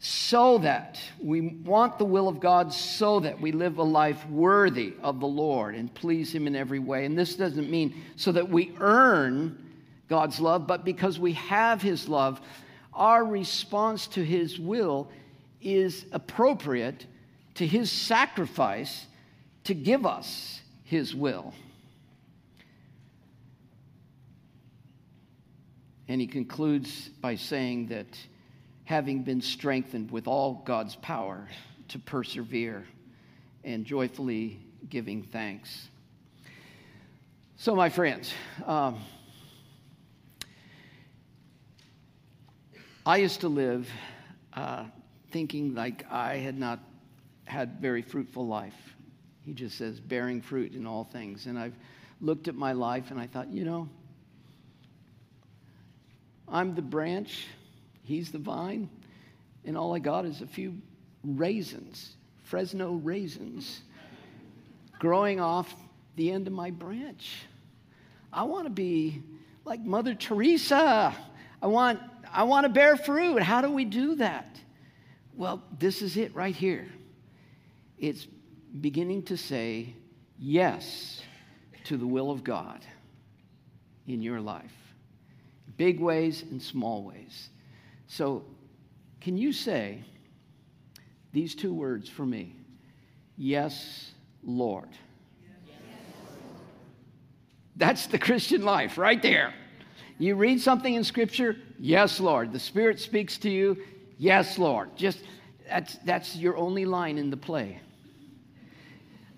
so 0.02 0.56
that 0.58 0.98
we 1.22 1.42
want 1.42 1.98
the 1.98 2.06
will 2.06 2.26
of 2.26 2.40
God 2.40 2.72
so 2.72 3.20
that 3.20 3.38
we 3.38 3.52
live 3.52 3.76
a 3.76 3.82
life 3.82 4.26
worthy 4.30 4.94
of 5.02 5.20
the 5.20 5.26
Lord 5.26 5.74
and 5.74 5.92
please 5.92 6.34
Him 6.34 6.46
in 6.46 6.56
every 6.56 6.78
way. 6.78 7.04
And 7.04 7.18
this 7.18 7.36
doesn't 7.36 7.70
mean 7.70 8.02
so 8.16 8.32
that 8.32 8.48
we 8.48 8.72
earn 8.80 9.62
God's 10.08 10.40
love, 10.40 10.66
but 10.66 10.86
because 10.86 11.18
we 11.18 11.34
have 11.34 11.82
His 11.82 12.08
love, 12.08 12.40
our 12.94 13.22
response 13.22 14.06
to 14.08 14.24
His 14.24 14.58
will 14.58 15.10
is 15.60 16.06
appropriate 16.12 17.04
to 17.56 17.66
His 17.66 17.92
sacrifice 17.92 19.06
to 19.64 19.74
give 19.74 20.06
us 20.06 20.62
His 20.82 21.14
will. 21.14 21.52
And 26.08 26.22
he 26.22 26.26
concludes 26.26 27.08
by 27.20 27.36
saying 27.36 27.88
that 27.88 28.18
having 28.90 29.22
been 29.22 29.40
strengthened 29.40 30.10
with 30.10 30.26
all 30.26 30.64
God's 30.64 30.96
power 30.96 31.46
to 31.86 31.96
persevere 32.00 32.84
and 33.62 33.84
joyfully 33.84 34.60
giving 34.88 35.22
thanks. 35.22 35.88
So, 37.54 37.76
my 37.76 37.88
friends, 37.88 38.32
um, 38.66 38.98
I 43.06 43.18
used 43.18 43.42
to 43.42 43.48
live 43.48 43.88
uh, 44.54 44.86
thinking 45.30 45.72
like 45.72 46.04
I 46.10 46.38
had 46.38 46.58
not 46.58 46.80
had 47.44 47.80
very 47.80 48.02
fruitful 48.02 48.44
life. 48.44 48.74
He 49.46 49.52
just 49.52 49.78
says, 49.78 50.00
bearing 50.00 50.42
fruit 50.42 50.74
in 50.74 50.84
all 50.84 51.04
things. 51.04 51.46
And 51.46 51.56
I've 51.56 51.76
looked 52.20 52.48
at 52.48 52.56
my 52.56 52.72
life 52.72 53.12
and 53.12 53.20
I 53.20 53.28
thought, 53.28 53.52
you 53.52 53.64
know, 53.64 53.88
I'm 56.48 56.74
the 56.74 56.82
branch, 56.82 57.46
he's 58.10 58.30
the 58.30 58.38
vine, 58.38 58.88
and 59.64 59.76
all 59.76 59.94
I 59.94 59.98
got 59.98 60.24
is 60.24 60.42
a 60.42 60.46
few 60.46 60.76
raisins, 61.24 62.16
Fresno 62.44 62.94
raisins, 62.94 63.82
growing 64.98 65.40
off 65.40 65.72
the 66.16 66.30
end 66.30 66.46
of 66.46 66.52
my 66.52 66.70
branch. 66.70 67.44
I 68.32 68.44
want 68.44 68.64
to 68.64 68.70
be 68.70 69.22
like 69.64 69.80
Mother 69.80 70.14
Teresa. 70.14 71.14
I 71.62 71.66
want, 71.66 72.00
I 72.32 72.44
want 72.44 72.64
to 72.64 72.68
bear 72.68 72.96
fruit. 72.96 73.42
How 73.42 73.60
do 73.60 73.70
we 73.70 73.84
do 73.84 74.16
that? 74.16 74.58
Well, 75.36 75.62
this 75.78 76.02
is 76.02 76.16
it 76.16 76.34
right 76.34 76.54
here. 76.54 76.86
It's 77.98 78.26
beginning 78.80 79.24
to 79.24 79.36
say 79.36 79.94
yes 80.38 81.22
to 81.84 81.96
the 81.96 82.06
will 82.06 82.30
of 82.30 82.44
God 82.44 82.84
in 84.06 84.22
your 84.22 84.40
life 84.40 84.72
big 85.80 85.98
ways 85.98 86.42
and 86.42 86.60
small 86.60 87.02
ways. 87.04 87.48
So, 88.10 88.42
can 89.20 89.38
you 89.38 89.52
say 89.52 90.02
these 91.32 91.54
two 91.54 91.72
words 91.72 92.08
for 92.08 92.26
me? 92.26 92.56
Yes, 93.36 94.10
Lord. 94.42 94.88
That's 97.76 98.08
the 98.08 98.18
Christian 98.18 98.62
life 98.62 98.98
right 98.98 99.22
there. 99.22 99.54
You 100.18 100.34
read 100.34 100.60
something 100.60 100.92
in 100.92 101.04
Scripture, 101.04 101.56
yes, 101.78 102.18
Lord. 102.18 102.52
The 102.52 102.58
Spirit 102.58 102.98
speaks 102.98 103.38
to 103.38 103.48
you, 103.48 103.76
yes, 104.18 104.58
Lord. 104.58 104.96
Just 104.96 105.20
that's, 105.68 105.94
that's 106.04 106.34
your 106.34 106.56
only 106.56 106.84
line 106.86 107.16
in 107.16 107.30
the 107.30 107.36
play. 107.36 107.80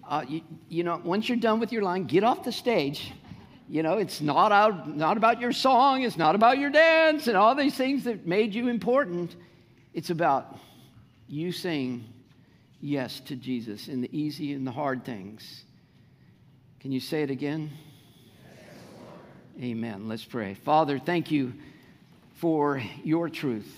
Uh, 0.09 0.25
you, 0.27 0.41
you 0.71 0.83
know, 0.83 0.99
once 1.05 1.29
you're 1.29 1.37
done 1.37 1.61
with 1.61 1.73
your 1.73 1.83
line, 1.83 2.05
get 2.05 2.25
off 2.25 2.43
the 2.43 2.51
stage 2.51 3.13
you 3.73 3.83
know, 3.83 3.97
it's 3.97 4.21
not, 4.21 4.53
out, 4.53 4.95
not 4.95 5.17
about 5.17 5.41
your 5.41 5.51
song, 5.51 6.03
it's 6.03 6.19
not 6.19 6.35
about 6.35 6.59
your 6.59 6.69
dance 6.69 7.27
and 7.27 7.39
all 7.39 7.55
these 7.55 7.75
things 7.75 8.05
that 8.05 8.27
made 8.27 8.55
you 8.55 8.69
important. 8.69 9.35
It's 9.95 10.11
about 10.11 10.59
you 11.27 11.53
saying 11.53 12.05
yes 12.83 13.21
to 13.21 13.35
Jesus 13.35 13.89
in 13.89 14.03
the 14.03 14.15
easy 14.15 14.53
and 14.53 14.67
the 14.67 14.73
hard 14.73 15.07
things. 15.07 15.65
Can 16.81 16.93
you 16.93 17.01
say 17.01 17.23
it 17.23 17.31
again? 17.31 17.71
Yes, 18.45 19.65
Amen. 19.65 20.07
Let's 20.07 20.27
pray. 20.27 20.53
Father, 20.53 20.99
thank 20.99 21.31
you 21.31 21.55
for 22.35 22.83
your 23.03 23.31
truth. 23.31 23.75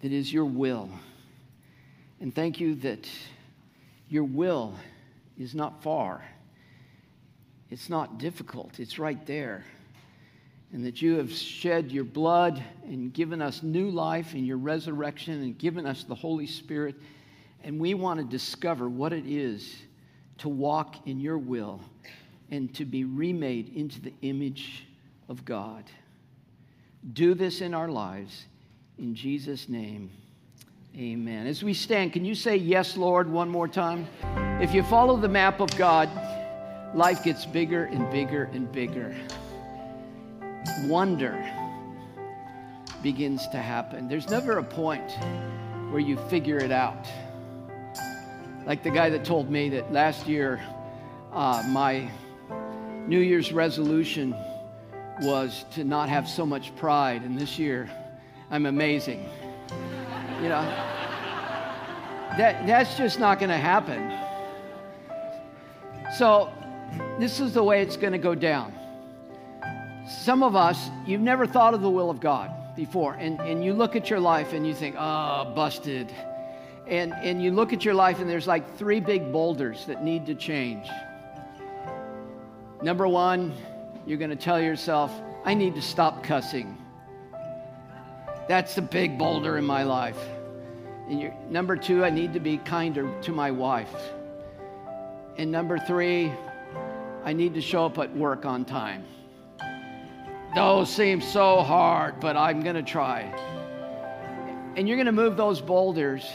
That 0.00 0.12
is 0.12 0.32
your 0.32 0.46
will. 0.46 0.88
And 2.22 2.34
thank 2.34 2.58
you 2.58 2.76
that 2.76 3.06
your 4.08 4.24
will 4.24 4.76
is 5.38 5.54
not 5.54 5.82
far 5.82 6.24
it's 7.70 7.88
not 7.88 8.18
difficult, 8.18 8.78
it's 8.78 8.98
right 8.98 9.24
there. 9.26 9.64
And 10.72 10.84
that 10.86 11.00
you 11.00 11.18
have 11.18 11.32
shed 11.32 11.92
your 11.92 12.04
blood 12.04 12.62
and 12.84 13.12
given 13.12 13.40
us 13.40 13.62
new 13.62 13.90
life 13.90 14.34
in 14.34 14.44
your 14.44 14.56
resurrection 14.56 15.42
and 15.42 15.56
given 15.56 15.86
us 15.86 16.02
the 16.02 16.16
Holy 16.16 16.48
Spirit. 16.48 16.96
And 17.62 17.78
we 17.78 17.94
want 17.94 18.18
to 18.18 18.26
discover 18.26 18.88
what 18.88 19.12
it 19.12 19.24
is 19.24 19.76
to 20.38 20.48
walk 20.48 21.06
in 21.06 21.20
your 21.20 21.38
will 21.38 21.80
and 22.50 22.74
to 22.74 22.84
be 22.84 23.04
remade 23.04 23.74
into 23.76 24.00
the 24.00 24.12
image 24.22 24.86
of 25.28 25.44
God. 25.44 25.84
Do 27.12 27.34
this 27.34 27.60
in 27.60 27.74
our 27.74 27.88
lives. 27.88 28.46
In 28.98 29.14
Jesus' 29.14 29.68
name, 29.68 30.10
amen. 30.96 31.46
As 31.46 31.62
we 31.62 31.74
stand, 31.74 32.12
can 32.12 32.24
you 32.24 32.34
say, 32.34 32.56
Yes, 32.56 32.96
Lord, 32.96 33.28
one 33.28 33.48
more 33.48 33.68
time? 33.68 34.06
If 34.60 34.72
you 34.72 34.82
follow 34.84 35.16
the 35.16 35.28
map 35.28 35.60
of 35.60 35.76
God, 35.76 36.08
life 36.94 37.24
gets 37.24 37.44
bigger 37.44 37.84
and 37.86 38.10
bigger 38.10 38.44
and 38.52 38.70
bigger. 38.70 39.14
Wonder 40.84 41.34
begins 43.02 43.46
to 43.48 43.58
happen. 43.58 44.08
There's 44.08 44.30
never 44.30 44.58
a 44.58 44.64
point 44.64 45.12
where 45.90 46.00
you 46.00 46.16
figure 46.28 46.56
it 46.56 46.72
out. 46.72 47.06
Like 48.64 48.82
the 48.82 48.90
guy 48.90 49.10
that 49.10 49.24
told 49.24 49.50
me 49.50 49.68
that 49.70 49.92
last 49.92 50.26
year, 50.26 50.62
uh, 51.32 51.62
my 51.68 52.10
New 53.06 53.20
Year's 53.20 53.52
resolution 53.52 54.34
was 55.20 55.66
to 55.72 55.84
not 55.84 56.08
have 56.08 56.26
so 56.28 56.46
much 56.46 56.74
pride, 56.76 57.22
and 57.22 57.38
this 57.38 57.58
year, 57.58 57.90
I'm 58.50 58.66
amazing. 58.66 59.28
You 60.42 60.48
know, 60.48 60.62
that, 62.38 62.66
that's 62.66 62.96
just 62.96 63.20
not 63.20 63.38
going 63.38 63.50
to 63.50 63.58
happen. 63.58 64.10
So 66.16 66.53
this 67.18 67.40
is 67.40 67.54
the 67.54 67.62
way 67.62 67.82
it's 67.82 67.96
going 67.96 68.12
to 68.12 68.18
go 68.18 68.34
down. 68.34 68.72
Some 70.08 70.42
of 70.42 70.54
us, 70.54 70.90
you've 71.06 71.20
never 71.20 71.46
thought 71.46 71.74
of 71.74 71.80
the 71.80 71.90
will 71.90 72.10
of 72.10 72.20
God 72.20 72.50
before, 72.76 73.14
and, 73.14 73.40
and 73.40 73.64
you 73.64 73.72
look 73.72 73.96
at 73.96 74.10
your 74.10 74.20
life 74.20 74.52
and 74.52 74.66
you 74.66 74.74
think, 74.74 74.96
oh, 74.98 75.52
busted. 75.54 76.12
And, 76.86 77.14
and 77.14 77.42
you 77.42 77.50
look 77.50 77.72
at 77.72 77.84
your 77.84 77.94
life 77.94 78.18
and 78.18 78.28
there's 78.28 78.46
like 78.46 78.76
three 78.76 79.00
big 79.00 79.32
boulders 79.32 79.86
that 79.86 80.04
need 80.04 80.26
to 80.26 80.34
change. 80.34 80.86
Number 82.82 83.08
one, 83.08 83.54
you're 84.06 84.18
going 84.18 84.30
to 84.30 84.36
tell 84.36 84.60
yourself, 84.60 85.10
I 85.46 85.54
need 85.54 85.74
to 85.76 85.82
stop 85.82 86.22
cussing. 86.22 86.76
That's 88.46 88.74
the 88.74 88.82
big 88.82 89.16
boulder 89.16 89.56
in 89.56 89.64
my 89.64 89.84
life. 89.84 90.18
And 91.08 91.32
number 91.50 91.76
two, 91.76 92.04
I 92.04 92.10
need 92.10 92.34
to 92.34 92.40
be 92.40 92.58
kinder 92.58 93.10
to 93.22 93.32
my 93.32 93.50
wife. 93.50 93.94
And 95.38 95.50
number 95.50 95.78
three, 95.78 96.32
I 97.24 97.32
need 97.32 97.54
to 97.54 97.60
show 97.62 97.86
up 97.86 97.98
at 97.98 98.14
work 98.14 98.44
on 98.44 98.66
time. 98.66 99.04
Those 100.54 100.94
seem 100.94 101.22
so 101.22 101.62
hard, 101.62 102.20
but 102.20 102.36
I'm 102.36 102.60
going 102.60 102.76
to 102.76 102.82
try. 102.82 103.22
And 104.76 104.86
you're 104.86 104.98
going 104.98 105.06
to 105.06 105.12
move 105.12 105.36
those 105.36 105.60
boulders. 105.60 106.30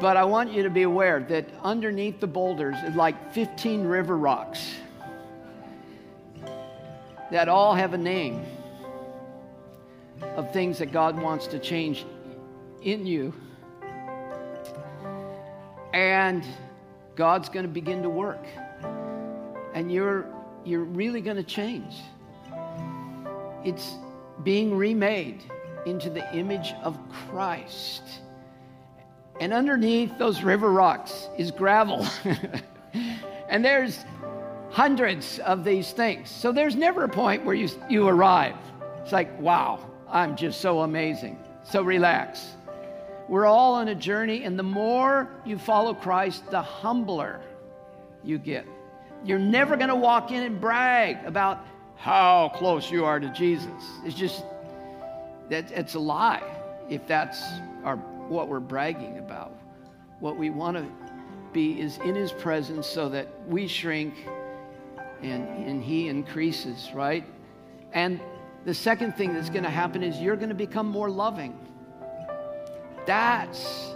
But 0.00 0.16
I 0.16 0.24
want 0.24 0.52
you 0.52 0.62
to 0.62 0.70
be 0.70 0.82
aware 0.82 1.20
that 1.20 1.46
underneath 1.62 2.20
the 2.20 2.26
boulders 2.26 2.76
is 2.84 2.96
like 2.96 3.34
15 3.34 3.84
river 3.84 4.16
rocks 4.16 4.74
that 7.30 7.48
all 7.48 7.74
have 7.74 7.92
a 7.92 7.98
name 7.98 8.44
of 10.36 10.52
things 10.54 10.78
that 10.78 10.90
God 10.90 11.20
wants 11.20 11.46
to 11.48 11.58
change 11.58 12.06
in 12.82 13.06
you. 13.06 13.34
And 15.92 16.42
God's 17.14 17.50
going 17.50 17.66
to 17.66 17.72
begin 17.72 18.02
to 18.02 18.08
work 18.08 18.44
and 19.74 19.90
you're, 19.90 20.26
you're 20.64 20.84
really 20.84 21.20
going 21.20 21.36
to 21.36 21.42
change. 21.42 21.94
It's 23.64 23.94
being 24.42 24.76
remade 24.76 25.42
into 25.86 26.10
the 26.10 26.34
image 26.36 26.74
of 26.82 26.98
Christ. 27.10 28.02
And 29.40 29.52
underneath 29.52 30.16
those 30.18 30.42
river 30.42 30.70
rocks 30.70 31.28
is 31.36 31.50
gravel. 31.50 32.06
and 33.48 33.64
there's 33.64 34.04
hundreds 34.70 35.38
of 35.40 35.64
these 35.64 35.92
things. 35.92 36.30
So 36.30 36.52
there's 36.52 36.76
never 36.76 37.04
a 37.04 37.08
point 37.08 37.44
where 37.44 37.54
you, 37.54 37.68
you 37.88 38.08
arrive. 38.08 38.56
It's 39.02 39.12
like, 39.12 39.38
wow, 39.40 39.86
I'm 40.08 40.36
just 40.36 40.60
so 40.60 40.80
amazing. 40.80 41.38
So 41.64 41.82
relax. 41.82 42.46
We're 43.28 43.46
all 43.46 43.74
on 43.74 43.88
a 43.88 43.94
journey, 43.94 44.44
and 44.44 44.58
the 44.58 44.64
more 44.64 45.28
you 45.44 45.58
follow 45.58 45.94
Christ, 45.94 46.50
the 46.50 46.62
humbler 46.62 47.40
you 48.24 48.38
get. 48.38 48.66
You're 49.24 49.38
never 49.38 49.76
going 49.76 49.88
to 49.88 49.94
walk 49.94 50.30
in 50.30 50.42
and 50.42 50.60
brag 50.60 51.24
about 51.24 51.64
how 51.96 52.50
close 52.56 52.90
you 52.90 53.04
are 53.04 53.20
to 53.20 53.32
Jesus. 53.32 53.70
It's 54.04 54.16
just, 54.16 54.44
that, 55.48 55.70
it's 55.70 55.94
a 55.94 56.00
lie 56.00 56.42
if 56.88 57.06
that's 57.06 57.42
our, 57.84 57.96
what 57.96 58.48
we're 58.48 58.60
bragging 58.60 59.18
about. 59.18 59.56
What 60.18 60.36
we 60.36 60.50
want 60.50 60.76
to 60.76 60.86
be 61.52 61.80
is 61.80 61.98
in 61.98 62.14
His 62.14 62.32
presence 62.32 62.86
so 62.86 63.08
that 63.10 63.28
we 63.46 63.68
shrink 63.68 64.14
and, 65.22 65.46
and 65.66 65.82
He 65.82 66.08
increases, 66.08 66.90
right? 66.94 67.24
And 67.92 68.20
the 68.64 68.74
second 68.74 69.16
thing 69.16 69.34
that's 69.34 69.50
going 69.50 69.64
to 69.64 69.70
happen 69.70 70.02
is 70.02 70.18
you're 70.18 70.36
going 70.36 70.48
to 70.48 70.54
become 70.54 70.86
more 70.86 71.10
loving. 71.10 71.58
That's 73.06 73.92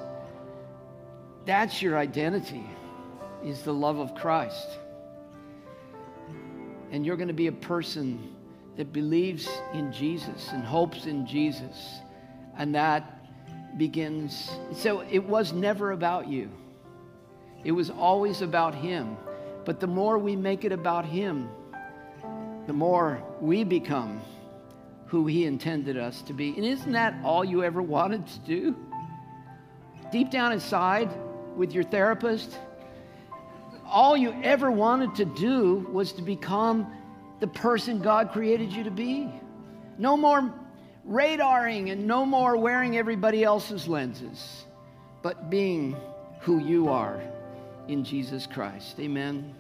that's 1.45 1.81
your 1.81 1.97
identity 1.97 2.69
is 3.45 3.63
the 3.63 3.73
love 3.73 3.99
of 3.99 4.17
Christ. 4.17 4.79
And 6.97 7.05
you're 7.05 7.19
going 7.19 7.29
to 7.29 7.35
be 7.35 7.49
a 7.49 7.53
person 7.53 8.35
that 8.79 8.91
believes 8.91 9.47
in 9.75 9.93
Jesus 9.93 10.49
and 10.53 10.65
hopes 10.65 11.05
in 11.05 11.27
Jesus. 11.27 12.01
And 12.57 12.75
that 12.75 13.77
begins. 13.77 14.51
So 14.73 15.01
it 15.01 15.23
was 15.23 15.53
never 15.53 15.93
about 15.93 16.27
you, 16.27 16.51
it 17.65 17.73
was 17.73 17.91
always 17.91 18.41
about 18.41 18.75
Him. 18.75 19.19
But 19.67 19.79
the 19.79 19.87
more 19.87 20.17
we 20.17 20.37
make 20.37 20.65
it 20.65 20.73
about 20.73 21.05
Him, 21.05 21.51
the 22.67 22.73
more 22.73 23.23
we 23.43 23.63
become 23.63 24.23
who 25.05 25.27
He 25.27 25.45
intended 25.45 25.99
us 25.99 26.23
to 26.23 26.33
be. 26.33 26.55
And 26.57 26.65
isn't 26.65 26.93
that 26.93 27.15
all 27.23 27.45
you 27.45 27.63
ever 27.63 27.83
wanted 27.83 28.27
to 28.27 28.39
do? 28.39 28.77
Deep 30.11 30.31
down 30.31 30.51
inside, 30.51 31.11
with 31.57 31.73
your 31.73 31.85
therapist, 31.85 32.59
all 33.91 34.17
you 34.17 34.35
ever 34.43 34.71
wanted 34.71 35.15
to 35.17 35.25
do 35.25 35.87
was 35.93 36.13
to 36.13 36.23
become 36.23 36.87
the 37.41 37.47
person 37.47 38.01
God 38.01 38.33
created 38.33 38.73
you 38.73 38.85
to 38.85 38.91
be. 38.91 39.31
No 39.99 40.17
more 40.17 40.53
radaring 41.09 41.93
and 41.93 42.07
no 42.07 42.27
more 42.27 42.57
wearing 42.57 42.97
everybody 42.97 43.45
else's 43.45 43.87
lenses, 43.87 44.65
but 45.23 45.51
being 45.51 45.97
who 46.41 46.59
you 46.59 46.89
are 46.89 47.21
in 47.89 48.05
Jesus 48.05 48.47
Christ. 48.47 48.99
Amen. 48.99 49.55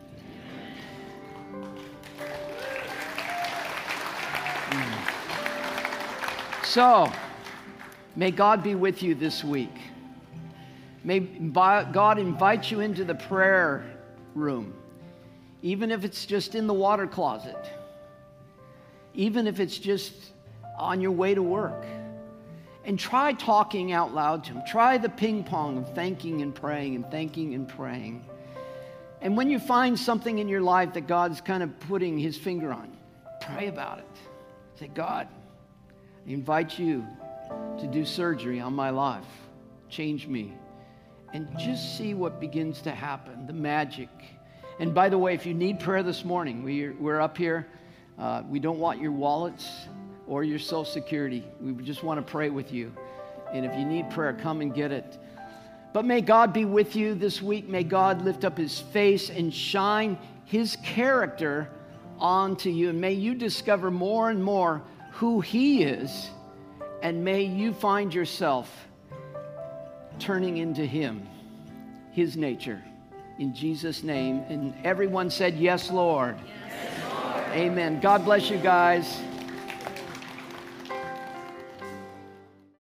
Hmm. 4.70 6.64
So, 6.64 7.12
may 8.16 8.30
God 8.30 8.62
be 8.62 8.74
with 8.74 9.02
you 9.02 9.14
this 9.14 9.44
week. 9.44 9.74
May 11.04 11.20
God 11.20 12.18
invite 12.18 12.70
you 12.70 12.80
into 12.80 13.04
the 13.04 13.14
prayer 13.14 13.95
room, 14.37 14.74
even 15.62 15.91
if 15.91 16.05
it's 16.05 16.26
just 16.26 16.55
in 16.55 16.66
the 16.66 16.74
water 16.74 17.07
closet, 17.07 17.70
even 19.14 19.47
if 19.47 19.59
it's 19.59 19.78
just 19.78 20.12
on 20.78 21.01
your 21.01 21.12
way 21.12 21.34
to 21.34 21.43
work. 21.43 21.84
And 22.84 22.97
try 22.97 23.32
talking 23.32 23.91
out 23.91 24.14
loud 24.14 24.45
to 24.45 24.53
Him. 24.53 24.62
Try 24.64 24.99
the 24.99 25.09
ping 25.09 25.43
pong 25.43 25.78
of 25.78 25.93
thanking 25.95 26.43
and 26.43 26.55
praying 26.55 26.95
and 26.95 27.11
thanking 27.11 27.55
and 27.55 27.68
praying. 27.68 28.24
And 29.20 29.37
when 29.37 29.51
you 29.51 29.59
find 29.59 29.99
something 29.99 30.39
in 30.39 30.49
your 30.49 30.61
life 30.61 30.93
that 30.93 31.09
God's 31.09 31.41
kind 31.41 31.64
of 31.64 31.80
putting 31.80 32.16
His 32.16 32.37
finger 32.37 32.72
on, 32.72 32.97
pray 33.41 33.66
about 33.66 33.99
it. 33.99 34.07
Say, 34.78 34.89
God, 34.89 35.26
I 36.28 36.30
invite 36.30 36.78
you 36.78 37.05
to 37.80 37.87
do 37.89 38.05
surgery 38.05 38.61
on 38.61 38.74
my 38.74 38.91
life. 38.91 39.24
Change 39.89 40.28
me 40.28 40.53
and 41.37 41.47
just 41.59 41.99
see 41.99 42.14
what 42.14 42.41
begins 42.41 42.80
to 42.80 42.91
happen 42.91 43.47
the 43.47 43.53
magic. 43.53 44.09
And 44.78 44.95
by 44.95 45.11
the 45.11 45.18
way, 45.18 45.34
if 45.34 45.45
you 45.45 45.53
need 45.53 45.78
prayer 45.78 46.03
this 46.03 46.24
morning, 46.24 46.62
we're, 46.62 46.95
we're 46.95 47.20
up 47.20 47.37
here. 47.37 47.66
Uh, 48.18 48.43
we 48.49 48.59
don't 48.59 48.78
want 48.78 49.03
your 49.03 49.12
wallets 49.12 49.68
or 50.26 50.45
your 50.45 50.59
social 50.59 50.87
security. 50.87 51.45
We 51.61 51.74
just 51.84 52.03
want 52.03 52.16
to 52.16 52.22
pray 52.22 52.49
with 52.49 52.72
you. 52.72 52.91
And 53.53 53.66
if 53.66 53.74
you 53.74 53.84
need 53.84 54.09
prayer, 54.09 54.32
come 54.32 54.62
and 54.62 54.74
get 54.74 54.93
it. 54.93 55.18
But 55.93 56.07
may 56.07 56.22
God 56.22 56.55
be 56.55 56.64
with 56.64 56.97
you 56.97 57.14
this 57.14 57.43
week. 57.43 57.68
May 57.68 57.84
God 57.84 58.22
lift 58.22 58.47
up 58.47 58.57
his 58.57 58.80
face 58.80 59.28
and 59.28 59.53
shine 59.53 60.16
his 60.47 60.76
character 60.76 61.68
onto 62.18 62.70
you. 62.70 62.89
And 62.89 62.99
may 62.99 63.12
you 63.12 63.34
discover 63.34 63.91
more 63.91 64.30
and 64.30 64.43
more 64.43 64.82
who 65.12 65.43
he 65.43 65.82
is. 65.82 66.30
And 67.03 67.22
may 67.22 67.43
you 67.43 67.74
find 67.74 68.14
yourself 68.14 68.86
turning 70.18 70.58
into 70.58 70.84
Him, 70.84 71.26
His 72.12 72.36
nature. 72.36 72.82
In 73.38 73.54
Jesus' 73.54 74.02
name. 74.02 74.44
And 74.48 74.74
everyone 74.84 75.30
said, 75.30 75.56
Yes, 75.56 75.90
Lord. 75.90 76.36
Yes, 76.66 77.12
Lord. 77.12 77.44
Amen. 77.52 78.00
God 78.00 78.24
bless 78.24 78.50
you 78.50 78.58
guys. 78.58 79.20